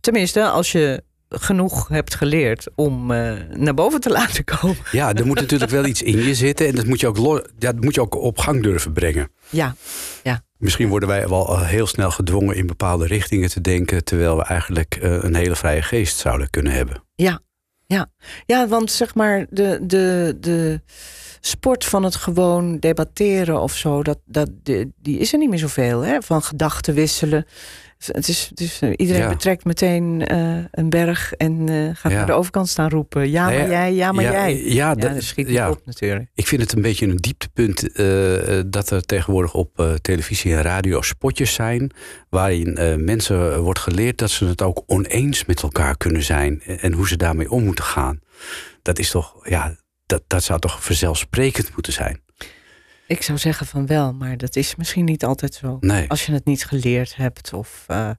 Tenminste, 0.00 0.48
als 0.48 0.72
je 0.72 1.02
genoeg 1.30 1.88
hebt 1.88 2.14
geleerd 2.14 2.66
om 2.74 3.10
eh, 3.10 3.32
naar 3.56 3.74
boven 3.74 4.00
te 4.00 4.10
laten 4.18 4.44
komen. 4.44 4.76
Ja, 4.90 5.14
er 5.14 5.26
moet 5.26 5.40
natuurlijk 5.40 5.70
wel 5.70 5.84
iets 5.84 6.02
in 6.02 6.22
je 6.22 6.34
zitten... 6.34 6.66
en 6.66 6.74
dat 6.74 6.86
moet 6.86 7.00
je 7.00 7.06
ook, 7.06 7.48
dat 7.58 7.80
moet 7.80 7.94
je 7.94 8.00
ook 8.00 8.14
op 8.14 8.38
gang 8.38 8.62
durven 8.62 8.92
brengen. 8.92 9.30
Ja, 9.48 9.74
ja. 10.22 10.42
Misschien 10.58 10.88
worden 10.88 11.08
wij 11.08 11.28
wel 11.28 11.48
al 11.48 11.64
heel 11.64 11.86
snel 11.86 12.10
gedwongen 12.10 12.56
in 12.56 12.66
bepaalde 12.66 13.06
richtingen 13.06 13.48
te 13.48 13.60
denken, 13.60 14.04
terwijl 14.04 14.36
we 14.36 14.44
eigenlijk 14.44 14.96
eh, 14.96 15.22
een 15.22 15.34
hele 15.34 15.56
vrije 15.56 15.82
geest 15.82 16.18
zouden 16.18 16.50
kunnen 16.50 16.72
hebben. 16.72 17.02
Ja, 17.14 17.40
ja. 17.86 18.10
ja 18.46 18.68
want 18.68 18.90
zeg 18.90 19.14
maar, 19.14 19.46
de, 19.50 19.78
de, 19.82 20.36
de 20.40 20.80
sport 21.40 21.84
van 21.84 22.02
het 22.02 22.14
gewoon 22.14 22.78
debatteren 22.78 23.60
of 23.60 23.76
zo, 23.76 24.02
dat, 24.02 24.18
dat, 24.24 24.50
die, 24.62 24.92
die 24.96 25.18
is 25.18 25.32
er 25.32 25.38
niet 25.38 25.50
meer 25.50 25.58
zoveel. 25.58 26.00
Hè? 26.00 26.22
Van 26.22 26.42
gedachten 26.42 26.94
wisselen. 26.94 27.46
Het 28.06 28.28
is, 28.28 28.46
het 28.50 28.60
is, 28.60 28.78
eh, 28.80 28.90
iedereen 28.96 29.22
Ja. 29.22 29.28
betrekt 29.28 29.64
meteen 29.64 30.26
eh, 30.26 30.56
een 30.70 30.90
berg 30.90 31.32
en 31.32 31.68
eh, 31.68 31.74
gaat 31.96 32.12
Ja. 32.12 32.18
naar 32.18 32.26
de 32.26 32.32
overkant 32.32 32.68
staan 32.68 32.88
roepen. 32.88 33.30
Ja, 33.30 33.48
Nee, 33.48 33.58
maar 33.58 33.68
jij, 33.68 33.94
ja, 33.94 34.12
maar 34.12 34.24
ja, 34.24 34.30
jij. 34.32 34.64
ja, 34.64 34.94
dat- 34.94 35.14
dat 35.14 35.22
schiet 35.22 35.48
ja. 35.48 35.70
op 35.70 35.80
natuurlijk. 35.84 36.30
Ik 36.34 36.46
vind 36.46 36.62
het 36.62 36.72
een 36.72 36.82
beetje 36.82 37.06
een 37.06 37.16
dieptepunt 37.16 37.80
dat 38.72 38.90
er 38.90 39.02
tegenwoordig 39.02 39.54
op 39.54 39.98
televisie 40.02 40.54
en 40.54 40.62
radio 40.62 41.02
spotjes 41.02 41.54
zijn. 41.54 41.90
waarin 42.28 42.78
mensen 43.04 43.60
wordt 43.62 43.78
geleerd 43.80 44.18
dat 44.18 44.30
ze 44.30 44.44
het 44.44 44.62
ook 44.62 44.82
oneens 44.86 45.44
met 45.44 45.62
elkaar 45.62 45.96
kunnen 45.96 46.22
zijn. 46.22 46.62
en 46.66 46.78
en 46.80 46.92
hoe 46.92 47.08
ze 47.08 47.16
daarmee 47.16 47.50
om 47.50 47.64
moeten 47.64 47.84
gaan. 47.84 48.20
Dat 48.82 48.98
is 48.98 49.10
toch, 49.10 49.48
ja, 49.48 49.76
dat, 50.06 50.22
dat 50.26 50.42
zou 50.42 50.60
toch 50.60 50.84
vanzelfsprekend 50.84 51.70
moeten 51.74 51.92
zijn. 51.92 52.20
Ik 53.10 53.22
zou 53.22 53.38
zeggen 53.38 53.66
van 53.66 53.86
wel, 53.86 54.12
maar 54.12 54.36
dat 54.36 54.56
is 54.56 54.76
misschien 54.76 55.04
niet 55.04 55.24
altijd 55.24 55.54
zo. 55.54 55.76
Nee. 55.80 56.08
Als 56.08 56.26
je 56.26 56.32
het 56.32 56.44
niet 56.44 56.64
geleerd 56.64 57.16
hebt 57.16 57.52
of 57.52 57.84
eh, 57.86 58.10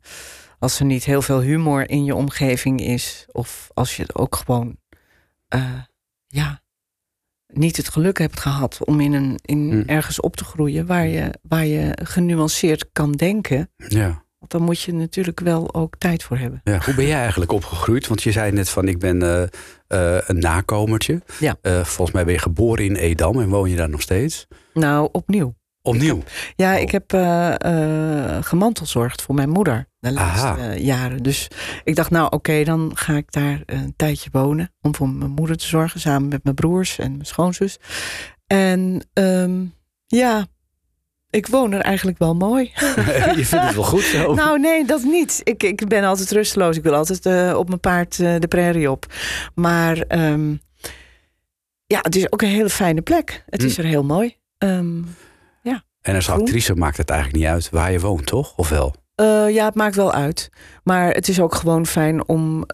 als 0.59 0.79
er 0.79 0.85
niet 0.85 1.03
heel 1.03 1.21
veel 1.21 1.41
humor 1.41 1.89
in 1.89 2.03
je 2.03 2.15
omgeving 2.15 2.81
is. 2.81 3.25
Of 3.31 3.69
als 3.73 3.95
je 3.95 4.05
ook 4.13 4.35
gewoon 4.35 4.77
eh, 5.47 5.81
ja, 6.27 6.61
niet 7.47 7.77
het 7.77 7.89
geluk 7.89 8.17
hebt 8.17 8.39
gehad 8.39 8.85
om 8.85 8.99
in 8.99 9.13
een, 9.13 9.39
in 9.41 9.71
Hm. 9.71 9.89
ergens 9.89 10.19
op 10.19 10.35
te 10.35 10.43
groeien 10.43 10.85
waar 10.85 11.07
je, 11.07 11.33
waar 11.41 11.65
je 11.65 11.97
genuanceerd 12.03 12.89
kan 12.91 13.11
denken. 13.11 13.71
Ja. 13.75 14.20
Dan 14.51 14.61
moet 14.61 14.81
je 14.81 14.93
natuurlijk 14.93 15.39
wel 15.39 15.73
ook 15.73 15.95
tijd 15.97 16.23
voor 16.23 16.37
hebben. 16.37 16.61
Ja, 16.63 16.81
hoe 16.85 16.93
ben 16.93 17.05
jij 17.05 17.19
eigenlijk 17.19 17.51
opgegroeid? 17.51 18.07
Want 18.07 18.23
je 18.23 18.31
zei 18.31 18.51
net 18.51 18.69
van 18.69 18.87
ik 18.87 18.99
ben 18.99 19.21
eh, 19.21 19.41
eh, 19.87 20.21
een 20.27 20.39
nakomertje. 20.39 21.21
Ja. 21.39 21.55
Eh, 21.61 21.83
volgens 21.83 22.11
mij 22.11 22.25
ben 22.25 22.33
je 22.33 22.39
geboren 22.39 22.85
in 22.85 22.95
Edam 22.95 23.39
en 23.41 23.49
woon 23.49 23.69
je 23.69 23.75
daar 23.75 23.89
nog 23.89 24.01
steeds. 24.01 24.47
Nou, 24.73 25.09
opnieuw. 25.11 25.55
Opnieuw? 25.81 26.23
Ja, 26.55 26.73
ik 26.73 26.91
heb 26.91 27.13
uh, 27.13 27.53
uh, 27.65 28.37
gemantelzorgd 28.41 29.21
voor 29.21 29.35
mijn 29.35 29.49
moeder 29.49 29.87
de 29.99 30.11
laatste 30.11 30.83
jaren. 30.83 31.23
Dus 31.23 31.47
ik 31.83 31.95
dacht, 31.95 32.09
nou 32.09 32.27
oké, 32.29 32.63
dan 32.63 32.91
ga 32.93 33.13
ik 33.13 33.31
daar 33.31 33.61
een 33.65 33.93
tijdje 33.95 34.29
wonen. 34.31 34.73
Om 34.81 34.95
voor 34.95 35.09
mijn 35.09 35.31
moeder 35.31 35.57
te 35.57 35.65
zorgen, 35.65 35.99
samen 35.99 36.27
met 36.27 36.43
mijn 36.43 36.55
broers 36.55 36.99
en 36.99 37.11
mijn 37.11 37.25
schoonzus. 37.25 37.79
En 38.47 39.09
um, 39.13 39.73
ja, 40.05 40.45
ik 41.31 41.47
woon 41.47 41.71
er 41.71 41.81
eigenlijk 41.81 42.17
wel 42.17 42.35
mooi. 42.35 42.71
Je 43.37 43.45
vindt 43.45 43.65
het 43.65 43.75
wel 43.75 43.83
goed 43.83 44.01
zo? 44.01 44.33
nou, 44.33 44.59
nee, 44.59 44.85
dat 44.85 45.03
niet. 45.03 45.41
Ik, 45.43 45.63
ik 45.63 45.87
ben 45.87 46.03
altijd 46.03 46.31
rusteloos. 46.31 46.77
Ik 46.77 46.83
wil 46.83 46.93
altijd 46.95 47.25
uh, 47.25 47.57
op 47.57 47.67
mijn 47.67 47.79
paard 47.79 48.17
uh, 48.17 48.35
de 48.39 48.47
prairie 48.47 48.91
op. 48.91 49.05
Maar 49.55 50.03
um, 50.07 50.61
ja, 51.85 51.99
het 52.01 52.15
is 52.15 52.31
ook 52.31 52.41
een 52.41 52.47
hele 52.49 52.69
fijne 52.69 53.01
plek. 53.01 53.43
Het 53.49 53.63
is 53.63 53.75
Hm. 53.75 53.81
er 53.81 53.87
heel 53.87 54.03
mooi. 54.03 54.35
Um, 54.57 55.15
ja. 55.63 55.83
En 56.01 56.15
als 56.15 56.25
Groen. 56.27 56.39
actrice 56.39 56.75
maakt 56.75 56.97
het 56.97 57.09
eigenlijk 57.09 57.39
niet 57.43 57.49
uit 57.53 57.69
waar 57.69 57.91
je 57.91 57.99
woont, 57.99 58.25
toch? 58.25 58.53
Of 58.55 58.69
wel? 58.69 58.95
Uh, 59.15 59.49
ja, 59.53 59.65
het 59.65 59.75
maakt 59.75 59.95
wel 59.95 60.13
uit. 60.13 60.49
Maar 60.83 61.11
het 61.11 61.27
is 61.27 61.39
ook 61.39 61.55
gewoon 61.55 61.85
fijn 61.85 62.27
om 62.27 62.65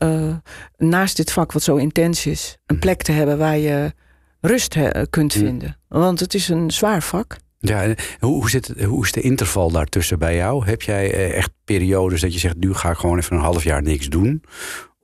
naast 0.78 1.18
dit 1.18 1.32
vak, 1.32 1.52
wat 1.52 1.64
zo 1.64 1.76
intens 1.76 2.26
is, 2.26 2.58
een 2.66 2.80
plek 2.80 3.02
te 3.02 3.12
hebben 3.12 3.38
waar 3.38 3.58
je 3.58 3.94
rust 4.42 4.74
he- 4.74 5.08
kunt 5.10 5.34
Hm. 5.34 5.40
vinden. 5.40 5.78
Want 5.88 6.20
het 6.20 6.34
is 6.34 6.48
een 6.50 6.72
zwaar 6.72 7.02
vak. 7.04 7.36
Ja, 7.60 7.84
en 7.84 7.96
hoe, 8.20 8.34
hoe, 8.34 8.50
zit 8.50 8.68
het, 8.68 8.84
hoe 8.84 9.06
is 9.06 9.12
de 9.12 9.22
interval 9.22 9.72
daartussen 9.72 10.20
bij 10.20 10.36
jou? 10.36 10.66
Heb 10.66 10.82
jij 10.82 11.14
eh, 11.14 11.38
echt 11.38 11.50
periodes 11.66 12.22
dat 12.22 12.34
je 12.34 12.40
zegt, 12.40 12.58
nu 12.58 12.74
ga 12.74 12.90
ik 12.92 12.98
gewoon 12.98 13.18
even 13.18 13.36
een 13.36 13.42
half 13.42 13.64
jaar 13.64 13.82
niks 13.82 14.08
doen? 14.10 14.44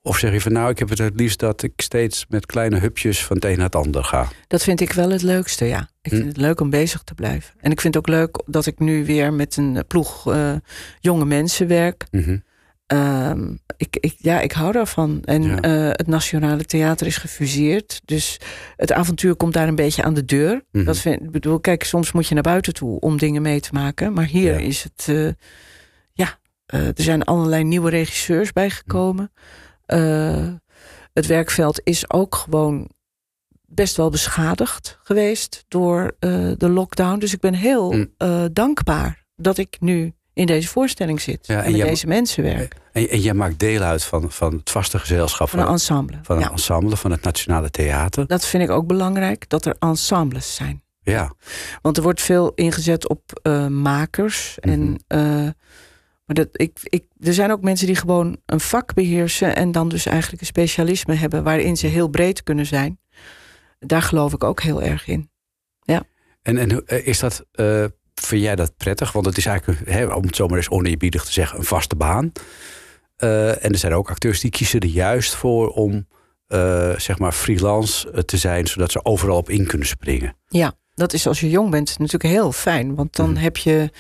Of 0.02 0.18
zeg 0.18 0.32
je 0.34 0.42
van 0.42 0.52
nou, 0.52 0.70
ik 0.70 0.80
heb 0.80 0.90
het 0.90 0.98
het 0.98 1.20
liefst 1.20 1.40
dat 1.40 1.64
ik 1.64 1.72
steeds 1.76 2.26
met 2.30 2.46
kleine 2.46 2.80
hupjes 2.80 3.26
van 3.26 3.36
het 3.36 3.46
een 3.46 3.56
naar 3.56 3.66
het 3.66 3.76
ander 3.76 4.04
ga? 4.04 4.28
Dat 4.48 4.64
vind 4.64 4.82
ik 4.82 4.92
wel 4.94 5.10
het 5.10 5.22
leukste, 5.22 5.66
ja. 5.66 5.90
Ik 6.02 6.12
Hm. 6.12 6.16
vind 6.18 6.28
het 6.28 6.38
leuk 6.38 6.60
om 6.60 6.70
bezig 6.70 7.04
te 7.04 7.14
blijven. 7.14 7.54
En 7.60 7.72
ik 7.72 7.82
vind 7.82 7.94
het 7.96 8.08
ook 8.08 8.16
leuk 8.16 8.42
dat 8.46 8.66
ik 8.66 8.80
nu 8.80 9.06
weer 9.06 9.34
met 9.34 9.58
een 9.58 9.84
ploeg 9.88 10.34
uh, 10.34 10.54
jonge 11.00 11.26
mensen 11.26 11.68
werk. 11.68 12.06
Mhm. 12.12 12.38
Um, 12.94 13.60
ik, 13.78 13.98
ik, 14.00 14.16
ja, 14.18 14.40
ik 14.42 14.52
hou 14.52 14.72
daarvan. 14.72 15.22
En 15.24 15.44
Ja. 15.44 15.64
uh, 15.66 15.88
het 15.90 16.08
Nationale 16.08 16.66
Theater 16.66 17.08
is 17.08 17.18
gefuseerd. 17.18 18.02
Dus 18.06 18.40
het 18.76 18.92
avontuur 18.92 19.36
komt 19.36 19.54
daar 19.54 19.68
een 19.68 19.76
beetje 19.76 20.04
aan 20.04 20.14
de 20.14 20.26
deur. 20.26 20.64
Mhm. 20.72 20.86
Dat 20.86 20.98
vind, 20.98 21.32
bedoel, 21.32 21.60
kijk, 21.60 21.84
soms 21.84 22.12
moet 22.12 22.28
je 22.28 22.34
naar 22.34 22.44
buiten 22.44 22.74
toe 22.74 23.00
om 23.00 23.18
dingen 23.18 23.42
mee 23.42 23.60
te 23.60 23.70
maken. 23.74 24.14
Maar 24.14 24.26
hier 24.26 24.54
Ja. 24.54 24.60
is 24.68 24.84
het. 24.84 25.08
Uh, 25.10 25.32
ja, 26.14 26.40
uh, 26.74 26.88
er 26.88 26.94
zijn 26.96 27.24
allerlei 27.24 27.64
nieuwe 27.64 27.90
regisseurs 27.90 28.52
bijgekomen. 28.52 29.32
Uh, 29.88 30.48
het 31.14 31.26
werkveld 31.28 31.82
is 31.84 32.10
ook 32.10 32.36
gewoon 32.36 32.90
best 33.68 33.98
wel 33.98 34.10
beschadigd 34.10 34.98
geweest 35.04 35.66
door 35.68 36.16
de 36.58 36.70
lockdown. 36.70 37.20
Dus 37.20 37.34
ik 37.34 37.40
ben 37.40 37.54
heel 37.54 37.92
Mm. 37.92 38.14
uh, 38.18 38.46
dankbaar 38.52 39.26
dat 39.36 39.58
ik 39.58 39.78
nu 39.80 40.14
in 40.34 40.46
deze 40.46 40.68
voorstelling 40.68 41.22
zit. 41.22 41.48
Ja, 41.48 41.58
en, 41.58 41.64
en 41.66 41.72
met 41.72 41.82
deze 41.88 42.08
mensen 42.08 42.44
werk. 42.44 42.76
En, 42.92 43.10
en 43.10 43.20
jij 43.20 43.34
maakt 43.34 43.60
deel 43.60 43.82
uit 43.82 44.04
van, 44.04 44.32
van 44.32 44.54
het 44.54 44.70
vaste 44.70 45.00
gezelschap 45.00 45.50
Van 45.50 45.60
een 45.60 45.68
ensemble. 45.68 46.20
van 46.22 46.36
een 46.36 46.42
ja. 46.42 46.52
ensemble 46.52 46.98
van 46.98 47.12
het 47.12 47.22
Nationale 47.24 47.70
Theater. 47.70 48.28
Dat 48.28 48.46
vind 48.46 48.64
ik 48.64 48.70
ook 48.70 48.88
belangrijk, 48.88 49.50
dat 49.50 49.66
er 49.66 49.76
ensembles 49.80 50.56
zijn. 50.56 50.82
Ja, 51.02 51.34
Want 51.82 51.98
er 51.98 52.04
wordt 52.04 52.22
veel 52.22 52.52
ingezet 52.54 53.10
op 53.10 53.40
uh, 53.44 53.68
makers. 53.68 54.58
Mhm. 54.62 54.70
En, 54.74 54.82
uh, 55.08 55.50
maar 56.26 56.36
dat, 56.36 56.48
ik, 56.52 56.78
ik, 56.84 57.04
er 57.20 57.34
zijn 57.34 57.52
ook 57.52 57.62
mensen 57.62 57.88
die 57.88 57.96
gewoon 57.96 58.38
een 58.46 58.60
vak 58.60 58.94
beheersen... 58.94 59.56
en 59.56 59.72
dan 59.72 59.90
dus 59.90 60.06
eigenlijk 60.06 60.42
een 60.42 60.48
specialisme 60.48 61.14
hebben... 61.16 61.44
waarin 61.44 61.78
ze 61.78 61.88
heel 61.88 62.08
breed 62.08 62.44
kunnen 62.44 62.66
zijn. 62.66 63.00
Daar 63.80 64.02
geloof 64.02 64.34
ik 64.34 64.44
ook 64.44 64.62
heel 64.62 64.82
erg 64.82 65.08
in. 65.08 65.32
en, 66.42 66.58
en 66.58 66.72
hoe- 66.72 66.84
eh, 66.86 67.08
is 67.08 67.20
dat, 67.20 67.46
eh, 67.52 67.86
vind 68.16 68.42
jij 68.42 68.56
dat 68.56 68.78
prettig? 68.78 69.12
Want 69.12 69.26
het 69.26 69.38
is 69.38 69.46
eigenlijk, 69.46 69.90
hè, 69.90 70.06
om 70.06 70.24
het 70.26 70.36
zomaar 70.36 70.58
eens 70.58 70.70
oneerbiedig 70.70 71.26
te 71.26 71.32
zeggen, 71.32 71.58
een 71.60 71.66
vaste 71.66 71.96
baan. 71.96 72.32
Eh, 73.16 73.50
en 73.66 73.72
er 73.72 73.78
zijn 73.78 73.94
ook 73.94 74.10
acteurs 74.10 74.40
die 74.40 74.52
kiezen 74.52 74.80
er 74.80 74.88
juist 74.88 75.36
voor 75.36 75.70
om 75.70 76.08
eh, 76.48 76.90
zeg 76.98 77.20
maar 77.20 77.32
freelance 77.32 78.12
eh, 78.12 78.20
te 78.20 78.38
zijn, 78.38 78.68
zodat 78.68 78.92
ze 78.92 79.06
overal 79.06 79.38
op 79.38 79.50
in 79.50 79.68
kunnen 79.68 79.88
springen. 79.88 80.36
Ja, 80.48 80.74
dat 80.96 81.14
is 81.14 81.28
als 81.28 81.40
je 81.40 81.50
jong 81.50 81.70
bent 81.72 82.00
natuurlijk 82.00 82.34
heel 82.34 82.52
fijn. 82.52 82.96
Want 82.96 83.16
dan 83.16 83.32
Mhm. 83.32 83.42
heb 83.42 83.58
je... 83.58 83.92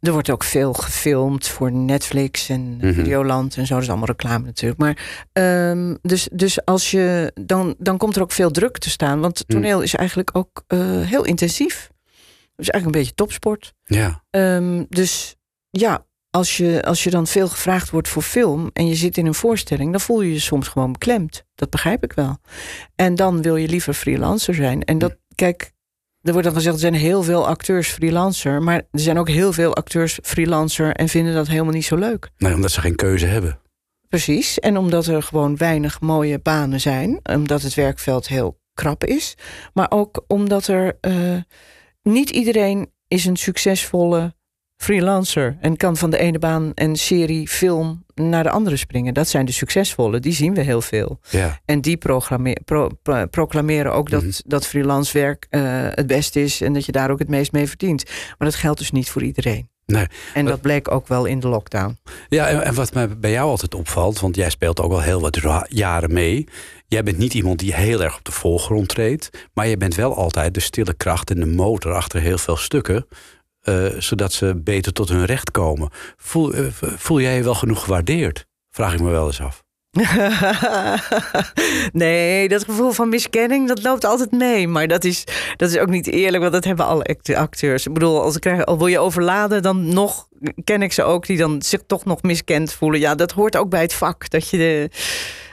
Er 0.00 0.12
wordt 0.12 0.30
ook 0.30 0.44
veel 0.44 0.72
gefilmd 0.72 1.48
voor 1.48 1.72
Netflix 1.72 2.48
en 2.48 2.76
Mhm. 2.76 2.92
Videoland 2.92 3.56
en 3.56 3.66
zo. 3.66 3.74
Dat 3.74 3.82
is 3.82 3.88
allemaal 3.88 4.06
reclame 4.06 4.44
natuurlijk. 4.44 4.80
Maar 4.80 5.26
ehm, 5.32 5.94
dus, 6.02 6.28
dus 6.32 6.64
als 6.64 6.90
je... 6.90 7.32
Dan, 7.40 7.74
dan 7.78 7.96
komt 7.98 8.16
er 8.16 8.22
ook 8.22 8.32
veel 8.32 8.50
druk 8.50 8.78
te 8.78 8.90
staan. 8.90 9.20
Want 9.20 9.44
Mhm. 9.46 9.58
toneel 9.58 9.80
is 9.82 9.94
eigenlijk 9.94 10.30
ook 10.32 10.64
heel 11.04 11.24
intensief. 11.24 11.90
Is 12.58 12.68
eigenlijk 12.68 12.84
een 12.84 13.00
beetje 13.02 13.14
topsport. 13.14 13.74
Ja, 13.84 14.24
Ehm, 14.30 14.84
dus 14.88 15.36
ja, 15.70 16.06
als 16.30 16.56
je, 16.56 16.82
als 16.84 17.04
je 17.04 17.10
dan 17.10 17.26
veel 17.26 17.48
gevraagd 17.48 17.90
wordt 17.90 18.08
voor 18.08 18.22
film 18.22 18.70
en 18.72 18.86
je 18.86 18.94
zit 18.94 19.16
in 19.16 19.26
een 19.26 19.34
voorstelling, 19.34 19.90
dan 19.90 20.00
voel 20.00 20.20
je 20.22 20.32
je 20.32 20.38
soms 20.38 20.68
gewoon 20.68 20.92
beklemd. 20.92 21.44
Dat 21.54 21.70
begrijp 21.70 22.04
ik 22.04 22.12
wel. 22.12 22.38
En 22.94 23.14
dan 23.14 23.42
wil 23.42 23.56
je 23.56 23.68
liever 23.68 23.94
freelancer 23.94 24.54
zijn. 24.54 24.84
En 24.84 24.98
dat, 24.98 25.16
kijk, 25.34 25.72
er 26.20 26.32
wordt 26.32 26.46
dan 26.46 26.56
gezegd, 26.56 26.74
er 26.74 26.80
zijn 26.80 26.94
heel 26.94 27.22
veel 27.22 27.46
acteurs 27.46 27.88
freelancer, 27.88 28.62
maar 28.62 28.76
er 28.76 29.00
zijn 29.00 29.18
ook 29.18 29.28
heel 29.28 29.52
veel 29.52 29.74
acteurs 29.74 30.18
freelancer 30.22 30.92
en 30.94 31.08
vinden 31.08 31.34
dat 31.34 31.48
helemaal 31.48 31.72
niet 31.72 31.84
zo 31.84 31.96
leuk. 31.96 32.30
nee, 32.38 32.54
omdat 32.54 32.70
ze 32.70 32.80
geen 32.80 32.96
keuze 32.96 33.26
hebben. 33.26 33.60
Precies. 34.08 34.58
En 34.58 34.76
omdat 34.76 35.06
er 35.06 35.22
gewoon 35.22 35.56
weinig 35.56 36.00
mooie 36.00 36.38
banen 36.38 36.80
zijn. 36.80 37.20
Omdat 37.22 37.62
het 37.62 37.74
werkveld 37.74 38.28
heel 38.28 38.60
krap 38.74 39.04
is. 39.04 39.34
Maar 39.72 39.90
ook 39.90 40.24
omdat 40.26 40.66
er 40.66 40.96
eh, 41.00 41.36
niet 42.02 42.30
iedereen 42.30 42.92
is 43.08 43.24
een 43.24 43.36
succesvolle 43.36 44.36
freelancer. 44.76 45.56
En 45.60 45.76
kan 45.76 45.96
van 45.96 46.10
de 46.10 46.18
ene 46.18 46.38
baan 46.38 46.72
en 46.74 46.96
serie, 46.96 47.48
film 47.48 48.04
naar 48.14 48.42
de 48.42 48.50
andere 48.50 48.76
springen. 48.76 49.14
Dat 49.14 49.28
zijn 49.28 49.46
de 49.46 49.52
succesvolle. 49.52 50.20
Die 50.20 50.32
zien 50.32 50.54
we 50.54 50.60
heel 50.60 50.80
veel. 50.80 51.18
Ja, 51.30 51.60
En 51.64 51.80
die 51.80 51.96
programme- 51.96 52.56
pro- 52.64 52.90
pro- 53.02 53.26
proclameren 53.26 53.92
ook 53.92 54.10
dat, 54.10 54.22
Mhm. 54.22 54.32
dat 54.44 54.66
freelance 54.66 55.18
werk 55.18 55.46
eh, 55.50 55.62
het 55.90 56.06
beste 56.06 56.42
is. 56.42 56.60
En 56.60 56.72
dat 56.72 56.84
je 56.86 56.92
daar 56.92 57.10
ook 57.10 57.18
het 57.18 57.28
meest 57.28 57.52
mee 57.52 57.66
verdient. 57.68 58.04
Maar 58.38 58.48
dat 58.48 58.54
geldt 58.54 58.78
dus 58.78 58.90
niet 58.90 59.10
voor 59.10 59.22
iedereen. 59.22 59.68
nee. 59.86 60.06
En 60.34 60.42
Wat- 60.42 60.52
dat 60.52 60.60
bleek 60.60 60.90
ook 60.90 61.08
wel 61.08 61.24
in 61.24 61.40
de 61.40 61.48
lockdown. 61.48 61.98
Ja, 62.28 62.48
en, 62.48 62.62
en 62.64 62.74
wat 62.74 62.94
mij 62.94 63.18
bij 63.18 63.30
jou 63.30 63.48
altijd 63.50 63.74
opvalt, 63.74 64.20
want 64.20 64.36
jij 64.36 64.50
speelt 64.50 64.80
ook 64.80 64.92
al 64.92 65.00
heel 65.02 65.20
wat 65.20 65.38
jaren 65.68 66.12
mee. 66.12 66.46
Jij 66.90 67.02
bent 67.02 67.18
niet 67.18 67.34
iemand 67.34 67.58
die 67.58 67.74
heel 67.74 68.02
erg 68.02 68.16
op 68.16 68.24
de 68.24 68.32
voorgrond 68.32 68.88
treedt, 68.88 69.30
maar 69.54 69.66
je 69.66 69.76
bent 69.76 69.94
wel 69.94 70.16
altijd 70.16 70.54
de 70.54 70.60
stille 70.60 70.94
kracht 70.94 71.30
en 71.30 71.40
de 71.40 71.46
motor 71.46 71.92
achter 71.94 72.20
heel 72.20 72.38
veel 72.38 72.56
stukken. 72.56 73.06
eh, 73.62 73.84
zodat 73.98 74.32
ze 74.32 74.60
beter 74.64 74.92
tot 74.92 75.08
hun 75.08 75.24
recht 75.24 75.50
komen. 75.50 75.90
Voel, 76.16 76.52
eh, 76.52 76.64
voel 76.80 77.20
jij 77.20 77.36
je 77.36 77.42
wel 77.42 77.54
genoeg 77.54 77.82
gewaardeerd? 77.84 78.46
Vraag 78.70 78.92
ik 78.92 79.00
me 79.00 79.10
wel 79.10 79.26
eens 79.26 79.40
af. 79.40 79.62
nee, 81.92 82.48
dat 82.48 82.64
gevoel 82.64 82.90
van 82.92 83.08
miskenning, 83.08 83.68
dat 83.68 83.82
loopt 83.82 84.04
altijd 84.04 84.30
mee. 84.32 84.68
Maar 84.68 84.88
dat 84.88 85.04
is, 85.04 85.24
dat 85.56 85.70
is 85.70 85.78
ook 85.78 85.88
niet 85.88 86.06
eerlijk, 86.06 86.40
want 86.42 86.52
dat 86.52 86.64
hebben 86.64 86.86
alle 86.86 87.04
act- 87.04 87.34
acteurs. 87.34 87.86
Ik 87.86 87.92
bedoel, 87.92 88.22
als 88.22 88.34
ik 88.34 88.40
krijg, 88.40 88.64
al 88.64 88.78
wil 88.78 88.86
je 88.86 88.98
overladen, 88.98 89.62
dan 89.62 89.94
nog 89.94 90.28
ken 90.64 90.82
ik 90.82 90.92
ze 90.92 91.02
ook 91.02 91.26
die 91.26 91.36
dan 91.36 91.62
zich 91.62 91.80
toch 91.86 92.04
nog 92.04 92.22
miskend 92.22 92.72
voelen. 92.72 93.00
Ja, 93.00 93.14
dat 93.14 93.32
hoort 93.32 93.56
ook 93.56 93.68
bij 93.70 93.82
het 93.82 93.94
vak. 93.94 94.30
Dat 94.30 94.48
je, 94.48 94.56
de, 94.56 94.90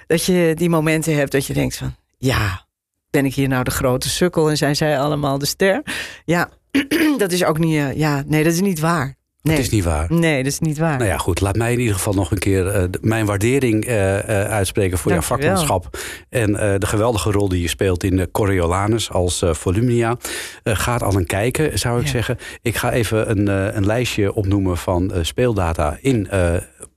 dat 0.08 0.26
je 0.26 0.52
die 0.56 0.70
momenten 0.70 1.16
hebt 1.16 1.32
dat 1.32 1.46
je 1.46 1.54
denkt 1.54 1.78
van, 1.78 1.96
ja, 2.18 2.66
ben 3.10 3.26
ik 3.26 3.34
hier 3.36 3.48
nou 3.48 3.64
de 3.64 3.72
grote 3.72 4.10
sukkel 4.10 4.50
en 4.50 4.58
zijn 4.58 4.76
zij 4.76 5.00
allemaal 5.00 5.38
de 5.38 5.46
ster? 5.46 5.82
Ja, 6.26 6.50
dat 7.18 7.32
is 7.32 7.44
ook 7.44 7.58
niet, 7.60 7.78
eh, 7.78 7.94
ja, 7.98 8.24
nee, 8.28 8.44
dat 8.44 8.54
is 8.54 8.62
niet 8.62 8.80
waar. 8.80 9.16
Nee, 9.42 9.56
Het 9.56 9.66
is 9.66 9.72
niet 9.72 9.84
waar. 9.84 10.06
nee 10.10 10.44
dat 10.44 10.52
is 10.52 10.60
niet 10.60 10.78
waar. 10.78 10.98
Nou 10.98 11.10
ja, 11.10 11.18
goed. 11.18 11.42
Laat 11.42 11.56
mij 11.56 11.74
in 11.74 11.80
ieder 11.80 11.94
geval 11.96 12.14
nog 12.14 12.32
een 12.32 12.38
keer 12.38 12.68
eh, 12.68 12.84
mijn 13.02 13.26
waardering 13.26 13.86
eh, 13.86 14.18
uitspreken 14.30 14.98
voor 14.98 15.12
jouw 15.12 15.22
Dank 15.28 15.32
vakmanschap. 15.42 15.98
En 16.30 16.52
de 16.54 16.86
geweldige 16.86 17.32
rol 17.32 17.50
die 17.50 17.62
je 17.62 17.68
speelt 17.68 18.04
in 18.04 18.16
de 18.16 18.32
Coriolanus 18.32 19.12
als 19.12 19.44
Volumnia. 19.46 20.18
Gaat 20.64 21.04
al 21.04 21.16
een 21.16 21.26
kijken, 21.26 21.80
zou 21.80 21.98
ik 22.00 22.06
Ja. 22.06 22.12
zeggen. 22.12 22.38
Ik 22.62 22.76
ga 22.76 22.92
even 22.92 23.30
een, 23.30 23.48
een 23.78 23.86
lijstje 23.86 24.34
opnoemen 24.34 24.78
van 24.78 25.12
speeldata 25.22 25.98
in 26.02 26.28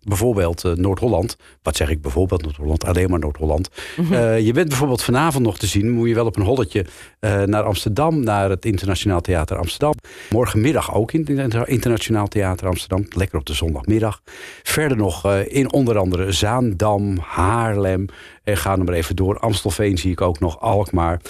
bijvoorbeeld 0.09 0.65
eh, 0.65 0.73
Noord-Holland. 0.73 1.37
Wat 1.63 1.77
zeg 1.77 1.91
ik 1.91 2.03
bijvoorbeeld 2.03 2.43
Noord-Holland? 2.43 2.85
Alleen 2.85 3.11
maar 3.11 3.19
Noord-Holland. 3.19 3.69
Mhm. 3.97 4.13
Eh, 4.13 4.41
je 4.41 4.53
bent 4.53 4.69
bijvoorbeeld 4.69 5.03
vanavond 5.03 5.45
nog 5.45 5.59
te 5.59 5.67
zien. 5.67 5.91
Moet 5.91 6.09
je 6.09 6.15
wel 6.15 6.27
op 6.27 6.37
een 6.37 6.43
holletje 6.43 6.87
eh, 7.21 7.43
naar 7.43 7.63
Amsterdam, 7.63 8.25
naar 8.25 8.51
het 8.51 8.65
Internationaal 8.65 9.21
Theater 9.21 9.57
Amsterdam. 9.57 9.95
Morgenmiddag 10.31 10.95
ook 10.95 11.13
in 11.13 11.39
het 11.39 11.69
Internationaal 11.69 12.27
Theater 12.27 12.67
Amsterdam. 12.67 13.07
Lekker 13.09 13.39
op 13.39 13.47
de 13.47 13.55
zondagmiddag. 13.55 14.21
Verder 14.63 14.97
nog 14.97 15.35
in 15.35 15.73
onder 15.73 15.99
andere 15.99 16.33
Zaandam, 16.33 17.19
Haarlem. 17.19 18.07
En 18.45 18.57
ga 18.57 18.77
nog 18.77 18.87
maar 18.87 18.95
even 18.95 19.17
door. 19.17 19.39
Amstelveen 19.39 19.99
zie 19.99 20.11
ik 20.11 20.21
ook 20.21 20.41
nog, 20.41 20.61
Alkmaar. 20.61 21.21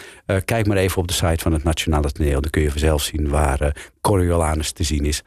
Kijk 0.44 0.66
maar 0.66 0.76
even 0.76 0.98
op 0.98 1.08
de 1.08 1.14
site 1.14 1.42
van 1.42 1.52
het 1.52 1.64
Nationale 1.64 2.12
Toneel. 2.12 2.40
Dan 2.40 2.50
kun 2.50 2.62
je 2.62 2.70
vanzelf 2.70 3.02
zien 3.02 3.28
waar 3.28 3.90
Coriolanus 4.00 4.72
te 4.72 4.82
zien 4.82 5.04
is. 5.04 5.22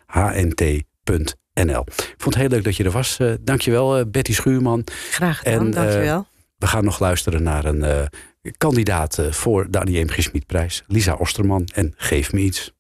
NL. 1.54 1.84
Ik 1.88 2.16
vond 2.18 2.34
het 2.34 2.36
heel 2.36 2.50
leuk 2.50 2.64
dat 2.64 2.76
je 2.76 2.84
er 2.84 2.92
was. 2.92 3.18
Uh, 3.20 3.34
dankjewel, 3.42 3.96
eh, 3.96 4.00
uh, 4.00 4.12
Betty 4.12 4.34
Schuurman. 4.34 4.84
Graag 5.12 5.38
gedaan, 5.38 5.60
en, 5.60 5.68
uh, 5.68 5.74
dankjewel. 5.74 6.28
We 6.58 6.68
gaan 6.68 6.84
nog 6.84 7.00
luisteren 7.00 7.44
naar 7.44 7.66
een 7.66 8.10
kandidaat 8.58 9.20
voor 9.30 9.68
de 9.70 9.80
Annie 9.80 10.06
M. 10.06 10.10
Schmidprijs. 10.10 10.84
Lisa 10.88 11.14
Osterman 11.14 11.68
en 11.74 11.94
Geef 11.98 12.32
Me 12.34 12.40
Iets. 12.40 12.72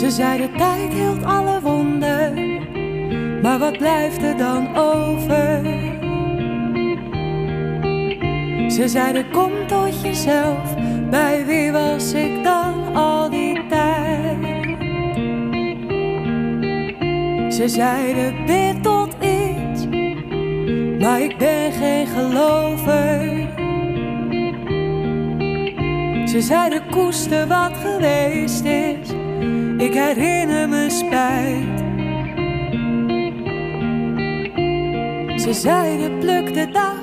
Ze 0.00 0.10
zei 0.10 0.38
de 0.38 0.54
tijd 0.56 0.92
hield 0.92 1.24
alle 1.24 1.60
wonden, 1.60 2.34
maar 3.42 3.58
wat 3.58 3.78
blijft 3.78 4.22
er 4.22 4.36
dan 4.36 4.76
over? 4.76 5.95
Ze 8.68 8.88
zeiden 8.88 9.30
kom 9.30 9.52
tot 9.66 10.00
jezelf, 10.02 10.74
bij 11.10 11.46
wie 11.46 11.72
was 11.72 12.12
ik 12.12 12.44
dan 12.44 12.94
al 12.94 13.30
die 13.30 13.66
tijd? 13.66 14.36
Ze 17.54 17.68
zeiden 17.68 18.46
bid 18.46 18.82
tot 18.82 19.16
iets, 19.20 19.86
maar 20.98 21.20
ik 21.20 21.38
ben 21.38 21.72
geen 21.72 22.06
gelover. 22.06 23.44
Ze 26.28 26.40
zeiden 26.40 26.82
koester 26.90 27.46
wat 27.46 27.76
geweest 27.76 28.64
is, 28.64 29.10
ik 29.76 29.94
herinner 29.94 30.68
me 30.68 30.90
spijt. 30.90 31.84
Ze 35.40 35.52
zeiden 35.52 36.18
pluk 36.18 36.54
de 36.54 36.70
dag, 36.70 36.95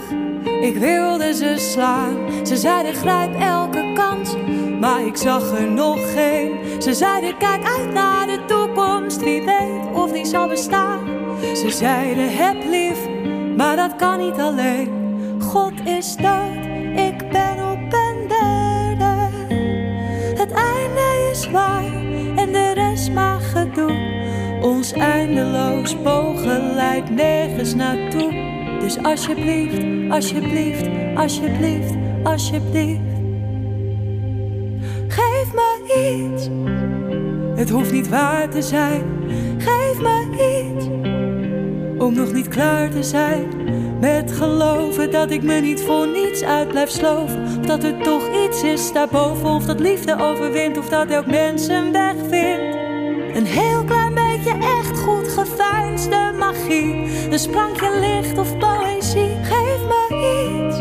ik 0.63 0.77
wilde 0.77 1.33
ze 1.33 1.55
slaan. 1.57 2.45
Ze 2.45 2.57
zeiden 2.57 2.93
grijp 2.93 3.39
elke 3.39 3.91
kans, 3.93 4.35
maar 4.79 5.05
ik 5.05 5.17
zag 5.17 5.51
er 5.51 5.71
nog 5.71 6.13
geen. 6.13 6.81
Ze 6.81 6.93
zeiden 6.93 7.37
kijk 7.37 7.63
uit 7.77 7.93
naar 7.93 8.27
de 8.27 8.45
toekomst, 8.45 9.23
wie 9.23 9.43
weet 9.43 9.93
of 9.93 10.11
die 10.11 10.25
zal 10.25 10.47
bestaan. 10.47 10.99
Ze 11.55 11.69
zeiden 11.69 12.35
heb 12.35 12.63
lief, 12.69 12.97
maar 13.57 13.75
dat 13.75 13.95
kan 13.95 14.19
niet 14.19 14.39
alleen. 14.39 15.01
God 15.41 15.73
is 15.85 16.15
dood, 16.15 16.65
ik 16.95 17.17
ben 17.31 17.71
op 17.71 17.93
een 17.93 18.27
derde. 18.27 19.29
Het 20.35 20.51
einde 20.51 21.29
is 21.31 21.49
waar 21.49 21.93
en 22.35 22.51
de 22.51 22.71
rest 22.73 23.11
maar 23.11 23.39
gedoe. 23.39 24.11
Ons 24.61 24.91
eindeloos 24.91 25.95
pogen 25.95 26.73
leidt 26.73 27.09
nergens 27.09 27.75
naartoe. 27.75 28.42
Dus 28.83 28.97
alsjeblieft, 29.03 29.85
alsjeblieft, 30.09 30.87
alsjeblieft, 31.15 31.93
alsjeblieft. 32.23 33.01
Geef 35.07 35.53
me 35.53 35.71
iets. 36.09 36.49
Het 37.55 37.69
hoeft 37.69 37.91
niet 37.91 38.09
waar 38.09 38.49
te 38.49 38.61
zijn. 38.61 39.03
Geef 39.57 40.01
me 40.01 40.25
iets. 40.75 40.85
Om 42.03 42.13
nog 42.13 42.33
niet 42.33 42.47
klaar 42.47 42.89
te 42.89 43.03
zijn. 43.03 43.47
Met 43.99 44.31
geloven 44.31 45.11
dat 45.11 45.31
ik 45.31 45.43
me 45.43 45.59
niet 45.59 45.81
voor 45.81 46.07
niets 46.07 46.43
uit 46.43 46.67
blijf 46.67 46.89
sloven. 46.89 47.43
Of 47.43 47.65
dat 47.65 47.83
er 47.83 47.97
toch 48.01 48.23
iets 48.45 48.63
is 48.63 48.91
daarboven. 48.91 49.49
Of 49.49 49.65
dat 49.65 49.79
liefde 49.79 50.19
overwint. 50.19 50.77
Of 50.77 50.89
dat 50.89 51.09
elk 51.09 51.27
mens 51.27 51.67
een 51.67 51.91
weg 51.91 52.15
vindt. 52.29 52.75
Een 53.37 53.45
heel 53.45 53.83
klein 53.83 54.13
beetje 54.13 54.53
echt 54.53 54.99
goed 54.99 55.27
geveinsde 55.27 56.31
magie. 56.39 57.02
Een 57.33 57.39
sprankje 57.39 57.99
licht 57.99 58.37
of 58.37 58.57
poëzie. 58.57 59.35
Geef 59.43 59.79
me 59.87 60.01
iets. 60.33 60.79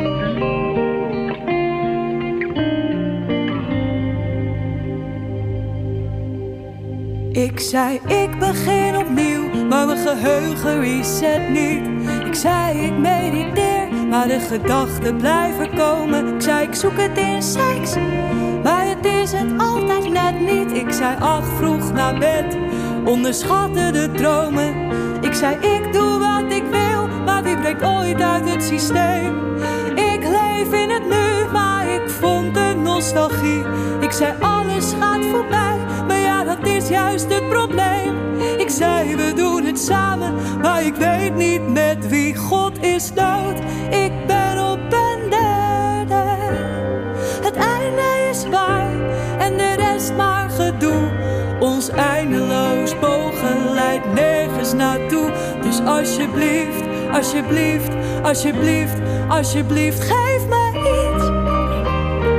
Ik 7.38 7.60
zei 7.60 8.00
ik 8.06 8.38
begin 8.38 8.96
opnieuw, 8.96 9.66
maar 9.68 9.86
mijn 9.86 9.98
geheugen 9.98 10.80
reset 10.80 11.48
niet. 11.48 11.86
Ik 12.26 12.34
zei 12.34 12.80
ik 12.86 12.98
mediteer, 12.98 13.88
maar 14.08 14.28
de 14.28 14.40
gedachten 14.40 15.16
blijven 15.16 15.74
komen. 15.74 16.34
Ik 16.34 16.40
zei 16.42 16.66
ik 16.66 16.74
zoek 16.74 16.96
het 16.96 17.18
in 17.18 17.42
seks, 17.42 17.94
maar 18.62 18.86
het 18.86 19.04
is 19.04 19.32
het 19.32 19.58
altijd 19.58 20.12
net 20.12 20.40
niet. 20.40 20.72
Ik 20.72 20.92
zei 20.92 21.16
ach 21.20 21.46
vroeg 21.46 21.92
naar 21.92 22.18
bed, 22.18 22.56
onderschatte 23.04 23.90
de 23.90 24.10
dromen. 24.12 24.92
Ik 25.22 25.34
zei 25.34 25.56
ik 25.56 25.92
doe 25.92 26.18
wat 26.18 26.52
ik 26.52 26.64
wil, 26.70 27.08
maar 27.24 27.42
wie 27.42 27.56
breekt 27.56 27.84
ooit 27.84 28.20
uit 28.20 28.50
het 28.50 28.62
systeem? 28.62 29.56
Ik 29.94 30.22
leef 30.22 30.72
in 30.72 30.90
het 30.90 31.08
nu, 31.08 31.50
maar 31.52 31.88
ik 31.88 32.10
vond 32.10 32.54
de 32.54 32.74
nostalgie. 32.76 33.64
Ik 34.00 34.12
zei 34.12 34.32
alles 34.40 34.92
gaat 35.00 35.24
voorbij, 35.24 35.76
maar 36.06 36.18
ja 36.18 36.44
dat 36.44 36.66
is 36.66 36.88
juist 36.88 37.34
het 37.34 37.48
probleem. 37.48 38.16
Ik 38.58 38.70
zei 38.70 39.16
we 39.16 39.32
doen 39.34 39.64
het 39.64 39.78
samen, 39.78 40.34
maar 40.62 40.84
ik 40.84 40.94
weet 40.94 41.34
niet 41.34 41.68
met 41.68 42.08
wie. 42.08 42.36
God 42.36 42.82
is 42.82 43.12
dood, 43.12 43.58
ik 43.90 44.26
ben 44.26 44.70
op 44.72 44.78
een 44.78 45.30
derde. 45.30 46.24
Het 47.42 47.56
einde 47.56 48.28
is 48.30 48.48
waar 48.48 48.90
en 49.38 49.56
de 49.56 49.74
rest 49.76 50.14
maar 50.16 50.50
gedoe. 50.50 51.31
Ons 51.62 51.88
eindeloos 51.88 52.98
bogen 52.98 53.74
leidt 53.74 54.12
nergens 54.14 54.72
naartoe. 54.72 55.30
Dus 55.62 55.80
alsjeblieft, 55.84 56.82
alsjeblieft, 57.12 57.90
alsjeblieft, 58.22 58.98
alsjeblieft, 59.28 60.00
geef 60.00 60.46
me 60.48 60.70
iets. 60.74 61.24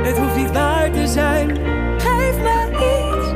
Het 0.08 0.18
hoeft 0.18 0.36
niet 0.36 0.52
waar 0.52 0.90
te 0.90 1.06
zijn, 1.06 1.56
geef 1.98 2.36
me 2.42 2.68
iets. 2.70 3.28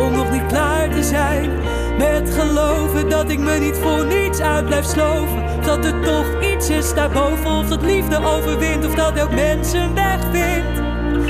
Om 0.00 0.12
nog 0.12 0.30
niet 0.30 0.46
klaar 0.46 0.90
te 0.90 1.02
zijn 1.02 1.50
met 1.98 2.30
geloven 2.30 3.08
dat 3.08 3.30
ik 3.30 3.38
me 3.38 3.58
niet 3.58 3.76
voor 3.76 4.06
niets 4.06 4.40
uit 4.40 4.66
blijf 4.66 4.84
sloven. 4.84 5.44
Dat 5.64 5.84
er 5.84 6.00
toch 6.00 6.42
iets 6.52 6.70
is 6.70 6.94
daarboven, 6.94 7.50
of 7.50 7.68
dat 7.68 7.82
liefde 7.82 8.16
overwint, 8.16 8.86
of 8.86 8.94
dat 8.94 9.16
elk 9.16 9.30
mens 9.30 9.72
een 9.72 9.94
weg 9.94 10.20
vindt. 10.32 10.81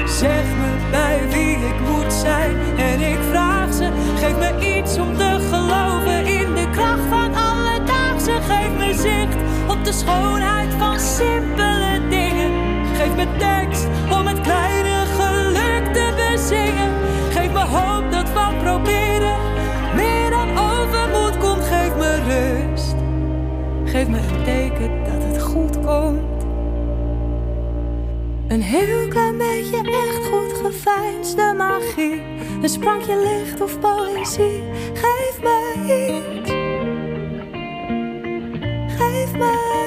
Zeg 0.07 0.45
me 0.45 0.89
bij 0.91 1.21
wie 1.31 1.57
ik 1.57 1.81
moet 1.81 2.13
zijn 2.13 2.57
en 2.77 3.01
ik 3.01 3.19
vraag 3.31 3.73
ze. 3.73 3.89
Geef 4.17 4.37
me 4.39 4.79
iets 4.79 4.99
om 4.99 5.17
te 5.17 5.39
geloven 5.51 6.27
in 6.27 6.55
de 6.55 6.71
kracht 6.71 7.07
van 7.09 7.35
alledaagse. 7.35 8.31
Geef 8.31 8.71
me 8.79 8.95
zicht 8.95 9.37
op 9.69 9.85
de 9.85 9.93
schoonheid 9.93 10.75
van 10.79 11.01
simpele 11.01 12.01
dingen. 12.09 12.53
Geef 12.97 13.15
me 13.17 13.27
tekst 13.39 13.87
om 14.19 14.27
het 14.27 14.41
kleine 14.41 15.05
geluk 15.19 15.95
te 15.95 16.13
bezingen. 16.17 16.91
Geef 17.31 17.53
me 17.53 17.65
hoop 17.65 18.13
dat 18.13 18.29
van 18.29 18.55
proberen 18.63 19.39
meer 19.95 20.31
dan 20.31 20.49
overmoed 20.59 21.39
komt. 21.39 21.65
Geef 21.65 21.95
me 21.97 22.19
rust. 22.29 22.95
Geef 23.85 24.09
me 24.09 24.19
een 24.19 24.45
teken 24.45 25.05
dat 25.05 25.23
het 25.23 25.43
goed 25.43 25.81
komt. 25.81 26.32
Een 28.53 28.63
heel 28.63 29.09
klein 29.09 29.39
beetje 29.39 29.77
echt 29.77 30.27
goed 30.27 30.53
geveinsde 30.53 31.55
magie. 31.57 32.23
Een 32.63 32.69
sprankje 32.69 33.17
licht 33.17 33.61
of 33.61 33.81
poëzie. 33.81 34.63
Geef 34.95 35.41
me 35.41 35.75
iets. 35.87 36.51
Geef 38.97 39.33
me 39.33 39.82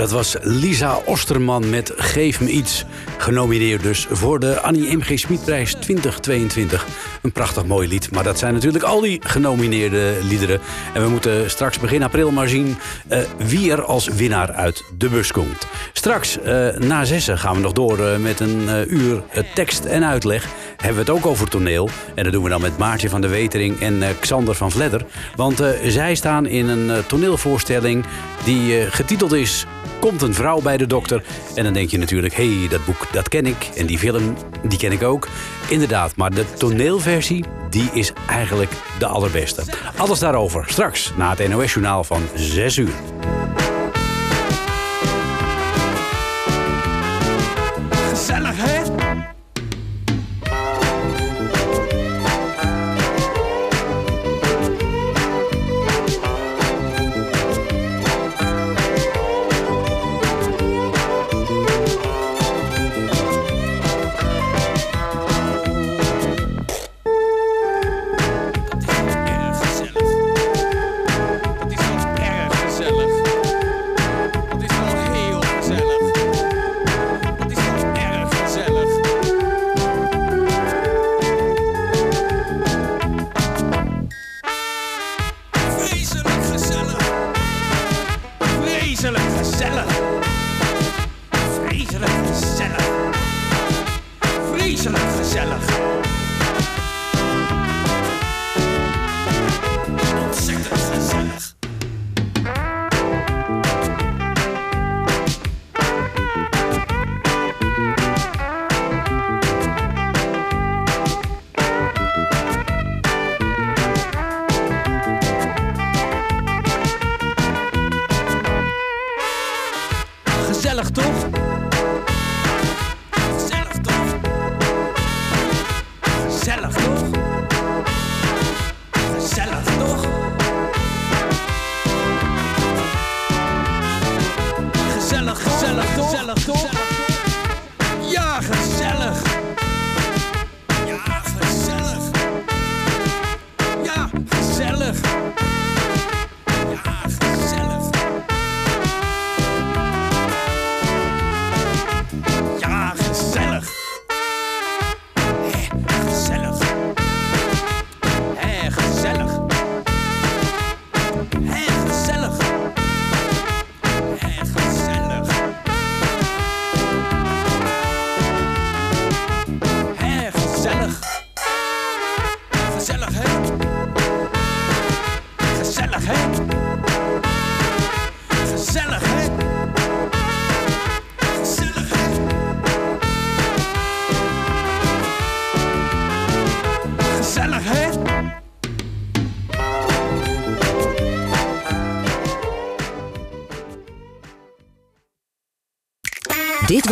Dat 0.00 0.10
was 0.10 0.36
Lisa 0.42 0.98
Osterman 1.04 1.70
met 1.70 1.92
Geef 1.96 2.40
me 2.40 2.48
iets. 2.48 2.84
Genomineerd 3.18 3.82
dus 3.82 4.06
voor 4.10 4.40
de 4.40 4.60
Annie 4.60 4.96
M.G. 4.96 5.18
Smitprijs 5.18 5.74
2022. 5.74 6.86
Een 7.22 7.32
prachtig 7.32 7.64
mooi 7.64 7.88
lied. 7.88 8.10
Maar 8.10 8.24
dat 8.24 8.38
zijn 8.38 8.54
natuurlijk 8.54 8.84
al 8.84 9.00
die 9.00 9.20
genomineerde 9.26 10.18
liederen. 10.22 10.60
En 10.94 11.02
we 11.02 11.08
moeten 11.08 11.50
straks 11.50 11.78
begin 11.78 12.02
april 12.02 12.30
maar 12.30 12.48
zien 12.48 12.76
eh, 13.08 13.18
wie 13.38 13.70
er 13.70 13.84
als 13.84 14.08
winnaar 14.08 14.52
uit 14.52 14.84
de 14.98 15.08
bus 15.08 15.32
komt. 15.32 15.66
Straks 15.92 16.40
eh, 16.40 16.68
na 16.76 17.04
zessen 17.04 17.38
gaan 17.38 17.54
we 17.54 17.60
nog 17.60 17.72
door 17.72 18.06
eh, 18.06 18.16
met 18.16 18.40
een 18.40 18.68
uur 18.94 19.22
tekst 19.54 19.84
en 19.84 20.04
uitleg. 20.04 20.48
Hebben 20.76 21.04
we 21.04 21.10
het 21.10 21.20
ook 21.20 21.26
over 21.26 21.48
toneel. 21.48 21.88
En 22.14 22.24
dat 22.24 22.32
doen 22.32 22.42
we 22.42 22.48
dan 22.48 22.60
met 22.60 22.78
Maartje 22.78 23.08
van 23.08 23.20
der 23.20 23.30
Wetering 23.30 23.80
en 23.80 24.02
Xander 24.20 24.54
van 24.54 24.70
Vledder. 24.70 25.04
Want 25.36 25.62
zij 25.84 26.14
staan 26.14 26.46
in 26.46 26.68
een 26.68 27.06
toneelvoorstelling 27.06 28.04
die 28.44 28.90
getiteld 28.90 29.32
is 29.32 29.66
komt 30.00 30.22
een 30.22 30.34
vrouw 30.34 30.60
bij 30.60 30.76
de 30.76 30.86
dokter. 30.86 31.22
En 31.54 31.64
dan 31.64 31.72
denk 31.72 31.90
je 31.90 31.98
natuurlijk, 31.98 32.34
hé, 32.34 32.58
hey, 32.58 32.68
dat 32.68 32.84
boek, 32.84 33.06
dat 33.12 33.28
ken 33.28 33.46
ik. 33.46 33.70
En 33.76 33.86
die 33.86 33.98
film, 33.98 34.36
die 34.68 34.78
ken 34.78 34.92
ik 34.92 35.02
ook. 35.02 35.28
Inderdaad, 35.68 36.16
maar 36.16 36.34
de 36.34 36.44
toneelversie, 36.58 37.44
die 37.70 37.90
is 37.92 38.12
eigenlijk 38.28 38.72
de 38.98 39.06
allerbeste. 39.06 39.62
Alles 39.96 40.18
daarover 40.18 40.64
straks 40.68 41.12
na 41.16 41.34
het 41.36 41.48
NOS-journaal 41.48 42.04
van 42.04 42.22
6 42.34 42.76
uur. 42.76 42.94